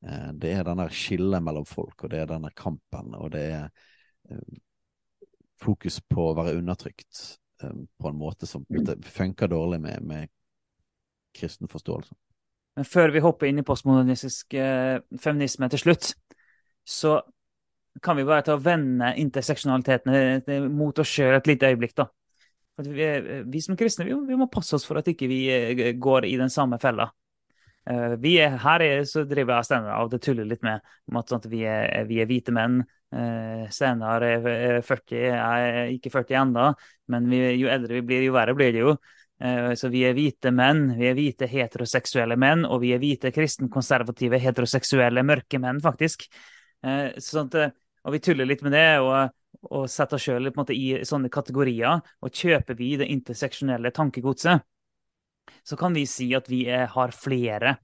[0.07, 3.69] Eh, det er denne skillet mellom folk, og det er denne kampen, og det er
[4.31, 4.59] eh,
[5.59, 7.23] fokus på å være undertrykt
[7.65, 8.67] eh, på en måte som
[9.03, 10.35] funker dårlig med, med
[11.35, 12.15] kristen forståelse.
[12.79, 14.55] Men før vi hopper inn i postmodernistisk
[15.19, 16.13] feminisme til slutt,
[16.87, 17.17] så
[17.99, 22.07] kan vi bare ta og vende interseksjonalitetene mot oss sjøl et lite øyeblikk, da.
[22.79, 23.09] Vi,
[23.51, 25.41] vi, som kristne vi, vi, må passe oss for at ikke vi
[25.99, 27.09] går i den samme fella.
[27.89, 31.21] Uh, vi er, her er, så driver jeg Steinar av og tuller litt med om
[31.21, 32.83] at, sånn vi, er, vi, er, hvite menn.
[33.15, 36.67] Uh, Steinar er 40, jeg er ikke 40 ennå,
[37.15, 38.99] men vi, jo eldre vi blir, jo verre blir det jo.
[39.41, 43.33] Uh, så vi er hvite menn, vi er hvite heteroseksuelle menn, og vi er hvite
[43.33, 46.29] kristenkonservative heteroseksuelle mørke menn, faktisk.
[46.85, 48.89] Uh, sånn at, og vi tuller litt med det.
[49.01, 49.35] og
[49.67, 54.63] og setter oss sjøl i sånne kategorier, og kjøper vi det interseksjonelle tankegodset,
[55.67, 57.77] så kan vi si at vi er, har flere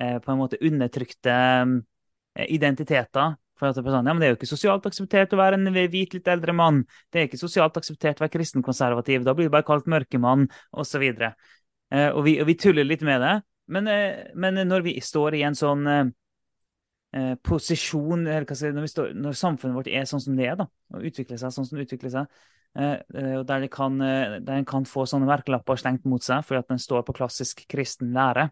[0.00, 4.34] eh, på en måte undertrykte eh, identiteter For at det, sånn, ja, men det er
[4.34, 6.82] jo ikke sosialt akseptert å være en hvit, litt eldre mann.
[7.08, 9.24] Det er ikke sosialt akseptert å være kristenkonservativ.
[9.24, 10.44] Da blir du bare kalt mørkemann,
[10.76, 11.06] osv.
[11.16, 13.34] Eh, og, og vi tuller litt med det.
[13.72, 16.04] Men, eh, men, når vi står i en sånn eh,
[17.16, 21.40] eh posisjon si, når, når, samfunnet vårt er sånn som det er, da, og utvikler
[21.40, 22.44] seg sånn som det utvikler seg,
[22.76, 26.70] eh, eh der, kan, der en kan få sånne merkelapper slengt mot seg fordi at
[26.72, 28.48] den står på klassisk kristen lære,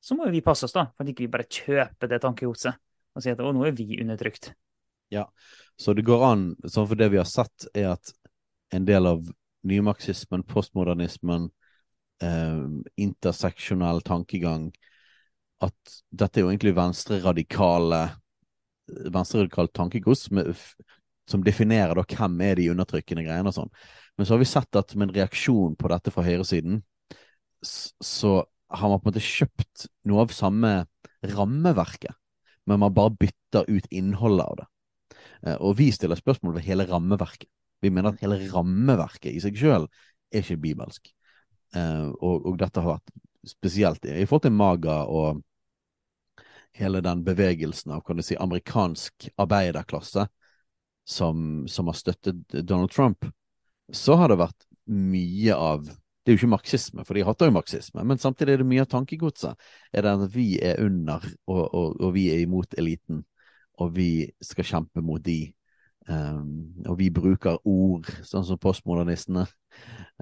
[0.00, 2.80] så må vi passe oss, da, for at ikke vi bare kjøper det tankegodset
[3.14, 4.52] og sier at å, nå er vi undertrykt.
[5.10, 5.26] Ja,
[5.80, 8.12] så det går an, sånn for det vi har sett, er at
[8.74, 9.26] en del av
[9.66, 11.50] nymarxismen, postmodernismen,
[12.22, 12.62] eh,
[12.96, 14.70] interseksjonell tankegang
[15.60, 17.98] At dette er jo egentlig venstreradikale
[19.12, 20.30] venstreradikalt tankegods
[21.30, 23.74] som definerer da hvem er de undertrykkende greiene og sånn.
[24.18, 26.82] Men så har vi sett at med en reaksjon på dette fra høyresiden,
[27.62, 28.40] så
[28.70, 30.74] har man på en måte kjøpt noe av samme
[31.26, 32.16] rammeverket
[32.70, 34.66] men man bare bytter ut innholdet av det.
[35.46, 37.48] Eh, og vi stiller spørsmål ved hele rammeverket.
[37.82, 39.88] Vi mener at hele rammeverket i seg sjøl
[40.30, 41.10] er ikke bibelsk.
[41.74, 43.14] Eh, og, og, dette har vært
[43.48, 45.40] spesielt i forhold til Maga og
[46.76, 50.28] hele den bevegelsen av kan du si, amerikansk arbeiderklasse
[51.10, 53.26] som, som har støttet Donald Trump,
[53.92, 55.88] så har det vært mye av
[56.20, 58.82] det er jo ikke marxisme, for de hater jo marxisme, men samtidig er det mye
[58.84, 63.22] av tankegodset er det at vi er under, og, og, og, vi er imot eliten,
[63.80, 65.40] og vi skal kjempe mot de.
[66.10, 69.46] Um, og vi bruker ord, sånn som postmodernistene,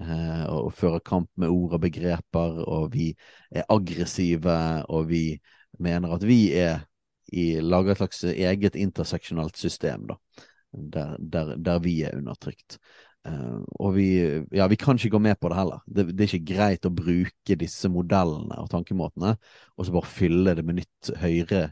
[0.01, 3.10] uh, og fører kamp med ord og begreper, og vi
[3.51, 4.59] er aggressive,
[4.89, 5.24] og vi
[5.82, 6.85] mener at vi er
[7.32, 10.16] i lager et slags eget interseksjonalt system, da,
[10.73, 12.78] der, der, der vi er undertrykt.
[13.27, 14.07] Uh, og vi,
[14.55, 15.82] ja, vi kan ikke gå med på det heller.
[15.86, 19.35] Det, det, er ikke greit å bruke disse modellene og tankemåtene
[19.74, 21.65] og så bare fylle det med nytt høyre,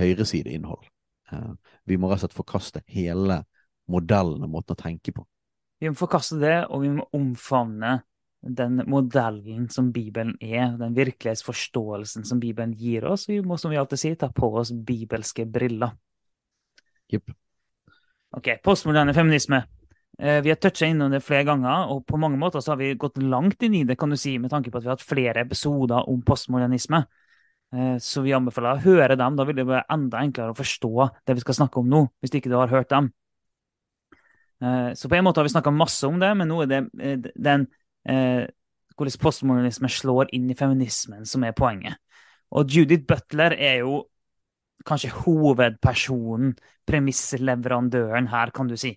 [0.00, 0.88] høyresideinnhold.
[1.32, 1.54] Uh,
[1.86, 3.42] vi må rett og slett forkaste hele
[3.92, 5.26] modellen og måten å tenke på.
[5.82, 8.00] Vi må forkaste det, og vi må omfavne
[8.46, 13.26] den modellen som Bibelen er, den virkelighetsforståelsen som Bibelen gir oss.
[13.28, 15.96] Vi må, som vi alltid sier, ta på oss bibelske briller.
[17.12, 17.34] Jepp.
[18.36, 19.62] Ok, postmoderne feminisme.
[20.18, 22.90] Eh, vi har toucha innom det flere ganger, og på mange måter så har vi
[23.00, 25.04] gått langt inn i det, kan du si, med tanke på at vi har hatt
[25.08, 27.00] flere episoder om postmodernisme.
[27.72, 29.38] Eh, så vi anbefaler å høre dem.
[29.38, 32.36] Da vil det være enda enklere å forstå det vi skal snakke om nå, hvis
[32.36, 33.08] ikke du har hørt dem.
[34.60, 37.32] Eh, så på en måte har vi snakka masse om det, men nå er det
[37.32, 37.68] den
[38.06, 41.96] hvordan postmodernisme slår inn i feminismen som er poenget.
[42.54, 44.04] Og Judith Butler er jo
[44.86, 46.54] kanskje hovedpersonen,
[46.86, 48.94] premissleverandøren her, kan du si.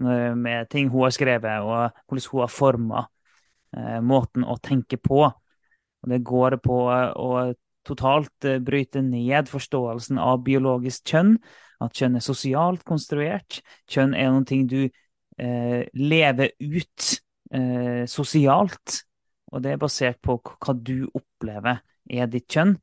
[0.00, 3.04] Eh, med ting hun har skrevet, og hvordan hun har forma
[3.76, 5.26] eh, måten å tenke på.
[5.28, 7.32] Og det går på å
[7.88, 11.36] totalt eh, bryte ned forståelsen av biologisk kjønn.
[11.82, 13.60] At kjønn er sosialt konstruert.
[13.90, 17.10] Kjønn er noe du eh, lever ut
[17.54, 19.02] eh, sosialt.
[19.52, 22.76] Og det er basert på hva du opplever er ditt kjønn.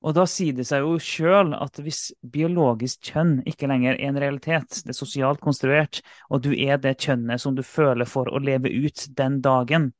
[0.00, 4.20] Og da sier det seg jo sjøl at hvis biologisk kjønn ikke lenger er en
[4.22, 6.00] realitet, det er sosialt konstruert,
[6.32, 9.90] og du er det kjønnet som du føler for å leve ut den dagen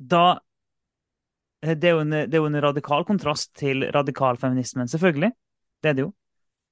[0.00, 0.40] Da
[1.60, 5.28] eh, det er, en, det er jo en, radikal kontrast til radikalfeminismen, selvfølgelig.
[5.84, 6.14] Det er det jo.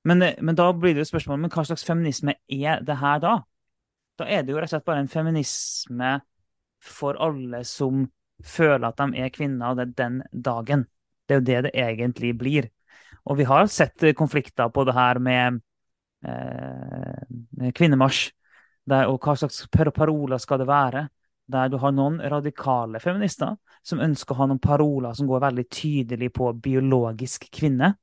[0.09, 3.21] Men, eh, men da blir det jo spørsmålet men hva slags feminisme er det her
[3.21, 3.35] da?
[4.17, 6.15] Da er det jo rett og slett bare en feminisme
[6.81, 8.07] for alle som
[8.45, 10.87] føler at de er kvinner, og det er den dagen.
[11.27, 12.69] Det er jo det det egentlig blir.
[13.29, 15.61] Og vi har sett konflikter på det her med,
[16.25, 18.33] eh, kvinnemarsj.
[18.89, 21.09] Der, og hva slags paroler skal det være?
[21.49, 25.69] Der du har noen radikale feminister som ønsker å ha noen paroler som går veldig
[25.69, 27.95] tydelig på biologisk kvinne.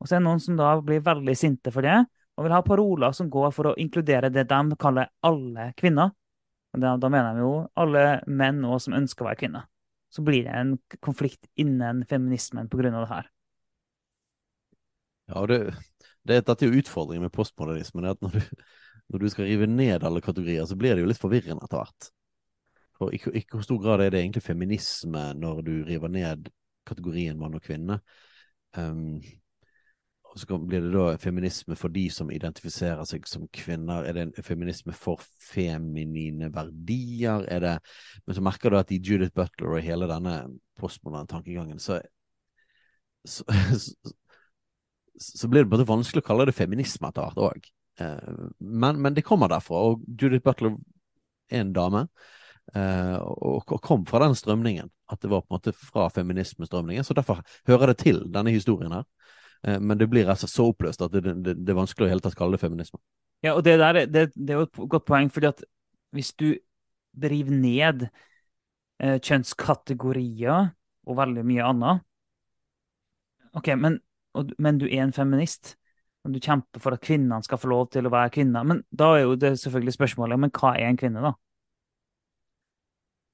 [0.00, 1.98] Og så er det noen som da blir veldig sinte for det,
[2.36, 6.14] og vil ha paroler som går for å inkludere det de kaller alle kvinner.
[6.78, 9.66] Da, da mener jeg jo alle menn også som ønsker å være kvinner.
[10.10, 12.90] Så blir det en konflikt innen feminismen pga.
[12.90, 13.30] det her.
[15.30, 15.58] Ja, det,
[16.26, 18.04] det, dette er jo utfordringen med postmodernismen.
[18.10, 18.40] at når du,
[19.10, 22.10] når du, skal rive ned alle kategorier, så blir det jo litt forvirrende etter hvert.
[22.98, 26.50] For i, i hvor stor grad er det egentlig feminisme når du river ned
[26.86, 28.00] kategorien mann og kvinne?
[28.76, 29.18] Um,
[30.30, 34.06] og så blir det da feminisme for de som identifiserer seg som kvinner.
[34.06, 37.42] Er det en feminisme for feminine verdier?
[37.50, 37.74] Er det
[38.26, 40.36] Men så merker du at i Judith Butler og hele denne
[40.78, 41.98] postmoderne tankegangen, så,
[43.26, 43.44] så,
[45.18, 47.70] så blir det måte vanskelig å kalle det feminisme etter hvert òg.
[48.00, 50.78] Eh, men, men, det kommer derfra, og Judith Butler
[51.50, 52.06] er en dame.
[52.70, 54.86] Uh, og, og, kom fra den strømningen.
[55.10, 57.02] At det var på en måte fra feminismestrømningen.
[57.02, 59.08] Så derfor hører det til denne historien her.
[59.66, 62.24] Eh, men det blir altså så oppløst at det, det, det er vanskelig å hele
[62.24, 63.00] tatt kalle det feminisme.
[63.44, 65.64] Ja, og det der det, det er jo et godt poeng, fordi at
[66.16, 66.52] hvis du
[67.16, 68.06] driver ned
[69.00, 70.70] eh, kjønnskategorier
[71.08, 72.06] og veldig mye annet
[73.56, 73.98] OK, men,
[74.38, 75.74] og, men du er en feminist,
[76.22, 78.66] og du kjemper for at kvinnene skal få lov til å være kvinner.
[78.66, 81.32] Men da er jo det selvfølgelig spørsmålet men hva er en kvinne, da?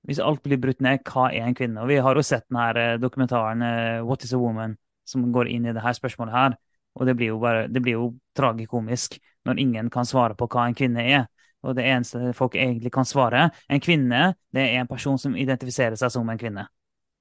[0.07, 1.83] Hvis alt blir brutt ned, hva er en kvinne?
[1.83, 4.77] Og Vi har jo sett denne eh, dokumentaren eh, What is a woman?
[5.07, 6.59] Som går inn i det her spørsmålet her.
[6.97, 10.67] Og det blir jo, bare, det blir jo tragikomisk når ingen kan svare på hva
[10.67, 11.27] en kvinne er.
[11.67, 15.97] Og det eneste folk egentlig kan svare, en kvinne det er en person som identifiserer
[15.99, 16.67] seg som en kvinne.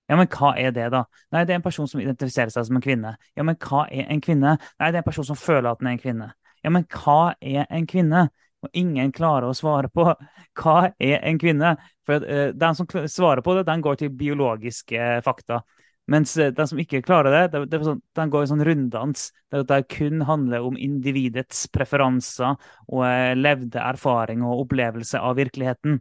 [0.06, 1.02] Ja, men hva er det, da?
[1.34, 3.16] Nei, det er en person som identifiserer seg som en kvinne.
[3.38, 4.58] Ja, men hva er en kvinne?
[4.78, 6.28] Nei, det er en person som føler at den er en kvinne.
[6.62, 8.28] Ja, men hva er en kvinne?
[8.66, 10.06] Og ingen klarer å svare på
[10.62, 11.74] hva er en kvinne.
[12.06, 15.64] For uh, den som svarer på det, den går til biologiske fakta.
[16.12, 19.30] Mens de som ikke klarer det, det, det sånn, den går i sånn runddans.
[19.54, 22.60] Der det kun handler om individets preferanser
[22.92, 25.98] og eh, levde erfaring og opplevelse av virkeligheten.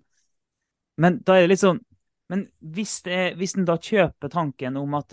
[1.01, 1.81] Men da er det litt sånn
[2.33, 5.13] Men hvis, det, hvis en da kjøper tanken om at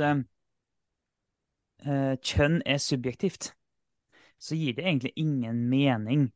[1.81, 3.49] kjønn er subjektivt,
[4.41, 6.29] så gir det egentlig ingen mening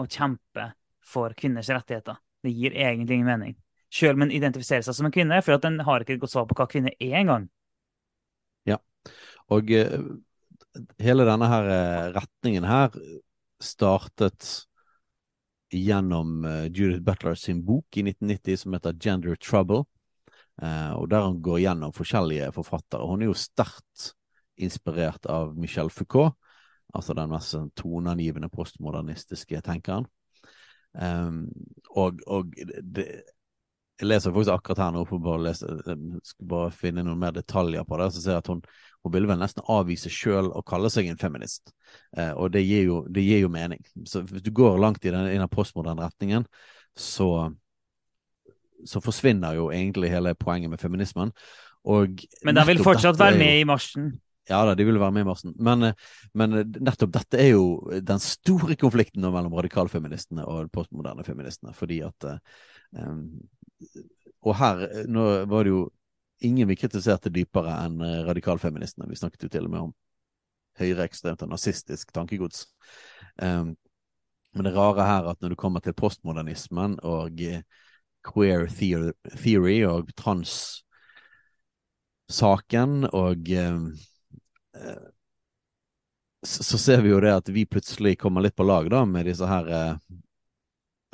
[0.00, 0.70] å kjempe
[1.04, 2.16] for kvinners rettigheter.
[2.42, 3.56] Det gir egentlig ingen mening.
[3.94, 6.34] Selv om en identifiserer seg som en kvinne, for at en har ikke et godt
[6.34, 7.46] svar på hva kvinne er engang.
[9.54, 10.06] Og uh,
[11.02, 12.94] hele denne her uh, retningen her
[13.62, 14.66] startet
[15.74, 19.84] gjennom uh, Judith Butler sin bok i 1990 som heter Gender Trouble.
[20.54, 23.06] og der hun går gjennom forskjellige forfattere.
[23.10, 24.12] Hun er jo sterkt
[24.54, 26.36] inspirert av Michel Foucault,
[26.94, 30.06] altså den mest sånn toneangivende postmodernistiske tenkeren.
[30.94, 31.48] Um,
[31.90, 33.24] og, og det,
[34.00, 37.98] jeg leser faktisk akkurat her nå for bare skal bare finne noen mer detaljer på
[38.00, 38.08] det.
[38.10, 38.62] Så ser jeg at hun,
[39.06, 41.70] hun ville vel nesten avvise sjøl å kalle seg en feminist.
[42.16, 43.84] Eh, og det gir, jo, det gir, jo, mening.
[44.10, 46.48] Så hvis du går langt i den, i den postmoderne retningen,
[46.98, 47.52] så,
[48.82, 51.30] så forsvinner jo egentlig hele poenget med feminismen.
[51.84, 54.14] Og Men den vil fortsatt være med i marsjen?
[54.50, 55.54] Ja da, de vil være med i marsjen.
[55.62, 61.22] Men, eh, men, eh, nettopp dette er jo den store konflikten mellom radikalfeministene og postmoderne
[61.24, 61.72] feministene.
[61.78, 62.32] Fordi at
[62.98, 63.28] um,
[64.44, 65.90] Og her nå var det jo
[66.44, 69.08] ingen vi kritiserte dypere enn radikalfeministene.
[69.08, 69.92] Vi snakket jo til og med om
[70.80, 72.58] høyreekstremt og nazistisk tankegods.
[73.40, 73.76] Um,
[74.54, 77.30] men det rare her at når du kommer til postmodernismen og
[78.26, 80.84] queer theory og trans-saken
[83.10, 83.94] og um,
[84.74, 85.08] Eh,
[86.42, 89.46] så ser vi jo det at vi plutselig kommer litt på lag da med disse
[89.48, 89.94] her eh,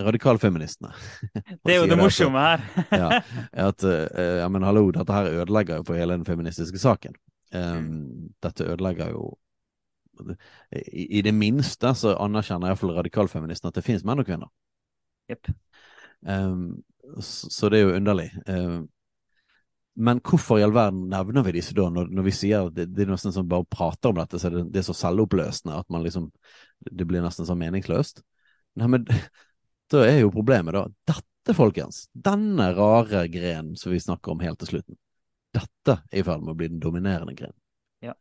[0.06, 0.92] radikalfeministene.
[1.64, 2.64] Det er jo det morsomme her.
[2.92, 3.20] ja,
[3.66, 7.16] at, eh, ja, men hallo, dette her ødelegger jo for hele den feministiske saken.
[7.54, 9.32] Um, dette ødelegger jo
[10.70, 14.50] i, i, det minste så anerkjenner iallfall radikalfeministene at det finnes menn og kvinner.
[15.32, 15.50] Yep.
[16.28, 16.82] Um,
[17.18, 18.28] så, så, det er jo underlig.
[18.46, 18.88] Um,
[20.00, 22.90] men hvorfor i all verden nevner vi disse da, når, når vi sier at det,
[22.94, 25.88] det, er nesten som bare prater om dette, så det, det er så selvoppløsende at
[25.90, 26.30] man liksom
[26.80, 28.22] Det blir nesten sånn meningsløst.
[28.80, 29.04] Nei, men
[29.90, 34.60] da er jo problemet, da Dette, folkens, denne rare grenen som vi snakker om helt
[34.60, 34.98] til slutten,
[35.56, 37.56] dette er i ferd med å bli den dominerende grenen.
[38.04, 38.14] Ja.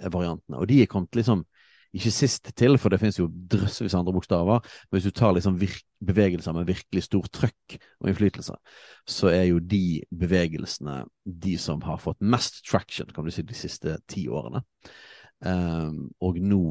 [0.01, 1.43] variantene, og de er kommet liksom
[1.91, 5.57] ikke sist til, for det finnes jo drøssevis andre bokstaver, men hvis du tar liksom
[6.07, 8.55] bevegelser med virkelig stor trøkk og innflytelse,
[9.07, 13.57] så er jo de bevegelsene de som har fått mest traction, kan du si, de
[13.57, 14.63] siste ti årene.
[15.41, 16.61] Um, og nå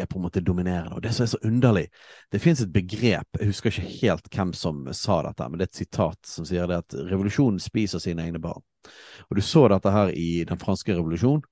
[0.00, 0.96] er på en måte dominerende.
[0.96, 1.86] Og det som er så underlig
[2.32, 5.72] Det fins et begrep, jeg husker ikke helt hvem som sa dette, men det er
[5.72, 8.62] et sitat som sier det at revolusjonen spiser sine egne barn.
[9.28, 11.44] Og du så dette her i den franske revolusjonen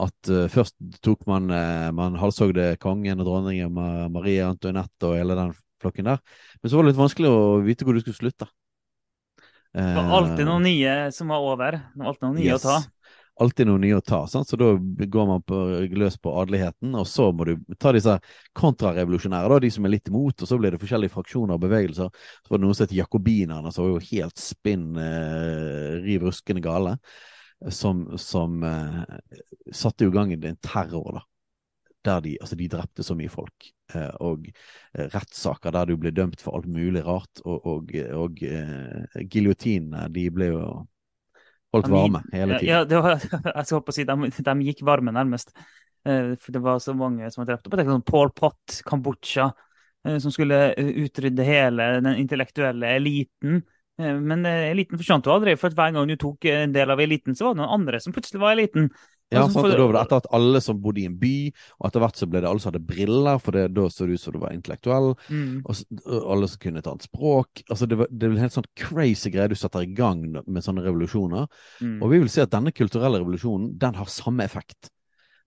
[0.00, 3.74] at uh, først tok man uh, Man halshogde kongen og dronningen
[4.14, 5.52] Marie Antoinette og hele den
[5.82, 6.22] flokken der.
[6.62, 8.48] Men så var det litt vanskelig å vite hvor du skulle slutte.
[9.74, 11.76] det var alltid noen nye som var over.
[11.92, 12.64] Det var alltid noen nye yes.
[12.64, 13.01] å ta.
[13.40, 14.26] Alltid noe nye å ta.
[14.28, 14.50] Sant?
[14.50, 15.58] Så da går man på,
[15.96, 18.18] løs på adeligheten, og så må du ta disse
[18.58, 22.12] kontrarevolusjonære, de som er litt imot, og så blir det forskjellige fraksjoner og bevegelser.
[22.12, 26.64] Så var det noen som het jakobinerne, som var jo helt spinn eh, riv ruskende
[26.64, 26.98] gale
[27.70, 29.02] som, som eh,
[29.72, 31.22] satte i gang en terror, da.
[32.04, 33.72] der de, altså de drepte så mye folk.
[33.94, 37.42] Eh, og eh, rettssaker der du ble dømt for alt mulig rart.
[37.44, 40.64] Og, og, og eh, giljotinene, de ble jo
[41.72, 42.70] holdt varme hele tiden.
[42.70, 43.20] Ja, var,
[43.56, 44.16] jeg skal håpe å si de,
[44.48, 45.54] de gikk varme, nærmest.
[46.06, 47.68] Eh, for det var så mange som var drept.
[47.68, 49.50] Og sånn Paul Pott, Kambodsja,
[50.06, 53.62] eh, som skulle utrydde hele den intellektuelle eliten.
[54.02, 57.44] Men eliten forsvant jo aldri, for hver gang du tok en del av eliten, så
[57.44, 58.88] var det noen andre som plutselig var eliten.
[59.32, 61.36] Ja, altså, sant, og da var det etter at alle som bodde i en by,
[61.78, 64.16] og etter hvert så ble det alle som hadde briller, for det, da så det
[64.18, 65.54] ut som du var intellektuell, mm.
[65.62, 67.62] og, og, alle som kunne et annet språk.
[67.68, 70.64] Altså, det, var, det er en helt sånn crazy greie du setter i gang med
[70.64, 71.48] sånne revolusjoner.
[71.80, 71.96] Mm.
[71.98, 74.92] Og vi vil si at denne kulturelle revolusjonen, den har samme effekt.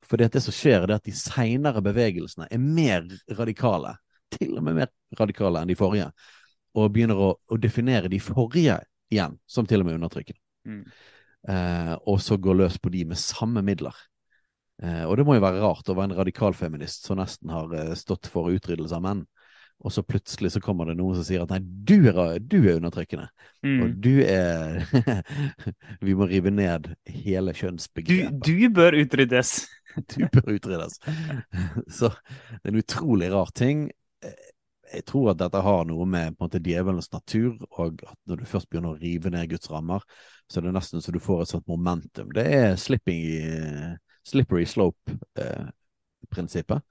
[0.06, 3.08] For det som skjer, er at de seinere bevegelsene er mer
[3.38, 3.96] radikale.
[4.34, 4.90] Til og med mer
[5.20, 6.10] radikale enn de forrige.
[6.76, 8.82] Og begynner å, å definere de forrige
[9.14, 10.42] igjen, som til og med undertrykkende.
[10.66, 10.88] Mm
[11.46, 13.94] og så gå løs på de med samme midler.
[14.84, 17.94] Eh, og det må jo være rart å være en radikalfeminist som nesten har eh,
[17.96, 19.24] stått for utryddelse av menn,
[19.80, 22.78] og så plutselig så kommer det noen som sier at nei, du er, du er
[22.78, 23.28] undertrykkende.
[23.64, 23.80] Mm.
[23.84, 24.84] Og du er
[26.06, 28.40] Vi må rive ned hele kjønnsbegrepet.
[28.40, 29.58] Du, du bør utryddes.
[30.16, 31.00] du bør utryddes.
[32.00, 33.90] så det er en utrolig rar ting
[34.94, 38.42] jeg tror at dette har noe med på en måte djevelens natur, og at når
[38.42, 40.06] du først begynner å rive ned Guds rammer,
[40.52, 42.30] så det er nesten så du får et sånt momentum.
[42.36, 43.22] Det er slipping
[44.26, 46.78] slippery slope-prinsippet.
[46.78, 46.84] Eh,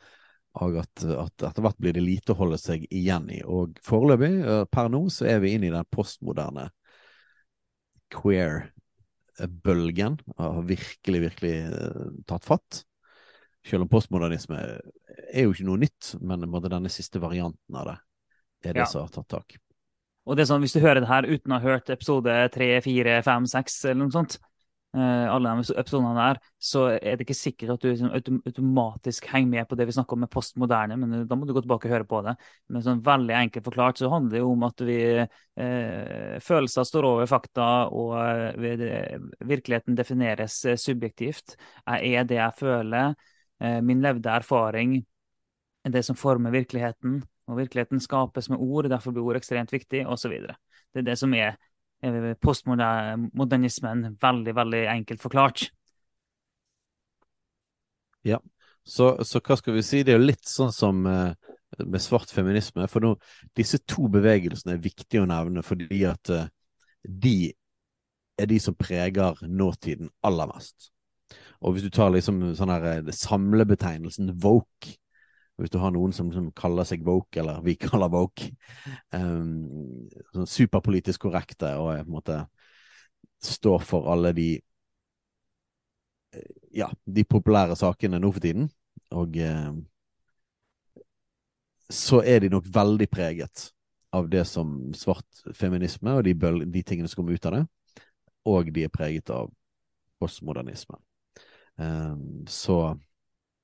[0.62, 3.40] og at, at, etter hvert blir det lite å holde seg igjen i.
[3.42, 6.66] Og foreløpig, eh, per nå, så er vi inne i den postmoderne
[8.14, 10.14] queer-bølgen.
[10.38, 12.70] Har virkelig, virkelig uh, tatt fatt.
[13.66, 17.98] Selv om postmodernisme er jo ikke noe nytt, men denne siste varianten av det
[18.64, 18.88] er det ja.
[18.88, 19.56] som har tatt tak.
[20.24, 22.68] Og det er sånn, Hvis du hører det her uten å ha hørt episode 3,
[22.84, 24.38] 4, 5, 6 eller noe sånt,
[24.96, 29.50] uh, alle de episodene der, så er det ikke sikkert at du liksom, automatisk henger
[29.52, 31.96] med på det vi snakker om med postmoderne, men da må du gå tilbake og
[31.96, 32.36] høre på det.
[32.72, 37.10] Men sånn veldig enkelt forklart så handler det jo om at vi eh, følelser står
[37.10, 41.58] over fakta, og uh, virkeligheten defineres subjektivt.
[41.84, 43.14] Jeg er det jeg føler.
[43.82, 44.96] min levde erfaring
[45.84, 47.22] er det som former virkeligheten.
[47.50, 50.32] Og virkeligheten skapes med ord, derfor blir ord ekstremt viktig, osv.
[50.44, 51.58] Det er det som er
[52.44, 55.66] postmodernismen veldig, veldig enkelt forklart.
[58.24, 58.40] Ja,
[58.84, 60.02] så, så, hva skal vi si?
[60.04, 61.32] Det er jo litt sånn som uh,
[61.80, 62.88] med svart feminisme.
[62.92, 63.14] For nå,
[63.56, 66.48] disse to bevegelsene er viktige å nevne fordi at uh,
[67.04, 67.52] de
[68.40, 70.90] er de som preger nåtiden aller mest.
[71.64, 74.96] Og hvis du tar liksom sånn her eh, samlebetegnelsen woke,
[75.60, 78.50] hvis du har noen som, som, kaller seg woke, eller vi kaller woke,
[79.14, 82.40] um, sånn superpolitisk korrekte og på en måte
[83.44, 84.48] står for alle de
[86.32, 88.70] eh, ja, de populære sakene nå for tiden.
[89.14, 89.72] Og eh,
[91.92, 93.68] så er de nok veldig preget
[94.14, 97.64] av det som svart feminisme og de, de tingene som kommer ut av det.
[98.48, 99.50] Og de er preget av
[100.22, 100.96] postmodernisme.
[101.76, 102.94] Um, så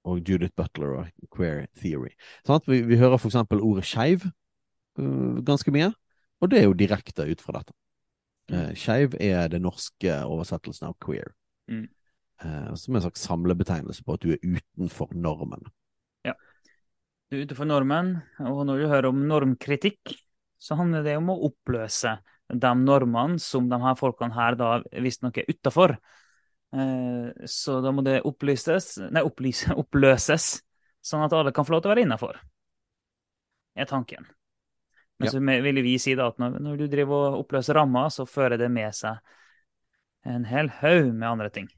[0.09, 2.13] og Judith Butler og Queer Theory.
[2.47, 3.37] Sånn vi, vi, hører f.eks.
[3.43, 5.91] ordet skeiv uh, ganske mye,
[6.41, 7.77] og det er jo direkte ut fra dette.
[8.51, 11.35] Uh, skeiv er det norske oversettelsen av queer.
[11.71, 11.87] Mm.
[12.41, 15.69] Uh, som en slags samlebetegnelse på at du er utenfor normen.
[16.27, 16.35] Ja.
[17.29, 20.17] Du er utenfor normen, og når du hører om normkritikk,
[20.61, 22.19] så handler det om å oppløse
[22.51, 25.95] de normene som de her folkene her da visstnok er utafor.
[26.73, 30.53] Eh, så da må det opplyses, nei, opplyse, oppløses,
[31.03, 32.41] sånn at alle kan få lov til å være innafor.
[33.75, 34.27] er tanken.
[35.21, 35.33] Men ja.
[35.33, 38.59] så vil vi si da at når, når, du driver og oppløser rammer, så fører
[38.61, 39.21] det med seg
[40.29, 41.69] en hel haug med andre ting.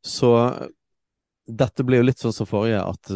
[0.00, 0.32] Så
[1.44, 3.12] dette blir jo litt sånn som forrige, at,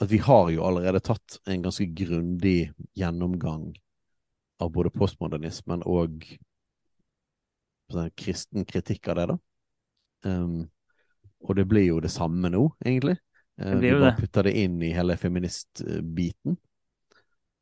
[0.00, 3.72] at vi har jo allerede tatt en ganske grundig gjennomgang
[4.62, 6.24] av både postmodernismen og
[8.16, 9.38] kristen kritikk av det, da.
[10.24, 10.60] Um,
[11.44, 13.18] og det blir jo det samme nå, egentlig.
[13.60, 16.56] Uh, vi bare putter det inn i hele feministbiten.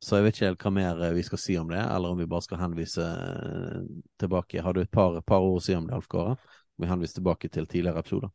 [0.03, 2.19] Så jeg vet ikke helt hva mer eh, vi skal si om det, eller om
[2.19, 3.83] vi bare skal henvise eh,
[4.19, 4.63] tilbake.
[4.63, 6.35] Har du et par, par ord å si om det, Alf Kåre?
[6.81, 8.33] Vi henviser tilbake til tidligere episoder.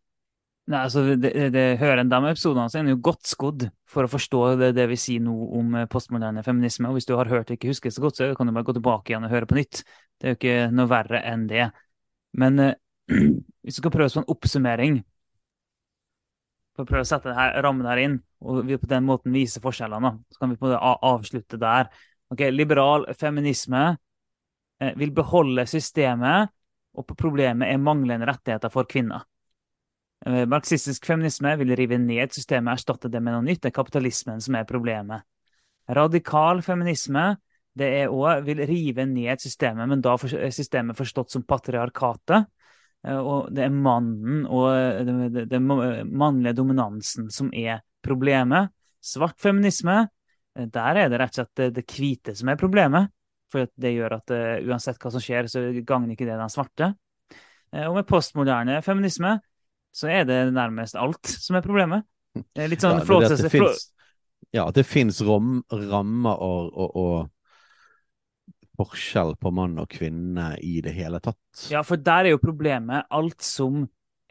[0.69, 4.13] Nei, altså, det, det, Hører en de episodene, sine er jo godt skodd for å
[4.13, 6.89] forstå det, det vi sier nå om postmoderne feminisme.
[6.89, 8.77] Og hvis du har hørt og ikke husker så godt, så kan du bare gå
[8.77, 9.83] tilbake igjen og høre på nytt.
[10.17, 11.69] Det er jo ikke noe verre enn det.
[12.33, 12.75] Men eh,
[13.63, 14.99] hvis vi skal prøve en oppsummering
[16.77, 17.33] for å prøve å sette
[17.65, 20.79] rammen her inn, og vi på den måten vise forskjellene, så kan vi på det
[20.79, 21.89] avslutte der.
[22.31, 23.83] Ok, Liberal feminisme
[24.79, 26.53] eh, vil beholde systemet,
[26.99, 29.23] og problemet er manglende rettigheter for kvinner.
[30.51, 33.61] Marxistisk feminisme vil rive ned systemet og erstatte det med noe nytt.
[33.63, 35.23] Det er kapitalismen som er problemet.
[35.95, 37.37] Radikal feminisme
[37.79, 42.49] det er også, vil rive ned systemet, men da er systemet forstått som patriarkatet.
[43.09, 45.07] Og det er mannen og
[45.49, 48.73] den mannlige dominansen som er problemet.
[48.99, 50.01] Svart feminisme,
[50.59, 53.13] der er det rett og slett det hvite som er problemet.
[53.53, 54.35] For det gjør at
[54.67, 56.91] uansett hva som skjer, så gagner ikke det den svarte.
[57.87, 59.39] Og med postmoderne feminisme
[59.95, 62.07] så er det nærmest alt som er problemet.
[62.35, 63.87] Det litt sånn ja, det, det finnes,
[64.55, 67.17] ja, det fins rammer og, og, og
[68.79, 71.69] forskjell på mann og kvinne i det hele tatt.
[71.73, 73.87] Ja, for der er jo problemet alt som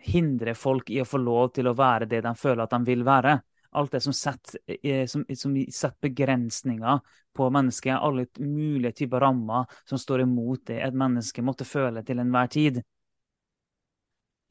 [0.07, 3.03] hindrer folk i å få lov til å være det de føler at de vil
[3.07, 3.37] være.
[3.77, 7.01] Alt det som setter, eh, som, som setter begrensninger
[7.35, 7.97] på mennesket.
[7.99, 12.79] Alle mulige typer rammer som står imot det et menneske måtte føle til enhver tid.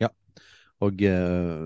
[0.02, 0.12] Ja,
[0.84, 1.64] og eh,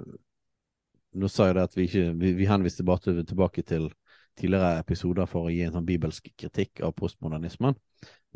[1.10, 3.90] nå sa jeg det at vi ikke Vi, vi henviste bare tilbake til
[4.38, 7.74] tidligere episoder for å gi en sånn bibelsk kritikk av postmodernismen.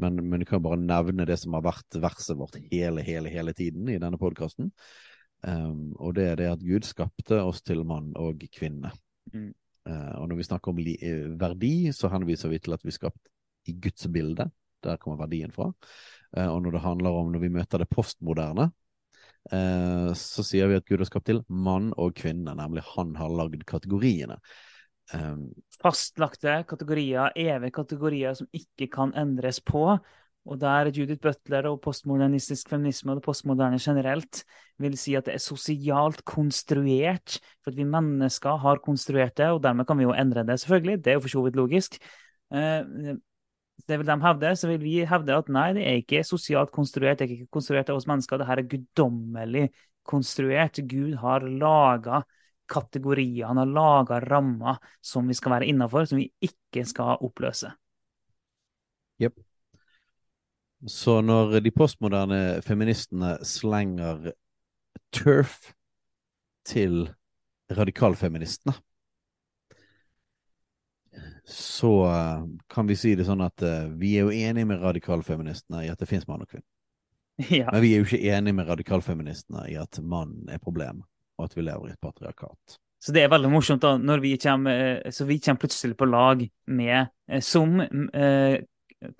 [0.02, 3.54] Men, men du kan bare nevne det som har vært verset vårt hele, hele, hele
[3.54, 4.72] tiden i denne podkasten.
[5.44, 8.90] Um, og det er det at Gud skapte oss til mann og kvinne.
[9.32, 9.52] Mm.
[9.84, 12.96] Uh, og når vi snakker om eh, verdi, så henviser vi til at vi er
[12.96, 13.32] skapt
[13.68, 14.48] i Guds bilde.
[14.84, 15.68] Der kommer verdien fra.
[16.32, 18.70] Uh, og når det handler om når vi møter det postmoderne,
[19.52, 23.36] uh, så sier vi at Gud har skapt til mann og kvinne, nemlig han har
[23.36, 24.40] lagd kategoriene.
[25.12, 25.51] Um,
[25.82, 29.98] Fastlagte kategorier, evige kategorier som ikke kan endres på.
[30.44, 34.43] Og der Judith Butler og postmodernistisk feminisme og det postmoderne generelt
[34.81, 39.62] vil si at det er sosialt konstruert, for at vi mennesker har konstruert det, og
[39.64, 40.98] dermed kan vi jo endre det, selvfølgelig.
[41.05, 41.97] Det er jo for så vidt logisk.
[42.52, 43.16] Uh,
[43.89, 47.18] det vil de hevde, så vil vi hevde at nei, det er ikke sosialt konstruert,
[47.18, 49.66] det er ikke konstruert av oss mennesker, det her er guddommelig
[50.05, 50.81] konstruert.
[50.89, 52.22] Gud har laga
[52.68, 57.72] kategorier, han har laga rammer som vi skal være innafor, som vi ikke skal oppløse.
[59.20, 59.38] Jepp.
[60.86, 64.32] Så når de postmoderne feministene slenger
[65.14, 65.72] turf
[66.68, 67.06] til
[67.72, 68.74] radikalfeministene,
[71.44, 75.82] så eh, kan vi si det sånn at uh, vi er jo enige med radikalfeministene
[75.84, 76.68] i at det fins mann og kvinne.
[77.50, 77.66] Ja.
[77.72, 81.04] Men vi er jo ikke enige med radikalfeministene i at mann er problemet
[81.39, 82.78] og at vi lever i et patriarkat.
[83.05, 86.09] Så det er veldig morsomt da, når vi kommer, eh, så vi kommer plutselig på
[86.09, 88.65] lag med, eh, som eh,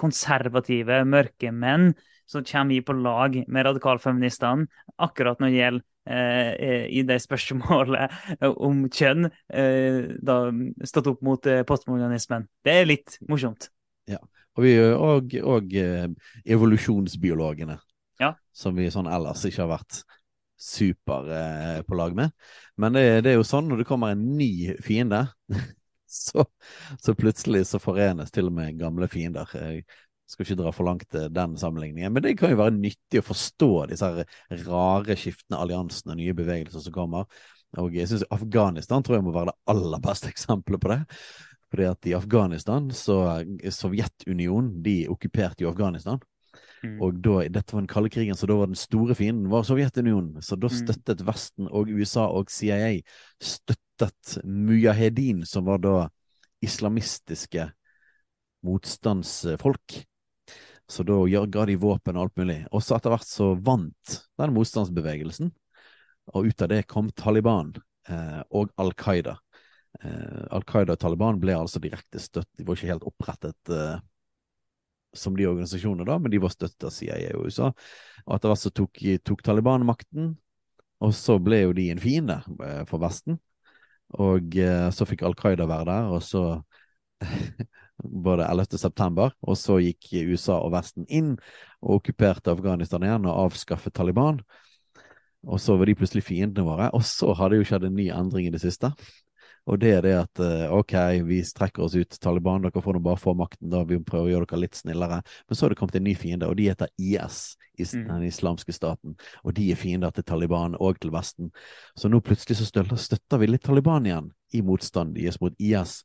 [0.01, 1.91] konservative, mørke menn,
[2.25, 4.65] så kommer vi på lag med radikalfeministene
[5.05, 8.09] akkurat når det gjelder eh, i det spørsmålet
[8.57, 10.49] om kjønn, eh, da
[10.89, 12.49] stått opp mot postmodernismen.
[12.65, 13.69] Det er litt morsomt.
[14.09, 14.23] Ja,
[14.57, 17.77] og, vi, og, og evolusjonsbiologene,
[18.21, 18.33] ja.
[18.57, 20.05] som vi sånn ellers ikke har vært
[20.61, 22.31] super eh, på lag med.
[22.77, 25.27] Men det, det, er jo sånn når det kommer en ny fiende,
[26.07, 26.47] så,
[27.01, 29.51] så, plutselig så forenes til og med gamle fiender.
[29.55, 29.85] Jeg
[30.31, 33.29] skal ikke dra for langt eh, den sammenligningen, men det kan jo være nyttig å
[33.31, 34.13] forstå disse
[34.67, 37.27] rare, skiftende alliansene, nye bevegelser som kommer.
[37.83, 41.01] Og jeg syns Afghanistan tror jeg må være det aller beste eksempelet på det.
[41.75, 43.17] Fordi at i Afghanistan, så
[43.75, 46.21] Sovjetunionen, de okkuperte jo Afghanistan.
[46.85, 46.97] Mm.
[47.03, 50.43] Og da, dette var den kalde krigen, så da var den store fienden var Sovjetunionen.
[50.45, 50.77] Så da mm.
[50.83, 52.99] støttet Vesten og USA og CIA
[53.43, 55.97] støttet mujahedin, som var da
[56.65, 57.69] islamistiske
[58.65, 60.01] motstandsfolk.
[60.89, 61.17] Så da
[61.47, 62.59] ga de våpen og alt mulig.
[62.73, 65.53] Og så etter hvert så vant den motstandsbevegelsen,
[66.35, 67.73] og ut av det kom Taliban
[68.09, 69.37] eh, og Al Qaida.
[70.01, 73.97] Eh, Al Qaida og Taliban ble altså direkte støtt, de var ikke helt opprettet eh,
[75.19, 77.71] som de organisasjonene, da, men de var støttet av CIA og USA.
[78.25, 80.35] Og etter hvert så tok, tok, Taliban makten,
[81.05, 83.39] og så ble jo de en fiende eh, for Vesten.
[84.21, 86.45] Og eh, så fikk Al Qaida være der, og så
[88.27, 88.79] både 11.
[88.81, 91.35] september, og så gikk USA og Vesten inn
[91.83, 94.41] og okkuperte Afghanistan igjen og avskaffet Taliban.
[95.45, 96.89] Og så var de plutselig fiendene våre.
[96.97, 98.91] Og så har det jo skjedd en ny endring i det siste.
[99.71, 100.93] Og det er det at eh, OK,
[101.25, 104.33] vi strekker oss ut, Taliban, dere får nå bare få makten, da vi prøver å
[104.35, 105.23] gjøre dere litt snillere.
[105.49, 108.05] Men så har det kommet en ny fiende, og de heter IS, mm.
[108.11, 109.17] den islamske staten.
[109.43, 111.49] Og de er fiender til Taliban og til Vesten.
[111.97, 116.03] Så nå plutselig så støtter, støtter vi litt Taliban igjen, i motstand deres mot IS.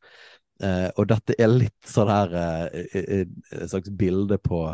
[0.64, 4.66] Eh, og dette er litt sånn her eh, eh, et slags bilde på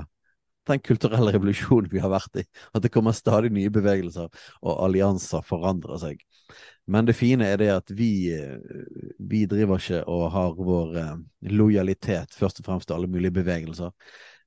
[0.66, 2.46] den kulturelle revolusjonen vi har vært i.
[2.74, 4.30] At det kommer stadig nye bevegelser,
[4.62, 6.22] og allianser forandrer seg.
[6.86, 8.30] Men det fine er det at vi,
[9.18, 11.16] vi driver ikke og har vår eh,
[11.50, 13.94] lojalitet først og fremst til alle mulige bevegelser.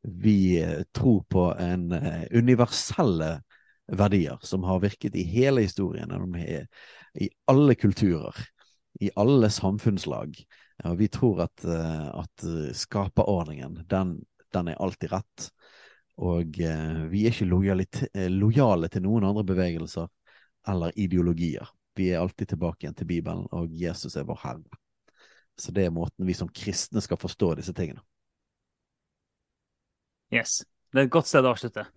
[0.03, 3.41] Vi eh, tror på en eh, universelle
[3.89, 6.13] verdier som har virket i hele historien,
[7.19, 8.37] i alle kulturer,
[9.01, 10.39] i alle samfunnslag.
[10.87, 12.47] Og vi tror at, eh, at
[12.79, 14.21] skaperordningen, den,
[14.55, 15.49] den, er alltid rett.
[16.19, 20.07] Og eh, vi er ikke eh, lojale til noen andre bevegelser
[20.69, 21.67] eller ideologier.
[21.99, 24.79] Vi er alltid tilbake igjen til Bibelen, og Jesus er vår Herre.
[25.59, 28.05] Så det er måten vi som kristne skal forstå disse tingene.
[30.31, 30.63] Yes.
[30.93, 31.89] Det er et godt sted å avslutte.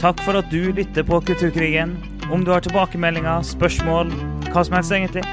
[0.00, 1.96] Takk for at du lytter på Kulturkrigen.
[2.30, 4.14] Om du har tilbakemeldinger, spørsmål,
[4.52, 5.26] hva som helst egentlig,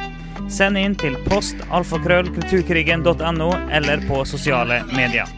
[0.50, 5.30] send inn til post alfakrøll kulturkrigen.no eller på sosiale medier.